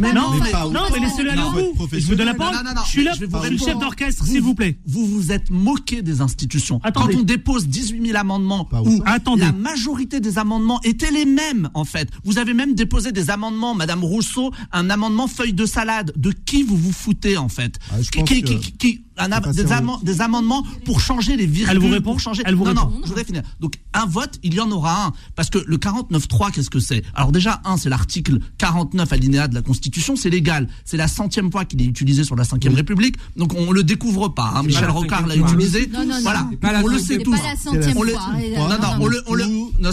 [0.00, 0.30] Mais non,
[0.70, 1.88] non, mais laissez-le aller au bout.
[1.92, 2.56] Je vous donne la parole.
[2.84, 3.12] Je suis là.
[3.14, 4.78] Je suis chef d'orchestre, s'il vous plaît.
[4.86, 6.80] Vous vous êtes moqué des institutions.
[6.94, 9.02] Quand on dépose 18 000 amendements, où
[9.36, 12.08] la majorité des amendements étaient les mêmes, en fait.
[12.24, 16.12] Vous avez même déposé des amendements, Madame Rousseau, un amendement feuille de salade.
[16.16, 17.78] De qui vous vous foutez, en fait?
[18.10, 18.42] Qui,
[18.78, 19.04] qui,
[19.40, 21.70] des, amendements pour changer les virgules.
[21.70, 22.42] Elle vous répond changer...
[22.46, 22.80] Elle vous répond.
[22.80, 23.42] non, je voudrais finir.
[23.60, 25.12] Donc, un vote, il y en aura un.
[25.36, 27.02] Parce que le 49.3, qu'est-ce que c'est?
[27.14, 30.68] Alors, déjà, un, c'est l'article 49 alinéa de la Constitution, c'est légal.
[30.84, 32.74] C'est la centième fois qu'il est utilisé sur la 5 oui.
[32.74, 33.16] République.
[33.36, 34.52] Donc, on ne le découvre pas.
[34.54, 34.62] Hein.
[34.62, 35.88] Michel Rocard l'a utilisé.
[35.92, 36.48] Non, non, voilà.
[36.82, 37.36] On le sait tous.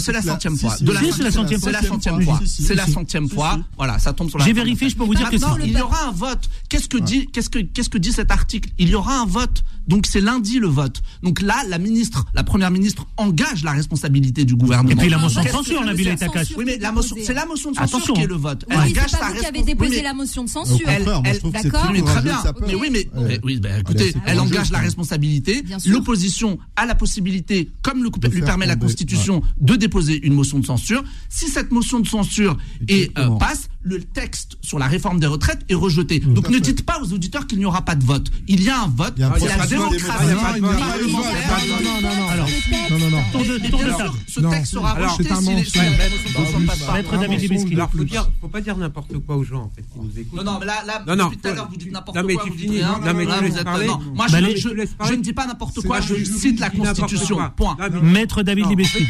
[0.00, 0.76] C'est la centième fois.
[0.80, 1.70] Non, C'est la centième fois.
[1.70, 2.40] C'est la centième fois.
[2.44, 3.58] C'est la centième fois.
[3.76, 4.44] Voilà, ça tombe sur la.
[4.44, 6.48] J'ai vérifié, je peux vous dire que Non, il y aura un vote.
[6.68, 8.70] Qu'est-ce que dit cet article?
[8.78, 11.02] Il y aura un voto Donc c'est lundi le vote.
[11.22, 14.90] Donc là, la ministre, la première ministre engage la responsabilité du gouvernement.
[14.90, 16.48] Et puis la motion de censure, Nabil Takash.
[16.56, 18.14] Oui, mais la motion, c'est la motion de censure Attention.
[18.14, 18.64] qui est le vote.
[18.68, 20.86] Elle oui, engage pas sa vous qui avez déposé oui, la motion de censure.
[20.86, 21.90] Elle, d'accord.
[21.92, 22.38] Mais très bien.
[22.66, 25.64] Mais oui, mais, mais euh, oui, bah, écoutez, elle, elle engage la responsabilité.
[25.86, 30.66] L'opposition a la possibilité, comme le, lui permet la Constitution, de déposer une motion de
[30.66, 31.02] censure.
[31.28, 32.56] Si cette motion de censure
[32.88, 36.20] est, euh, passe, le texte sur la réforme des retraites est rejeté.
[36.20, 38.30] Donc ne dites pas aux auditeurs qu'il n'y aura pas de vote.
[38.46, 39.14] Il y a un vote.
[39.16, 39.30] Il y a
[39.78, 42.28] vraiment non, Non, non, non.
[42.28, 42.48] Alors,
[42.90, 43.22] non, non, non.
[43.32, 44.18] Tour de table.
[44.26, 46.92] Ce texte sera rejeté si les choses ne passent pas.
[46.94, 47.74] Maître David Ibiski.
[47.74, 50.38] Alors, faut pas dire n'importe quoi aux gens, en fait, qui nous écoutent.
[50.38, 52.22] Non, non, mais là, là, depuis tout à l'heure, vous dites n'importe quoi.
[52.22, 52.80] Non, mais tu finis.
[52.80, 53.86] Non, mais tu laisses parler.
[53.86, 57.38] Moi, bah, je ne dis pas n'importe quoi, je cite la Constitution.
[57.56, 57.76] Point.
[58.02, 59.06] Maître David Libeski.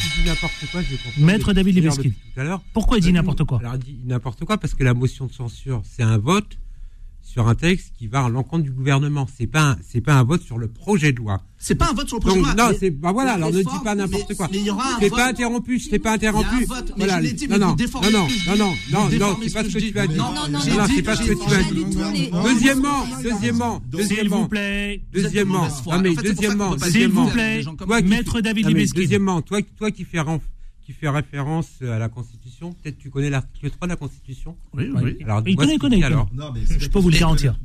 [1.19, 2.13] Maître David Libeski.
[2.73, 5.33] Pourquoi il dit n'importe quoi Alors, il dit n'importe quoi parce que la motion de
[5.33, 6.59] censure, c'est un vote
[7.29, 9.27] sur un texte qui va à l'encontre du gouvernement.
[9.37, 11.43] C'est pas c'est pas un vote sur le projet de loi.
[11.59, 12.55] C'est pas un vote sur le projet de loi.
[12.55, 14.49] Non, c'est bah voilà, alors ne dis pas n'importe quoi.
[14.51, 16.67] Mais il y aura un pas interrompu, je pas interrompu.
[16.97, 17.21] voilà.
[17.21, 19.37] non, non, non, non, non, non, Non non.
[19.43, 20.17] c'est pas ce que tu as dit.
[20.17, 20.59] Non, non, non,
[20.95, 22.31] c'est pas ce que tu as dit.
[22.45, 25.03] Deuxièmement, deuxièmement, deuxièmement, s'il vous plaît.
[25.13, 27.31] Deuxièmement, non mais deuxièmement, deuxièmement,
[27.77, 30.21] toi qui, maître David Deuxièmement, toi, toi qui fais
[30.89, 32.73] qui fait référence euh, à la Constitution.
[32.73, 34.57] Peut-être tu connais l'article 3 de la Constitution.
[34.73, 35.01] Oui, oui.
[35.05, 35.19] oui.
[35.23, 36.03] Alors, il connaît, connaît.
[36.03, 36.31] Alors.
[36.33, 37.59] Non, mais je peux vous le garantir.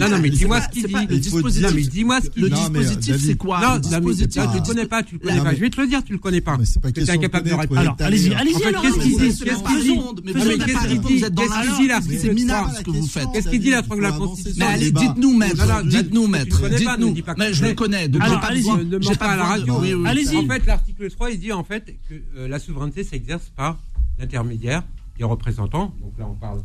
[0.00, 0.94] Non, non, mais dis-moi ce qu'il dit.
[0.94, 2.20] Le dispositif, non, mais dis-moi.
[2.34, 5.54] Le dispositif, c'est quoi Non, le dispositif, tu le connais pas, le connais pas.
[5.54, 6.56] Je vais te le dire, tu le connais pas.
[6.56, 7.80] Mais c'est pas question incapable de répondre.
[7.80, 8.54] Alors, allez-y, euh, allez-y.
[8.54, 12.82] Qu'est-ce qu'il dit Qu'est-ce qu'il dit Qu'est-ce qu'il dit Qu'est-ce qu'il dit C'est minable ce
[12.84, 13.26] que vous faites.
[13.34, 15.82] Qu'est-ce qu'il dit l'article de la Constitution Mais Allez, dites-nous, maître.
[15.84, 16.68] Dites-nous, maître.
[16.70, 17.14] Dites-nous.
[17.36, 18.08] Mais je le connais.
[18.08, 20.06] Donc, j'ai pas besoin de pas à la radio.
[20.06, 20.36] Allez-y.
[20.38, 23.78] En fait, l'article 3, il dit en fait que la souveraineté s'exerce par
[24.18, 24.82] l'intermédiaire
[25.18, 25.94] des représentants.
[26.00, 26.62] Donc là, on parle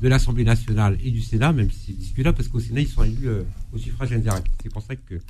[0.00, 3.04] de l'Assemblée nationale et du Sénat, même si c'est discutable, parce qu'au Sénat, ils sont
[3.04, 4.46] élus euh, au suffrage indirect.
[4.62, 5.20] C'est pour ça que.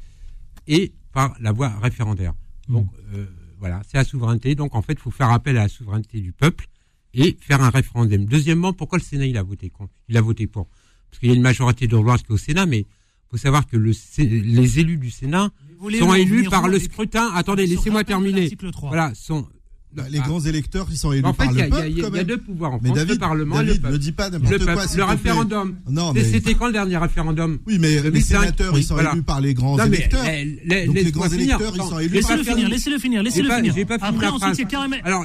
[0.67, 2.35] Et par la voie référendaire.
[2.69, 3.27] Donc euh,
[3.59, 4.55] voilà, c'est la souveraineté.
[4.55, 6.67] Donc en fait, il faut faire appel à la souveraineté du peuple
[7.15, 8.27] et faire un référendum.
[8.27, 9.93] Deuxièmement, pourquoi le Sénat il a voté contre?
[10.09, 10.69] Il a voté pour?
[11.11, 13.39] Parce qu'il y a une majorité de droite qui est au Sénat, mais il faut
[13.39, 15.51] savoir que les élus du Sénat
[15.99, 17.31] sont élus par le scrutin.
[17.35, 18.51] Attendez, laissez-moi terminer.
[18.83, 19.49] Voilà, sont,
[19.95, 20.27] bah, les ah.
[20.27, 21.87] grands électeurs qui sont élus en fait, par le peuple.
[21.89, 23.93] Il y, a deux pouvoirs en mais France, David, le Parlement David, et le peuple.
[23.95, 24.85] Ne dis pas n'importe quoi.
[24.97, 25.77] Le référendum.
[25.89, 26.25] Non, mais...
[26.25, 29.13] C'était quand le dernier référendum Oui, mais les sénateurs, ils sont voilà.
[29.13, 30.23] élus par les grands non, électeurs.
[30.25, 33.23] Mais, les, Donc les, les grands électeurs, ils sont élus par le finir, Laissez-le finir,
[33.23, 33.87] laissez-le finir.
[33.87, 34.97] Pas, pas Après, ensuite, c'est carrément.
[35.05, 35.25] Alors,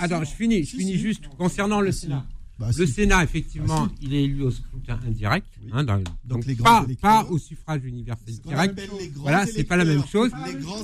[0.00, 2.24] alors, je finis, je finis juste concernant le Sénat.
[2.58, 7.38] Le Sénat, effectivement, il est élu au scrutin indirect, hein, dans, donc, pas, pas, au
[7.38, 8.80] suffrage universel direct.
[9.16, 10.30] Voilà, c'est pas la même chose.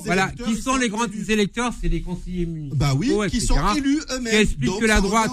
[0.05, 4.01] Voilà, qui sont, les grands électeurs C'est les conseillers municipaux, bah oui, qui sont élus
[4.11, 4.33] eux-mêmes.
[4.33, 5.31] Qui expliquent que la droite,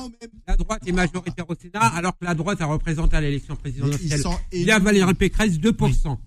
[0.48, 4.22] la droite est majoritaire au Sénat, alors que la droite a représenté à l'élection présidentielle.
[4.54, 6.18] Il y a Valérie Pécresse 2%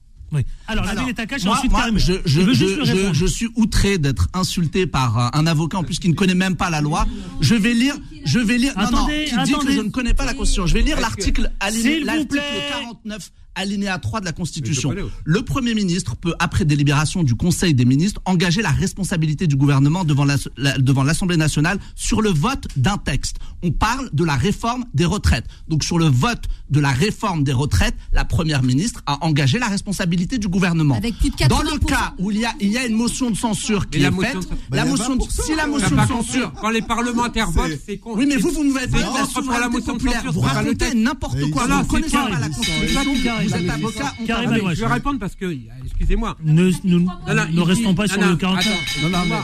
[1.99, 3.15] je, je, Il veut je- juste lui je- répondre.
[3.15, 6.57] je suis outré d'être insulté par euh, un avocat en plus qui ne connaît même
[6.57, 7.07] pas la loi.
[7.41, 8.73] Je vais lire, Je vais lire.
[8.77, 9.73] non, non, Attendez, qui dit que attendez.
[9.75, 10.67] je ne connais pas la Constitution.
[10.67, 12.69] Je vais lire l'article que- aliné- S'il vous l'article plaît.
[13.05, 14.95] 49 alinéa 3 de la Constitution.
[15.25, 20.05] Le Premier ministre peut, après délibération du Conseil des ministres, engager la responsabilité du gouvernement
[20.05, 23.37] devant la- la- devant l'Assemblée nationale sur le vote d'un texte.
[23.63, 25.47] On parle de la réforme des retraites.
[25.69, 29.67] Donc sur le vote de la réforme des retraites, la Première ministre a engagé la
[29.67, 30.95] responsabilité du gouvernement.
[30.97, 31.73] Avec plus de Dans 80%.
[31.73, 34.11] le cas où il y a, il y a une motion de censure qui est
[34.11, 34.37] faite,
[34.71, 35.67] Bah, la motion de, 20%, si la hein.
[35.67, 36.53] motion de pas censure.
[36.61, 38.15] Quand les parlementaires votent, c'est con.
[38.17, 40.33] oui, mais vous, vous nous faites contre la motion de censure.
[40.33, 41.67] Vous racontez n'importe quoi.
[41.67, 43.33] Vous ne connaissez pas la Constitution.
[43.51, 44.15] Karim, Vous êtes avocat.
[44.21, 44.77] on Karim Alouache.
[44.77, 46.37] Je vais répondre parce que, excusez-moi.
[46.43, 48.67] Ne, nous, Non, non, ne restons dit- pas non, sur non, le 49.
[48.67, 49.43] attends, Non, non,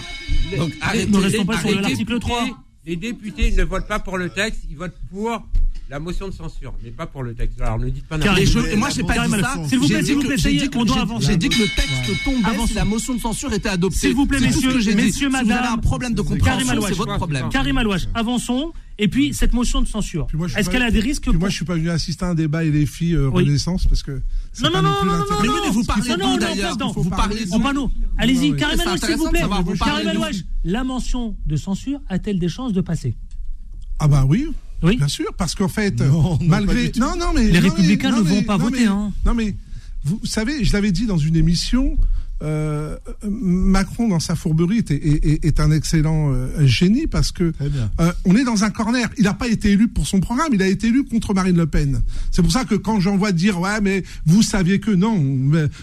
[0.51, 2.46] mais- donc, arrêtez, ne restons pas sur les l'article députés- 3.
[2.86, 5.42] Les députés ne votent pas pour le texte, ils votent pour
[5.90, 7.61] la motion de censure, mais pas pour le texte.
[7.61, 9.55] Alors ne dites pas n'importe je- Mais moi, j'ai pas dit ça.
[9.68, 11.26] S'il vous plaît, J'ai s'il vous dit plaît, que- on doit j'ai- avancer.
[11.26, 12.66] J'ai dit que le texte tomberait Avançons.
[12.68, 13.99] si la motion de censure était adoptée.
[13.99, 15.59] S'il vous plaît, messieurs, messieurs, Si vous madame.
[15.59, 17.49] avez un problème de compréhension, c'est votre problème.
[17.51, 18.72] Karim Alouache, avançons.
[19.01, 20.26] Et puis, cette motion de censure,
[20.57, 22.70] est-ce qu'elle a des risques moi, je suis pas venu assister à un débat et
[22.70, 23.44] les filles euh, Oui.
[23.44, 24.20] Renaissance parce que.
[24.61, 25.46] Non, pas non, non non, non, non, l'intérêt.
[25.46, 27.90] non, Mais oui, vous parlez non, non, non, d'ailleurs non, Vous parlez En panneau.
[28.16, 29.42] Allez-y, Karim s'il vous plaît.
[29.78, 30.11] Karim
[30.64, 33.16] la mention de censure a-t-elle des chances de passer?
[34.01, 34.49] Ah bah oui.
[34.82, 34.96] Oui.
[34.96, 38.18] Bien sûr, parce qu'en fait, Non, non, pas malgré non non mais Les Républicains non,
[38.18, 39.12] ne mais- vont pas non, voter, mais- hein.
[39.24, 39.57] Non mais
[40.05, 41.96] vous savez, je l'avais dit dans une émission.
[42.43, 42.97] Euh,
[43.28, 47.53] Macron dans sa fourberie est, est- est- est un excellent euh, génie parce que
[48.01, 49.09] euh, on est dans un corner.
[49.18, 51.66] Il n'a pas été élu pour son programme, il a été élu contre Marine Le
[51.66, 52.01] Pen.
[52.30, 55.16] C'est pour ça que quand j'en vois dire ouais mais vous saviez que non,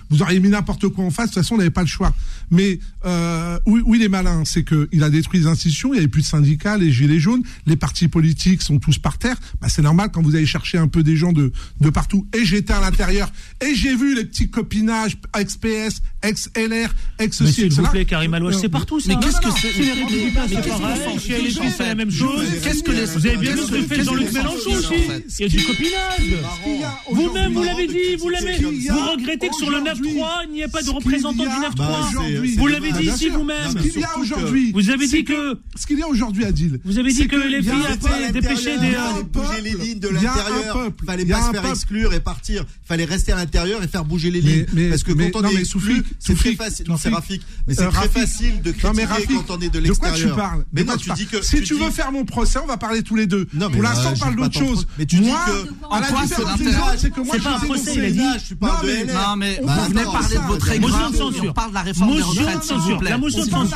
[0.10, 1.30] vous auriez mis n'importe quoi en face.
[1.30, 2.14] De toute façon, on n'avait pas le choix.
[2.52, 5.90] Mais euh, où, où il est malin, c'est que il a détruit les institutions.
[5.90, 9.18] Il n'y avait plus de syndicats, les gilets jaunes, les partis politiques sont tous par
[9.18, 9.38] terre.
[9.62, 11.52] Bah, c'est normal quand vous allez chercher un peu des gens de
[11.82, 12.28] de partout.
[12.34, 13.32] Et j'étais à l'intérieur
[13.62, 15.58] et j'ai vu les petits copinages ex
[16.34, 19.14] PS, ex LR, ex Mais ceci, s'il vous plaît, Karim Alouache, c'est partout ça.
[19.14, 21.20] Mais qu'est-ce que c'est les Républicains, Mais c'est qu'est-ce pareil.
[21.20, 22.46] Chez LFI, c'est la même chose.
[22.64, 24.94] Qu'est-ce que les- Vous avez bien vu ce que que- fait Jean-Luc que- Mélenchon aussi.
[25.40, 25.94] Il y a du copinage.
[26.84, 28.56] a Vous-même, vous l'avez dit, vous l'avez.
[28.56, 31.44] qu'il y a Vous regrettez que sur le 9-3, il n'y ait pas de représentant
[31.44, 32.08] du 9-3.
[32.10, 32.56] aujourd'hui.
[32.56, 33.72] Vous l'avez Bah, dit ici vous-même.
[33.72, 34.72] Ce qu'il y a aujourd'hui.
[34.74, 35.58] Vous avez c'est dit que.
[35.76, 36.80] Ce qu'il y a aujourd'hui, Adil.
[36.86, 38.88] Vous avez dit c'est que les il y a dépêché des.
[38.88, 40.92] il a euh, bouger les lignes de il a l'intérieur.
[41.06, 42.66] Fallait il a pas se faire exclure et partir.
[42.88, 44.66] Fallait rester à l'intérieur et faire bouger les lignes.
[44.74, 46.86] mais- Parce que quand on est Soufik, c'est très facile.
[46.88, 47.16] Non, c'est Soufik.
[47.16, 47.42] Rafik.
[47.68, 49.92] Mais c'est Euh, très facile de Non, mais critiquer Rafik, quand on est de De
[49.94, 50.36] quoi tu l'extérieur.
[50.38, 51.42] parles Mais De non, quoi tu dis que.
[51.42, 53.48] Si tu tu dis- veux faire mon procès, on va parler tous les deux.
[53.54, 54.88] Non, mais Pour l'instant, euh, on je parle d'autre chose.
[54.98, 58.54] Mais tu dis Moi, que- à la différence des autres, c'est que moi, C'est je
[58.56, 59.14] parle de.
[59.14, 61.12] Non, mais On vous venez parler de votre Motion aigreur.
[61.12, 61.50] de censure.
[61.50, 62.46] On parle de la réforme des retraites.
[63.02, 63.72] La motion de censure.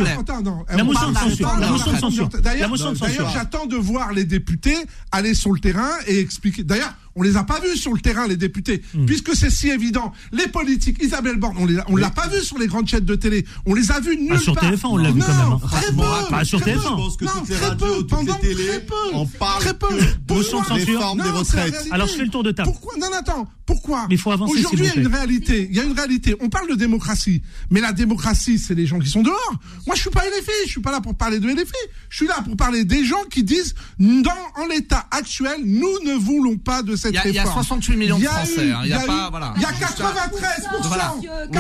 [0.69, 1.49] La on motion de censure.
[1.59, 2.29] La motion de censure.
[2.41, 4.77] D'ailleurs, j'attends de voir les députés
[5.11, 6.63] aller sur le terrain et expliquer.
[6.63, 9.05] D'ailleurs, on les a pas vus sur le terrain, les députés, Hmm.
[9.05, 10.13] puisque c'est si évident.
[10.31, 13.15] Les politiques, Isabelle Borne, on les, on l'a pas vu sur les grandes chaînes de
[13.15, 13.45] télé.
[13.65, 14.63] On les a vus nulle Ah, sur part.
[14.71, 15.67] TF1, on l'a vu Non, quand même, hein.
[15.69, 16.29] Très peu.
[16.29, 16.79] Pas sur très peu.
[16.79, 16.83] TF1.
[16.83, 18.93] Je pense que Non, toutes les très radios, peu, toutes pendant les télés, très peu.
[19.13, 19.87] on parle Très peu.
[19.89, 21.87] que des retraites.
[21.91, 22.69] Alors, je fais le tour de table.
[22.71, 23.47] Pourquoi Non, non, attends.
[23.65, 24.05] Pourquoi?
[24.09, 25.67] Mais il faut avancer, Aujourd'hui, il y a une réalité.
[25.69, 26.35] Il y a une réalité.
[26.41, 29.53] On parle de démocratie, mais la démocratie, c'est les gens qui sont dehors.
[29.85, 30.51] Moi, je suis pas LFI.
[30.65, 31.71] Je suis pas là pour parler de LFI.
[32.09, 36.13] Je suis là pour parler des gens qui disent, dans en l'état actuel, nous ne
[36.17, 37.63] voulons pas de cette Il y a- il y a réforme.
[37.63, 38.79] 68 millions de Français, hein.
[38.83, 39.53] Il y a eu- pas- voilà.
[39.55, 40.87] Il y a 93%.
[40.87, 41.13] Voilà.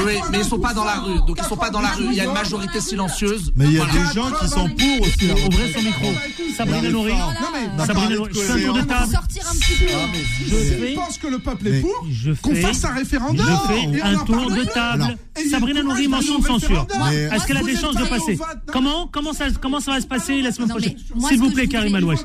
[0.05, 1.17] Oui, mais ils sont pas dans la rue.
[1.27, 2.05] Donc ils sont pas dans la rue.
[2.09, 3.51] Il y a une majorité silencieuse.
[3.55, 5.31] Mais il y a des gens qui sont pour aussi.
[5.47, 6.07] Ouvrez son micro.
[6.55, 7.13] Sabrina Nourri.
[7.85, 8.31] Sabrina Nourri.
[8.33, 9.11] Je fais un tour de table.
[9.11, 9.85] Sortir un petit peu.
[9.93, 10.17] Ah,
[10.49, 12.05] Je pense que le peuple est pour.
[12.41, 13.45] Qu'on fasse un référendum.
[13.45, 15.17] Je fais un tour de table.
[15.49, 16.87] Sabrina Nourri, mention de censure.
[17.31, 18.37] Est-ce qu'elle a des chances de passer
[18.71, 20.95] Comment comment ça comment ça va se passer la semaine prochaine
[21.27, 22.19] S'il vous plaît, Karim Alouache.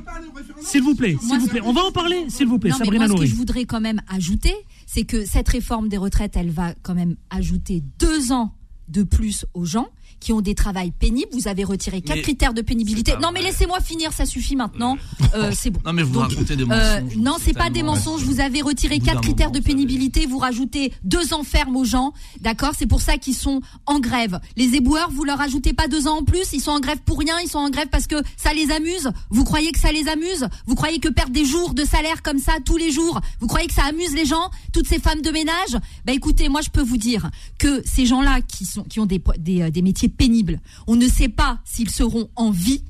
[0.60, 1.60] S'il vous plaît, s'il vous plaît.
[1.64, 4.54] On va en parler, s'il vous plaît, Sabrina ce que je voudrais quand même ajouter,
[4.86, 8.54] c'est que cette réforme des retraites, elle va quand même ajouter deux ans
[8.88, 9.88] de plus aux gens
[10.20, 11.30] qui ont des travails pénibles.
[11.32, 13.12] Vous avez retiré quatre Mais critères de pénibilité.
[13.20, 14.96] Non, mais laissez-moi finir, ça suffit maintenant.
[15.34, 15.80] Euh, c'est bon.
[15.84, 16.66] Non, mais vous Donc, racontez des euh,
[17.00, 17.16] mensonges.
[17.16, 18.22] non, c'est pas des mensonges.
[18.22, 20.26] Vous avez retiré quatre critères moment, de pénibilité.
[20.26, 22.12] Vous rajoutez deux ans ferme aux gens.
[22.40, 22.72] D'accord?
[22.78, 24.40] C'est pour ça qu'ils sont en grève.
[24.56, 26.52] Les éboueurs, vous leur ajoutez pas deux ans en plus?
[26.52, 27.34] Ils sont en grève pour rien?
[27.42, 29.10] Ils sont en grève parce que ça les amuse?
[29.30, 30.46] Vous croyez que ça les amuse?
[30.66, 33.66] Vous croyez que perdre des jours de salaire comme ça tous les jours, vous croyez
[33.66, 35.76] que ça amuse les gens Toutes ces femmes de ménage?
[36.04, 39.20] Bah écoutez, moi je peux vous dire que ces gens-là qui sont qui ont des
[39.38, 42.82] des, euh, des métiers pénibles, on ne sait pas s'ils seront en vie,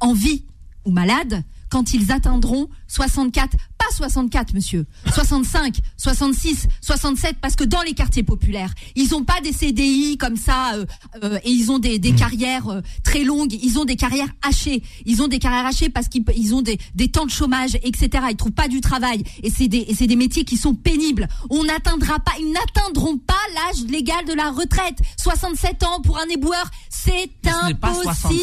[0.00, 0.44] en vie
[0.84, 1.42] ou malades.
[1.68, 3.56] Quand ils atteindront 64,
[3.92, 4.86] 64, monsieur.
[5.12, 10.36] 65, 66, 67, parce que dans les quartiers populaires, ils n'ont pas des CDI comme
[10.36, 10.86] ça, euh,
[11.22, 14.82] euh, et ils ont des, des carrières euh, très longues, ils ont des carrières hachées.
[15.04, 18.24] Ils ont des carrières hachées parce qu'ils ont des, des temps de chômage, etc.
[18.30, 19.22] Ils trouvent pas du travail.
[19.42, 21.28] Et c'est des, des métiers qui sont pénibles.
[21.50, 24.98] On n'atteindra pas, ils n'atteindront pas l'âge légal de la retraite.
[25.18, 27.76] 67 ans pour un éboueur, c'est impossible.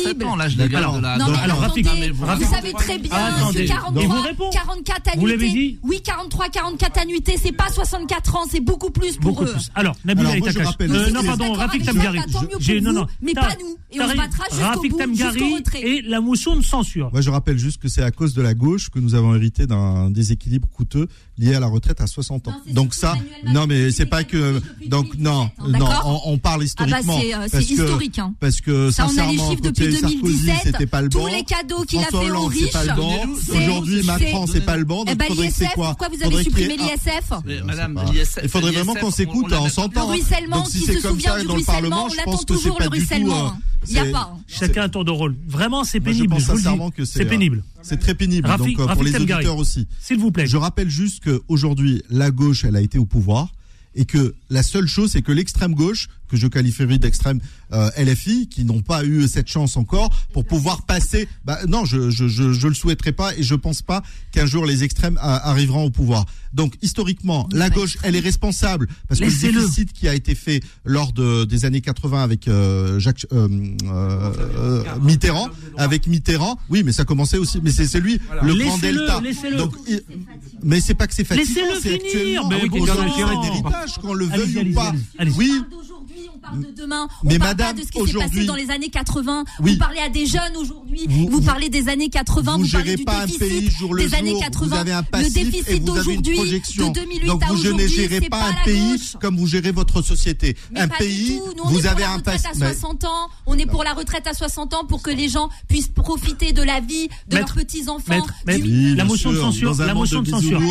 [0.05, 0.13] Ce
[2.13, 5.17] vous, savez très bien, ah, 43, 44
[5.83, 9.55] oui, 43, 44 annuités, c'est pas 64 ans, c'est beaucoup plus pour eux.
[9.75, 12.19] Alors, Nabil Alors, moi, je rappelle, euh, non, pardon, Rafik Tamgari.
[13.21, 13.77] Mais pas nous.
[13.91, 15.77] Et on se battra jusqu'au bout, jusqu'au.
[15.77, 17.11] Et la motion de censure.
[17.11, 19.67] Moi, je rappelle juste que c'est à cause de la gauche que nous avons hérité
[19.67, 21.07] d'un déséquilibre coûteux
[21.37, 22.53] lié à la retraite à 60 ans.
[22.71, 23.15] Donc ça,
[23.45, 24.37] non, mais c'est pas que.
[24.37, 25.87] Euh, donc non, non,
[26.25, 27.19] on, parle ah bah, historiquement.
[27.47, 28.19] c'est euh, historique.
[28.19, 28.33] Hein.
[28.39, 30.55] Parce que ça, on a les chiffres depuis 2017.
[30.63, 31.27] C'était pas le bon.
[31.27, 32.75] Tous les cadeaux qu'il a fait aux riches.
[33.53, 37.31] Aujourd'hui, Macron, c'est pas le bon bah, l'ISF, pourquoi vous avez supprimé l'ISF
[37.65, 38.39] Madame, l'ISF.
[38.43, 40.07] Il faudrait vraiment qu'on s'écoute, on s'entend.
[40.07, 43.57] Le ruissellement, qui se souvient du ruissellement, on attend toujours le ruissellement.
[43.87, 44.37] Il n'y a pas.
[44.47, 45.35] Chacun un tour de rôle.
[45.47, 46.35] Vraiment, c'est pénible.
[46.39, 46.61] Je pense
[47.05, 47.63] c'est euh, pénible.
[47.81, 48.47] C'est très pénible.
[48.57, 49.87] Donc, euh, pour les auditeurs aussi.
[49.99, 50.47] S'il vous plaît.
[50.47, 53.49] Je rappelle juste qu'aujourd'hui, la gauche, elle a été au pouvoir
[53.95, 57.39] et que la seule chose, c'est que l'extrême gauche que je qualifierais d'extrême
[57.73, 61.27] euh, LFI, qui n'ont pas eu cette chance encore pour pouvoir passer.
[61.45, 65.17] Bah, non, je, je, le souhaiterais pas et je pense pas qu'un jour les extrêmes
[65.17, 66.25] euh, arriveront au pouvoir.
[66.53, 70.33] Donc historiquement, la gauche, elle est responsable parce que c'est le déficit qui a été
[70.33, 73.25] fait lors des années 80 avec euh, Jacques
[75.01, 78.43] Mitterrand, avec Mitterrand, oui, mais ça commençait aussi, mais c'est lui voilà.
[78.43, 79.21] le grand delta.
[79.57, 80.01] Donc, il,
[80.63, 84.93] mais c'est pas que c'est fatigant, c'est actuellement un héritage, qu'on le veuille ou pas.
[85.35, 85.61] Oui
[86.43, 88.69] parle de demain, on mais parle madame, pas de ce qui s'est passé dans les
[88.69, 89.45] années 80.
[89.61, 89.73] Oui.
[89.73, 92.95] Vous parlez à des jeunes aujourd'hui, vous, vous, parlez des années 80, vous, vous parlez
[92.95, 94.83] du pas déficit un pays jour le des jour, années 80.
[95.13, 99.15] le déficit d'aujourd'hui, de 2008 Donc à vous ne gérez pas, un pays gauche.
[99.21, 100.55] comme vous gérez votre société.
[100.71, 102.47] Mais un pays, Nous, vous avez un passé.
[102.53, 104.73] On est pour la retraite à 60 ans, on est pour la retraite à 60
[104.73, 108.25] ans pour que les gens puissent profiter de la vie de leurs petits-enfants.
[108.45, 110.61] La motion de censure, la motion de censure.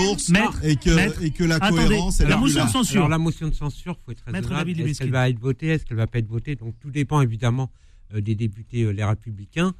[0.63, 3.09] Et que la cohérence, la motion de censure.
[3.09, 4.71] La motion de censure, faut être raisonnable.
[4.83, 6.57] Est-ce va être votée votée, est-ce qu'elle va pas être votée?
[6.57, 7.71] Donc tout dépend évidemment
[8.15, 9.75] euh, des députés euh, les républicains.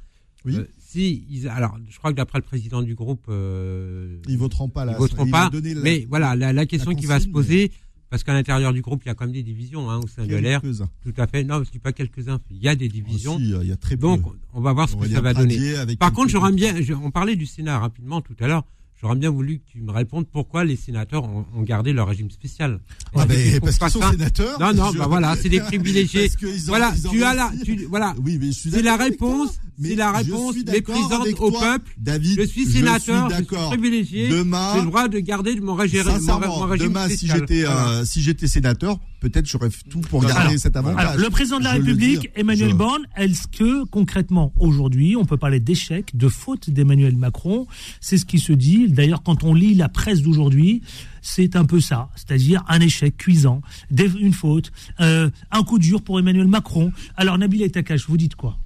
[0.45, 0.57] Oui.
[0.57, 4.67] Euh, si ils, alors, je crois que d'après le président du groupe, euh, ils voteront
[4.67, 4.85] pas.
[4.85, 5.49] Ils voteront pas.
[5.53, 7.71] La, mais voilà, la, question qui va se poser,
[8.09, 10.25] parce qu'à l'intérieur du groupe, il y a quand même des divisions hein, au sein
[10.25, 10.61] de l'air.
[10.61, 11.43] Tout à fait.
[11.45, 12.39] Non, je dis pas quelques-uns.
[12.51, 13.35] Il y a des divisions.
[13.35, 14.01] Aussi, il y a très peu.
[14.01, 14.21] Donc,
[14.53, 15.57] on va voir ce on que ça va donner.
[15.97, 16.75] Par contre, j'aimerais bien.
[17.01, 18.65] On parlait du Sénat rapidement tout à l'heure.
[19.03, 22.79] J'aurais bien voulu que tu me répondes pourquoi les sénateurs ont, gardé leur régime spécial.
[23.13, 24.57] Parce qu'ils sont sénateurs.
[24.61, 24.97] Non, non, je...
[24.97, 26.31] bah voilà, c'est des privilégiés.
[26.67, 28.15] Voilà, tu as la, tu, voilà,
[28.53, 34.29] c'est la réponse mais la réponse méprisante au peuple, je suis sénateur, je suis, privilégié,
[34.29, 38.99] j'ai le droit de garder mon, régime, sincèrement, mon régime demain, si euh, j'étais sénateur,
[39.19, 41.05] peut-être j'aurais tout pour garder cet avantage.
[41.05, 42.75] Alors, le président de la République, Emmanuel je...
[42.75, 47.67] Borne, est-ce que concrètement aujourd'hui, on peut parler d'échec, de faute d'Emmanuel Macron?
[48.01, 48.87] C'est ce qui se dit.
[48.89, 50.81] D'ailleurs, quand on lit la presse d'aujourd'hui,
[51.21, 53.61] c'est un peu ça, c'est-à-dire un échec cuisant,
[53.91, 56.91] une faute, euh, un coup dur pour Emmanuel Macron.
[57.15, 58.57] Alors Nabil Takash, vous dites quoi?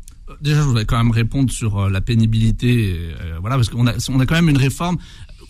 [0.41, 2.89] déjà, je voudrais quand même répondre sur euh, la pénibilité.
[2.89, 4.97] Et, euh, voilà, parce qu'on a, on a quand même une réforme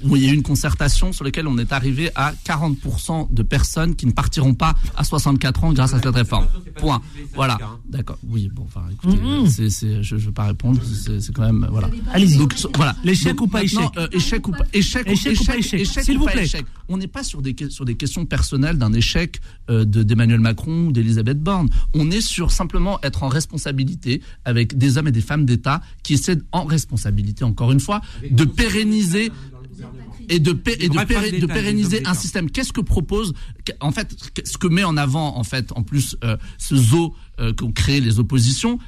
[0.04, 3.95] il y a eu une concertation sur laquelle on est arrivé à 40% de personnes
[3.95, 6.48] qui ne partiront pas à 64 ans grâce à cette réforme.
[6.76, 7.02] Point.
[7.34, 7.58] Voilà.
[7.89, 8.18] D'accord.
[8.28, 9.86] Oui, bon, enfin, écoutez, mm-hmm.
[9.86, 10.80] euh, je ne veux pas répondre.
[10.84, 11.64] C'est quand même.
[11.64, 11.89] Euh, voilà.
[12.14, 12.39] Allez-y.
[12.76, 12.95] Voilà.
[13.04, 16.26] L'échec euh, ou pas échec Échec ou pas échec Échec ou pas échec S'il vous
[16.26, 16.48] plaît.
[16.89, 21.70] On n'est pas sur des, questions personnelles d'un échec d'Emmanuel Macron ou d'Elisabeth Borne.
[21.93, 26.14] On est sur simplement être en responsabilité avec des hommes et des femmes d'État qui
[26.14, 29.32] essaient en responsabilité, encore une fois, de pérenniser
[30.30, 32.50] et de, pérenniser un système.
[32.50, 33.34] Qu'est-ce que propose,
[33.80, 37.54] en fait, ce que met en avant, en fait, en plus, euh, ce zoo euh,
[37.54, 38.80] qu'ont créé les oppositions,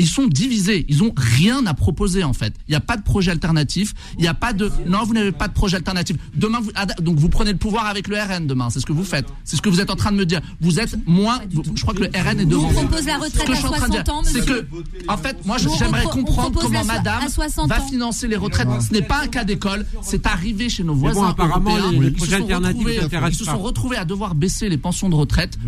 [0.00, 0.86] ils sont divisés.
[0.88, 2.54] Ils ont rien à proposer en fait.
[2.68, 3.94] Il n'y a pas de projet alternatif.
[4.16, 4.70] Il n'y a pas de.
[4.86, 6.16] Non, vous n'avez pas de projet alternatif.
[6.34, 6.72] Demain, vous...
[7.02, 8.70] donc vous prenez le pouvoir avec le RN demain.
[8.70, 9.26] C'est ce que vous faites.
[9.44, 10.40] C'est ce que vous êtes en train de me dire.
[10.60, 11.40] Vous êtes moins.
[11.74, 12.68] Je crois que le RN est devant.
[12.68, 14.66] On propose la retraite ce à 60 ans, C'est que,
[15.08, 17.24] en fait, moi, j'aimerais comprendre comment Madame
[17.68, 18.68] va financer les retraites.
[18.88, 19.84] Ce n'est pas un cas d'école.
[20.02, 21.76] C'est arrivé chez nos voisins apparemment.
[21.92, 22.86] Les, projets alternatifs
[23.28, 25.58] ils se sont retrouvés à devoir baisser les pensions de retraite.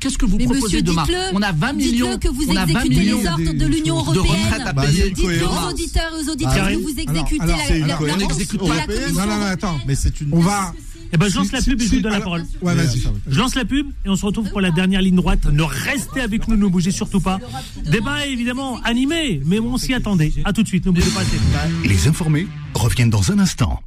[0.00, 1.04] Qu'est-ce que vous proposez demain?
[1.34, 2.18] On a 20 millions.
[2.48, 3.20] On a 20 millions
[3.82, 4.72] l'Union européenne.
[4.74, 8.00] Bah, Dites-le aux auditeurs et aux auditrices que vous exécutez alors, alors, la, la, la,
[8.00, 8.58] on la, commission
[9.12, 10.28] Non, non, non, attends, mais c'est une.
[10.32, 10.72] On va.
[11.14, 12.44] Eh ben, je lance la pub et je vous donne la parole.
[12.62, 13.02] Ouais, vas-y.
[13.28, 15.44] Je lance la pub et on se retrouve pour la dernière ligne droite.
[15.44, 17.38] Ne restez avec nous, ne bougez surtout pas.
[17.84, 20.32] Débat évidemment animé, mais on s'y attendait.
[20.44, 21.20] À tout de suite, ne bougez pas.
[21.84, 23.80] Les informés reviennent dans un instant.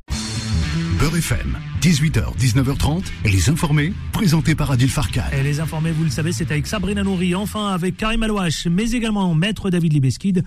[1.05, 5.21] Beurre FM, 18h, 19h30, les informés, présentés par Adil Farkan.
[5.37, 8.89] Et les informés, vous le savez, c'est avec Sabrina Nouri, enfin avec Karim Alouache, mais
[8.89, 10.43] également Maître David Libeskid,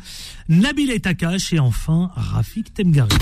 [0.48, 3.16] Nabil Etakash et enfin Rafik Temgari.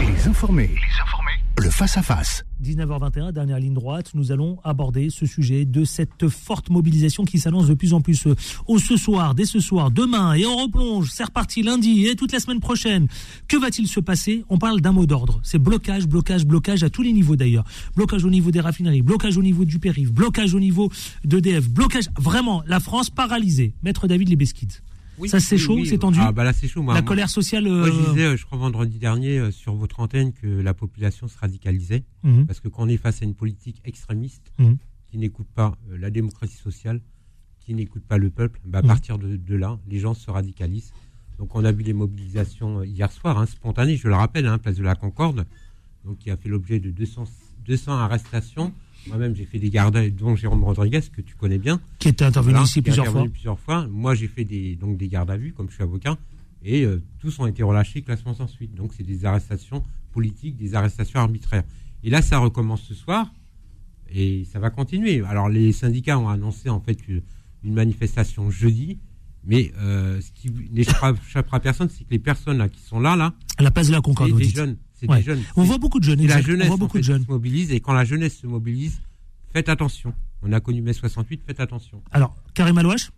[0.00, 2.44] Les informés, les informés, le face-à-face.
[2.62, 7.68] 19h21, dernière ligne droite, nous allons aborder ce sujet de cette forte mobilisation qui s'annonce
[7.68, 8.34] de plus en plus euh,
[8.66, 12.32] au ce soir, dès ce soir, demain, et on replonge, c'est reparti lundi et toute
[12.32, 13.06] la semaine prochaine.
[13.48, 14.44] Que va-t-il se passer?
[14.48, 17.64] On parle d'un mot d'ordre, c'est blocage, blocage, blocage à tous les niveaux d'ailleurs.
[17.94, 20.90] Blocage au niveau des raffineries, blocage au niveau du périph', blocage au niveau
[21.24, 23.74] d'EDF, blocage, vraiment, la France paralysée.
[23.82, 24.72] Maître David Libeskid.
[25.18, 25.86] Oui, Ça c'est oui, chaud, oui.
[25.86, 26.18] c'est tendu.
[26.20, 26.82] Ah bah là c'est chaud.
[26.82, 27.64] Moi, la moi- colère sociale.
[27.68, 30.74] Moi je euh, disais, euh, je crois vendredi dernier euh, sur votre antenne que la
[30.74, 32.46] population se radicalisait Mhm.
[32.46, 34.76] parce que quand on est face à une politique extrémiste Mhm.
[35.06, 37.00] qui n'écoute pas euh, la démocratie sociale,
[37.60, 38.88] qui n'écoute pas le peuple, bah, à Mhm.
[38.88, 40.92] partir de, de là, les gens se radicalisent.
[41.38, 44.58] Donc on a vu les mobilisations euh, hier soir, hein, spontanées, je le rappelle, hein,
[44.58, 45.46] place de la Concorde,
[46.04, 47.24] donc qui a fait l'objet de 200,
[47.66, 48.72] 200 arrestations.
[49.06, 51.80] Moi-même, j'ai fait des gardes, à vue, dont Jérôme Rodriguez, que tu connais bien.
[51.98, 53.24] Qui était intervenu ici qui est plusieurs fois.
[53.28, 53.86] plusieurs fois.
[53.88, 56.16] Moi, j'ai fait des, donc des gardes à vue, comme je suis avocat,
[56.62, 58.74] et euh, tous ont été relâchés, classement sans suite.
[58.74, 61.64] Donc, c'est des arrestations politiques, des arrestations arbitraires.
[62.02, 63.32] Et là, ça recommence ce soir,
[64.12, 65.22] et ça va continuer.
[65.26, 68.98] Alors, les syndicats ont annoncé, en fait, une manifestation jeudi,
[69.46, 73.34] mais euh, ce qui n'échappera personne, c'est que les personnes là, qui sont là, là,
[73.58, 74.76] À la place de la Concorde, des jeunes.
[75.06, 75.18] C'est Ouais.
[75.18, 75.42] des jeunes.
[75.56, 76.40] On voit beaucoup de jeunes, La exact.
[76.42, 77.20] On jeunesse, voit en beaucoup de jeunes.
[77.20, 79.00] qui se mobilise, et quand la jeunesse se mobilise,
[79.52, 80.12] faites attention.
[80.42, 82.02] On a connu mai 68, faites attention.
[82.12, 83.10] Alors, Karim Alouache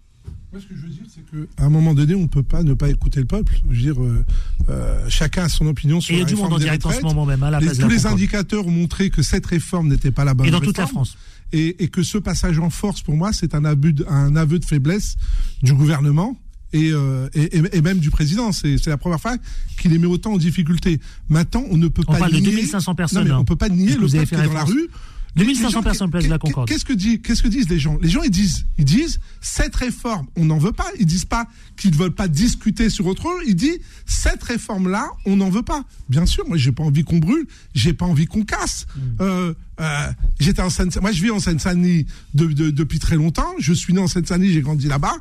[0.53, 2.63] Moi, ce que je veux dire, c'est qu'à un moment donné, on ne peut pas
[2.65, 3.61] ne pas écouter le peuple.
[3.71, 4.25] Je veux dire, euh,
[4.69, 6.65] euh, chacun a son opinion sur Et il y a la du monde en des
[6.65, 9.23] direct en ce moment même, à la Les- tous la les indicateurs ont montré que
[9.23, 10.87] cette réforme n'était pas la bonne Et dans toute la.
[10.87, 11.17] France.
[11.53, 14.59] Et, et que ce passage en force, pour moi, c'est un, abus de- un aveu
[14.59, 15.17] de faiblesse
[15.63, 16.37] du gouvernement.
[16.77, 19.37] Et, euh, et, et- même du président, c'est la première fois
[19.81, 21.01] qu'il les met autant en difficulté.
[21.29, 22.51] Maintenant, on ne peut On pas parle de nier.
[22.53, 24.53] 2500 personnes, Non, mais hein, on peut pas nier le peuple fait qui est dans
[24.53, 24.89] la rue.
[25.37, 26.69] 2500 Les gens- personnes place de la Concorde.
[26.69, 27.99] Qu'est-ce que dit, qu'est-ce que disent les gens?
[28.01, 30.87] Les gens ils disent, ils disent cette réforme, on n'en veut pas.
[30.99, 33.43] Ils disent pas qu'ils ne veulent pas discuter sur autre chose.
[33.47, 35.85] Ils disent cette réforme là, on n'en veut pas.
[36.09, 38.87] Bien sûr, moi j'ai pas envie qu'on brûle, j'ai pas envie qu'on casse.
[38.97, 39.01] Mm.
[39.21, 40.07] Euh, euh,
[40.41, 43.53] j'étais en Seine, moi je vis en Seine-Saint-Denis de- de- depuis très longtemps.
[43.59, 45.17] Je suis né en Seine-Saint-Denis, j'ai grandi là-bas,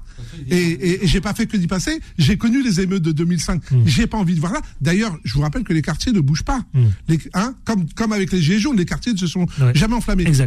[0.49, 1.99] et, et, et j'ai pas fait que d'y passer.
[2.17, 3.69] J'ai connu les émeutes de 2005.
[3.69, 3.81] Mm.
[3.85, 4.61] J'ai pas envie de voir là.
[4.79, 6.63] D'ailleurs, je vous rappelle que les quartiers ne bougent pas.
[7.09, 9.95] Les, hein, comme comme avec les gilets jaunes, les quartiers ne se sont jamais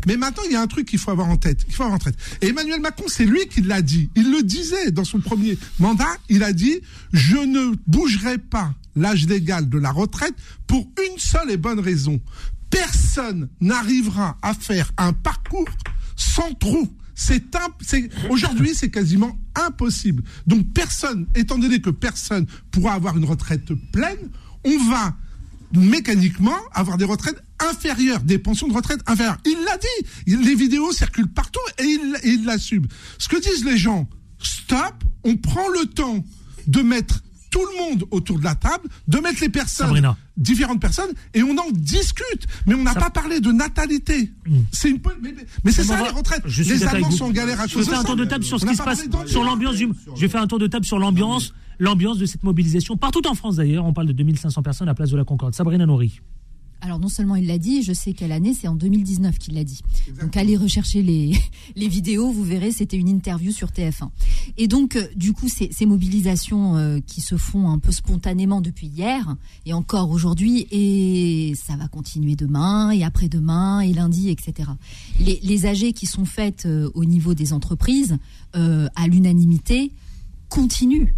[0.07, 1.65] Mais maintenant, il y a un truc qu'il faut avoir en tête.
[1.69, 2.17] Il faut avoir en tête.
[2.43, 4.11] Et Emmanuel Macron, c'est lui qui l'a dit.
[4.15, 6.17] Il le disait dans son premier mandat.
[6.29, 6.81] Il a dit
[7.13, 10.35] je ne bougerai pas l'âge légal de la retraite
[10.67, 12.21] pour une seule et bonne raison.
[12.71, 15.69] Personne n'arrivera à faire un parcours
[16.17, 16.89] sans trou.
[17.15, 17.43] C'est,
[18.31, 20.23] aujourd'hui, c'est quasiment impossible.
[20.47, 24.31] Donc personne, étant donné que personne pourra avoir une retraite pleine,
[24.65, 25.17] on va
[25.73, 29.39] mécaniquement avoir des retraites inférieures, des pensions de retraite inférieures.
[29.45, 30.37] Il l'a dit.
[30.37, 32.87] Les vidéos circulent partout et il l'assume.
[33.19, 36.25] Ce que disent les gens, stop, on prend le temps
[36.67, 40.19] de mettre tout le monde autour de la table, de mettre les personnes, Sabrina.
[40.37, 42.47] différentes personnes, et on en discute.
[42.67, 44.31] Mais on n'a pas parlé de natalité.
[44.71, 45.33] C'est une, mais,
[45.73, 45.85] c'est Hmm.
[45.87, 46.43] Ça va- les retraites.
[46.45, 48.67] Je les Allemands sont en galère à Je de un tour de table sur ce
[48.67, 49.77] qui se pas passe, sur l'ambiance.
[49.77, 53.35] Je vais faire un tour de table sur l'ambiance, l'ambiance de cette mobilisation partout en
[53.35, 53.87] France d'ailleurs.
[53.87, 55.55] On parle de 2500 personnes à la place de la Concorde.
[55.55, 56.21] Sabrina Nouri.
[56.81, 59.65] Alors non seulement il l'a dit, je sais quelle année, c'est en 2019 qu'il l'a
[59.65, 59.81] dit.
[60.21, 61.33] Donc allez rechercher les,
[61.77, 64.09] les vidéos, vous verrez, c'était une interview sur TF1.
[64.59, 68.61] Et donc euh, du coup, ces, ces mobilisations euh, qui se font un peu spontanément
[68.61, 69.35] depuis hier
[69.67, 74.71] et encore aujourd'hui, et ça va continuer demain et après-demain et lundi, etc.
[75.21, 78.17] Les, les AG qui sont faites euh, au niveau des entreprises
[78.55, 79.93] à l'unanimité
[80.49, 81.09] continuent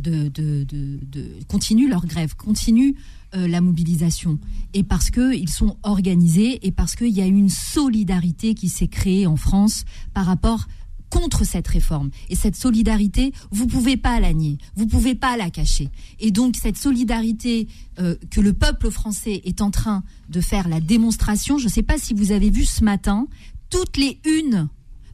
[0.00, 2.94] de, de, de, de- continuent leur grève, continuent
[3.34, 4.38] euh, la mobilisation.
[4.74, 9.26] Et parce qu'ils sont organisés et parce qu'il y a une solidarité qui s'est créée
[9.26, 10.66] en France par rapport
[11.10, 12.08] contre cette réforme.
[12.30, 15.90] Et cette solidarité, vous pouvez pas la nier, vous pouvez pas la cacher.
[16.20, 17.68] Et donc cette solidarité
[17.98, 21.82] euh, que le peuple français est en train de faire la démonstration, je ne sais
[21.82, 23.26] pas si vous avez vu ce matin,
[23.68, 24.68] toutes les unes,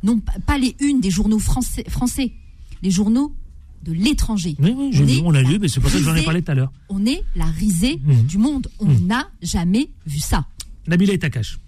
[0.04, 2.32] non pas- pas les unes des journaux français, français
[2.82, 3.32] les journaux
[3.88, 4.54] de l'étranger.
[4.58, 6.10] Oui, oui, j'ai On vu, est on l'a lu, mais c'est pour ça que j'en
[6.10, 6.72] ai risée- parlé tout à l'heure.
[6.88, 8.22] On est la risée Mhm.
[8.26, 8.68] du monde.
[8.78, 10.46] On n'a jamais vu ça.
[10.86, 11.58] Nabila et Takash.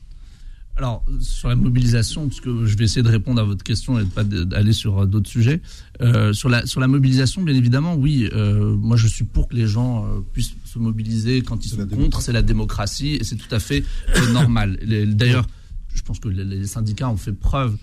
[0.76, 4.04] Alors, sur la mobilisation, parce que je vais essayer de répondre à votre question et
[4.04, 5.60] de pas d'aller sur euh, d'autres sujets.
[6.00, 9.56] Euh, sur, la, sur la mobilisation, bien évidemment, oui, euh, moi je suis pour que
[9.56, 13.36] les gens euh, puissent se mobiliser quand ils sont contre, c'est la démocratie et c'est
[13.36, 13.84] tout à fait
[14.32, 14.78] normal.
[15.08, 15.46] D'ailleurs,
[15.94, 17.76] je pense que les, les syndicats ont fait preuve euh,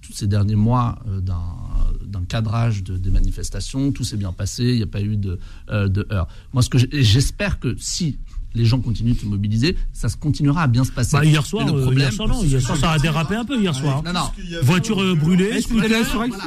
[0.00, 4.76] tous ces derniers mois euh, d'un cadrage de, des manifestations, tout s'est bien passé, il
[4.76, 5.38] n'y a pas eu de,
[5.70, 6.28] euh, de heurts.
[6.52, 8.18] Moi, ce que j'espère que si
[8.54, 11.16] les gens continuent de se mobiliser, ça se continuera à bien se passer.
[11.16, 13.44] Bah, hier soir, le euh, problème, hier soir, non, hier soir, ça a dérapé un
[13.44, 14.02] peu hier soir.
[14.02, 14.30] Non, non.
[14.62, 16.04] Voiture euh, brûlée, scooter,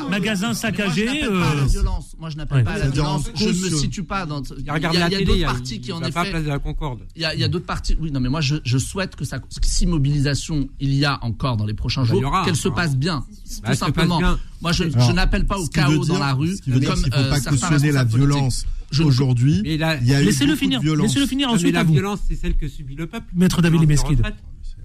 [0.10, 1.06] magasin saccagé.
[1.08, 2.16] Moi, je n'appelle euh, pas à la violence.
[2.20, 2.64] Moi, je n'appelle Ouais.
[2.64, 3.30] pas à la violence.
[3.34, 4.42] en Je ne me situe pas dans.
[4.58, 6.30] Il y a, d'autres a- partis qui, en pas effet.
[6.32, 7.00] Place de la Concorde.
[7.16, 7.96] Il y a, d'autres partis.
[8.00, 11.20] Oui, non, mais moi, je, je souhaite que ça, que si mobilisation il y a
[11.24, 12.74] encore dans les prochains Bah, jours, qu'elle se hein.
[12.76, 13.24] passe bien.
[13.64, 14.20] Bah, tout se simplement.
[14.62, 16.56] Moi, je, n'appelle pas au chaos dans la rue.
[16.56, 18.66] Ce qui veut dire comme, qu'il ne faut pas cautionner la violence.
[19.00, 21.84] Aujourd'hui, Mais là- il y a eu Laissez-le finir, laissez-le finir, Ah, mais ensuite la
[21.84, 23.28] violence, c'est celle que subit le peuple.
[23.34, 24.22] Maître David Limeskid.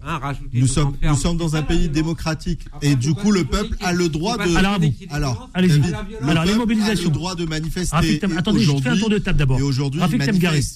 [0.09, 0.21] Hein,
[0.53, 4.09] Nous sommes, nous sommes dans un pays démocratique et du coup le peuple a le
[4.09, 4.55] droit de.
[4.55, 4.79] Alors.
[5.11, 5.81] Alors, Allez-y.
[6.23, 7.09] Alors, les peuple mobilisations.
[7.09, 7.97] A le droit de manifester.
[7.97, 9.59] Rafik attendez, je fais un tour de table d'abord.
[9.59, 10.01] Et aujourd'hui.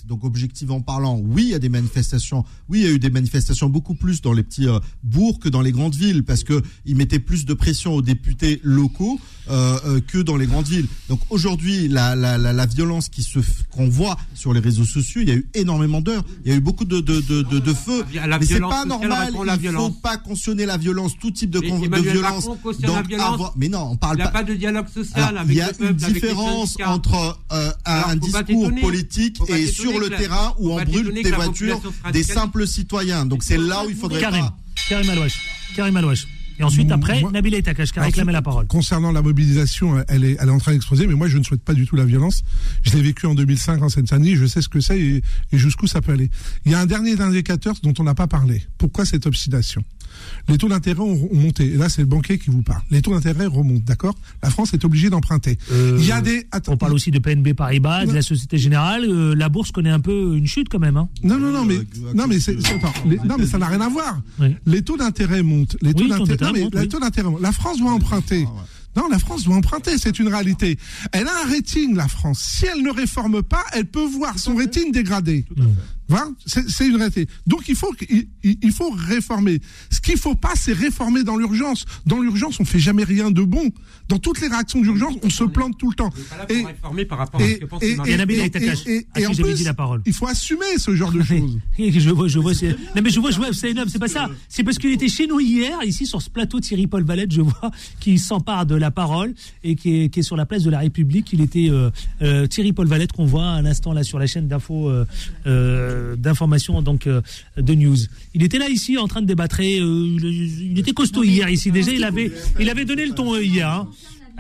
[0.09, 2.45] Donc, objectivement parlant, oui, il y a des manifestations.
[2.69, 5.49] Oui, il y a eu des manifestations beaucoup plus dans les petits euh, bourgs que
[5.49, 9.21] dans les grandes villes parce que ils mettaient plus de pression aux députés locaux
[9.51, 10.87] euh, euh, que dans les grandes villes.
[11.09, 14.85] Donc aujourd'hui, la, la, la, la violence qui se f- qu'on voit sur les réseaux
[14.85, 16.25] sociaux, il y a eu énormément d'heures.
[16.45, 18.05] Il y a eu beaucoup de de de, de, de feux.
[18.13, 19.29] Mais c'est pas normal.
[19.33, 20.01] Il faut violence.
[20.01, 22.49] pas cautionner la violence, tout type de, violence.
[22.81, 23.33] La violence.
[23.35, 24.39] avoir- mais non, on parle Il n'y a pas.
[24.39, 27.71] pas de dialogue social Alors, avec il y a le une peuple, différence entre euh,
[27.85, 31.31] Alors, un faut discours politique Faut et sur le terrain où faut on brûle des
[31.31, 31.81] voitures
[32.13, 33.27] des simples citoyens.
[33.27, 34.49] Donc c'est là où il faudrait Karim.
[34.89, 35.41] Karim Alouache.
[35.77, 36.27] Karim Alouache.
[36.61, 38.67] Et ensuite, après, Moi- Nabila Etakash qui a réclamé la parole.
[38.67, 41.63] Concernant la mobilisation, elle est, elle est en train d'exploser, mais moi je ne souhaite
[41.63, 42.43] pas du tout la violence.
[42.83, 45.87] Je l'ai vécu en 2005 en Seine-Saint-Denis, je sais ce que c'est et, et jusqu'où
[45.87, 46.31] ça peut aller.
[46.67, 48.63] Il y a un dernier indicateur dont on n'a pas parlé.
[48.79, 49.83] Pourquoi cette obstination?
[50.49, 51.67] Les taux d'intérêt ont, ont monté.
[51.73, 52.83] Et là, c'est le banquier qui vous parle.
[52.91, 54.15] Les taux d'intérêt remontent, d'accord?
[54.43, 55.59] La France est obligée d'emprunter.
[55.71, 56.47] Il y a des.
[56.69, 59.05] On parle aussi de PNB Paribas, de la Société Générale.
[59.09, 60.97] euh, la bourse connaît un peu une chute quand même.
[60.97, 61.09] Hein.
[61.23, 61.79] Non, non, non, mais,
[62.15, 64.21] non, mais, c'est- c'est- attends, les- non, mais ça n'a rien à voir.
[64.67, 65.77] Les taux d'intérêt montent.
[65.83, 66.89] Les taux Oui, d'intérêt, d'intérêt non, mais montent, les oui.
[66.89, 67.41] taux d'intérêt montent.
[67.43, 68.47] La France doit emprunter.
[68.97, 70.77] Non, la France doit emprunter, c'est une réalité.
[71.13, 72.41] Elle a un rating, la France.
[72.41, 75.45] Si elle ne réforme pas, elle peut voir son rating dégradé.
[76.47, 77.27] C'est une réalité.
[77.47, 79.61] Donc il faut il, il faut réformer.
[79.91, 81.85] Ce qu'il faut pas, c'est réformer dans l'urgence.
[82.07, 83.71] Dans l'urgence, on fait jamais rien de bon.
[84.09, 86.11] Dans toutes les réactions d'urgence, on se plante tout le temps.
[86.49, 87.83] Et réformer par rapport à ce que pense.
[89.17, 90.03] Et en plus, la parole.
[90.07, 91.59] il faut assumer ce genre de choses.
[91.79, 92.55] je vois, je vois.
[92.55, 94.29] c'est- Non, mais je vois, je vois, c'est c'est pas ça.
[94.49, 97.41] C'est parce qu'il était chez nous hier, ici sur ce plateau, Thierry Paul Valette, je
[97.41, 100.71] vois, qui s'empare de la parole et qui est, qui est sur la place de
[100.71, 101.33] la République.
[101.33, 101.91] Il était euh,
[102.23, 105.05] euh, Thierry Paul Valette qu'on voit à l'instant là sur la chaîne d'info, euh,
[106.01, 107.21] euh, d'information donc euh,
[107.57, 107.97] de news.
[108.35, 109.61] Il était là ici en train de débattre.
[109.61, 111.71] et, euh, il, était costaud hier ici.
[111.71, 113.69] Déjà, il avait, il avait donné le ton euh, hier.
[113.69, 113.89] hein.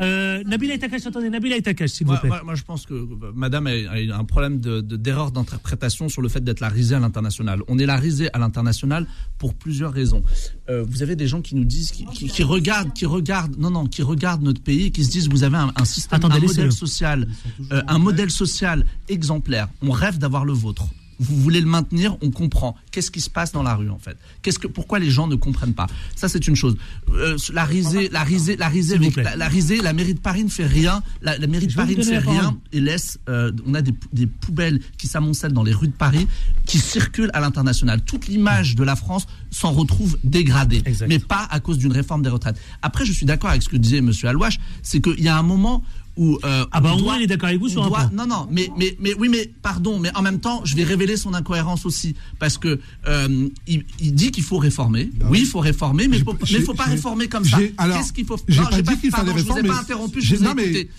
[0.00, 2.30] Euh, Nabila Etakash, attendez, Nabila Etakash, s'il vous plaît.
[2.30, 2.94] moi- moi, je pense que
[3.34, 3.72] Madame a,
[4.16, 7.61] un problème de- de- d'erreur d'interprétation sur le fait d'être la risée à l'international.
[7.68, 9.06] On est la risée à l'international
[9.36, 10.22] pour plusieurs raisons.
[10.70, 13.70] Euh, vous avez des gens qui nous disent, qui, qui- qui regardent, qui regardent, non
[13.70, 16.36] non, qui regardent notre pays, et qui se disent, vous avez un, un système, Attendez,
[16.36, 17.28] un modèle social,
[17.70, 19.68] euh, un modèle social exemplaire.
[19.82, 20.84] On rêve d'avoir le vôtre.
[21.20, 22.74] Vous voulez le maintenir, on comprend.
[22.90, 24.16] Qu'est-ce qui se passe dans la rue en fait?
[24.42, 25.86] Qu'est-ce que pourquoi les gens ne comprennent pas?
[26.16, 26.76] Ça c'est une chose.
[27.10, 30.42] Euh, la risée, la risée, la risée, avec- la, la risée, la mairie de Paris
[30.44, 31.02] ne fait rien.
[31.22, 33.18] La, la mairie de Je Paris ne fait rien et laisse.
[33.28, 36.26] euh, on a des poubelles qui s'amoncellent dans les rues de Paris,
[36.66, 38.02] qui circulent à l'international.
[38.02, 42.30] Toute l'image de la France s'en retrouve dégradée, mais pas à cause d'une réforme des
[42.30, 42.56] retraites.
[42.82, 45.42] Après, je suis d'accord avec ce que disait Monsieur Alouache, c'est qu'il y a un
[45.42, 45.82] moment
[46.20, 47.84] où euh, Ah bah on au doit- moins il est d'accord avec vous sur on
[47.86, 48.10] un doit- point.
[48.14, 51.16] non, non, mais, mais, mais oui, mais pardon, mais en même temps, je vais révéler
[51.16, 55.10] son incohérence aussi, parce que euh, il, il dit qu'il faut réformer.
[55.30, 57.58] oui, il faut réformer, mais il faut, mais j'ai- faut pas réformer comme ça.
[57.58, 59.68] Qu'est-ce qu'il faut j'ai Non, pas j'ai dit qu'il pardon, fallait Je vous ai réformer.
[59.76, 60.90] pas interrompu, je vous ai non, mais- écouté.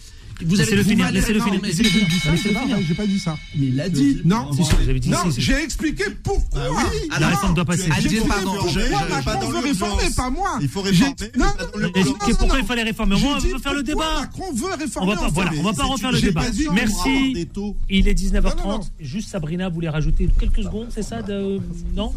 [0.45, 1.59] Vous Laissez-le vous finir, laissez-le finir,
[2.87, 3.37] j'ai pas dit ça.
[3.55, 4.21] Mais il l'a dit.
[4.25, 6.61] Non, non, j'ai expliqué pourquoi.
[7.11, 7.89] Ah, La réforme doit passer.
[7.89, 10.57] Macron veut réformer, pas moi.
[10.61, 11.13] Il faut réformer,
[12.37, 14.21] pourquoi il fallait réformer On va faire le débat.
[14.21, 15.13] Macron veut On réformer.
[15.13, 15.59] va pas, en voilà, fait.
[15.59, 16.43] on va pas refaire le débat.
[16.73, 17.47] Merci.
[17.89, 18.57] Il est 19h30.
[18.57, 18.79] Non, non, non.
[18.99, 21.21] Juste Sabrina voulait rajouter quelques secondes, c'est ça.
[21.95, 22.13] Non?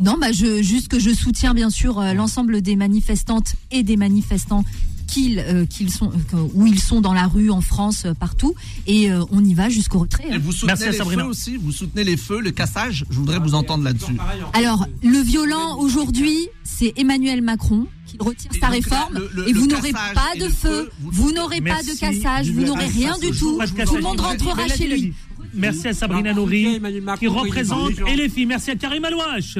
[0.00, 3.96] Non, bah je, juste que je soutiens bien sûr euh, l'ensemble des manifestantes et des
[3.96, 4.64] manifestants
[5.10, 8.54] qu'ils euh, qu'ils sont, euh, où ils sont dans la rue, en France, euh, partout,
[8.86, 10.24] et euh, on y va jusqu'au retrait.
[10.28, 10.40] Et hein.
[10.42, 11.24] vous soutenez Merci à les Sabrina.
[11.24, 11.56] feux aussi?
[11.56, 13.04] Vous soutenez les feux, le cassage?
[13.10, 14.16] Je voudrais vous entendre là-dessus.
[14.52, 19.52] Alors, le violent aujourd'hui, c'est Emmanuel Macron qui retire sa là, réforme, le- le- et
[19.52, 23.30] vous n'aurez pas de feu, feu, vous- n'aurez pas de cassage, vous n'aurez rien du
[23.30, 25.12] tout, tout le monde rentrera chez lui.
[25.54, 26.80] Merci à Sabrina Nouri
[27.18, 28.46] qui représente et les filles.
[28.46, 29.58] Merci à Karim Alouache,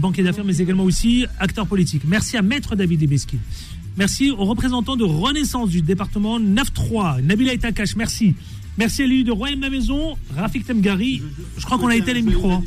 [0.00, 2.02] banquier d'affaires, mais également aussi acteur politique.
[2.06, 3.38] Merci à Maître David Ebeski.
[3.96, 8.34] Merci aux représentants de Renaissance du département 9-3, Nabila Etakash, merci.
[8.78, 11.22] Merci à lui de Royaume la Maison, Rafik Temgari.
[11.58, 12.52] Je crois qu'on a été les micros.
[12.52, 12.62] hein.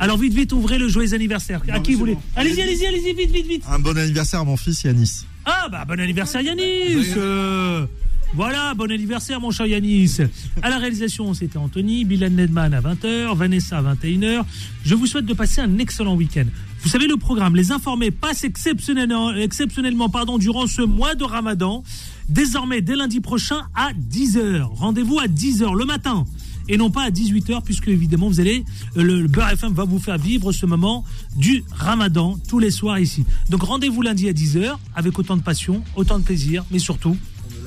[0.00, 1.62] Alors vite, vite, ouvrez le joyeux anniversaire.
[1.68, 3.64] À qui vous voulez Allez-y, allez-y, allez-y, vite, vite, vite.
[3.68, 5.24] Un bon anniversaire à mon fils Yanis.
[5.44, 7.86] Ah bah bon anniversaire Yanis euh,
[8.34, 10.18] Voilà, bon anniversaire mon cher Yanis.
[10.62, 14.42] À la réalisation, c'était Anthony, Bilan Nedman à 20h, Vanessa à 21h.
[14.84, 16.46] Je vous souhaite de passer un excellent week-end.
[16.82, 21.84] Vous savez le programme, les informés passent exceptionnellement, pardon, durant ce mois de Ramadan.
[22.28, 24.62] Désormais, dès lundi prochain à 10h.
[24.62, 26.24] Rendez-vous à 10h le matin
[26.68, 28.64] et non pas à 18h puisque évidemment vous allez
[28.96, 31.04] euh, le, le Beurre FM va vous faire vivre ce moment
[31.36, 33.24] du Ramadan tous les soirs ici.
[33.48, 37.16] Donc rendez-vous lundi à 10h avec autant de passion, autant de plaisir, mais surtout,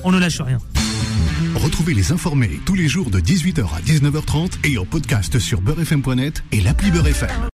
[0.02, 0.58] on ne lâche rien.
[1.54, 6.42] Retrouvez les informés tous les jours de 18h à 19h30 et en podcast sur beurrefm.net
[6.52, 7.48] et l'appli Beurre FM.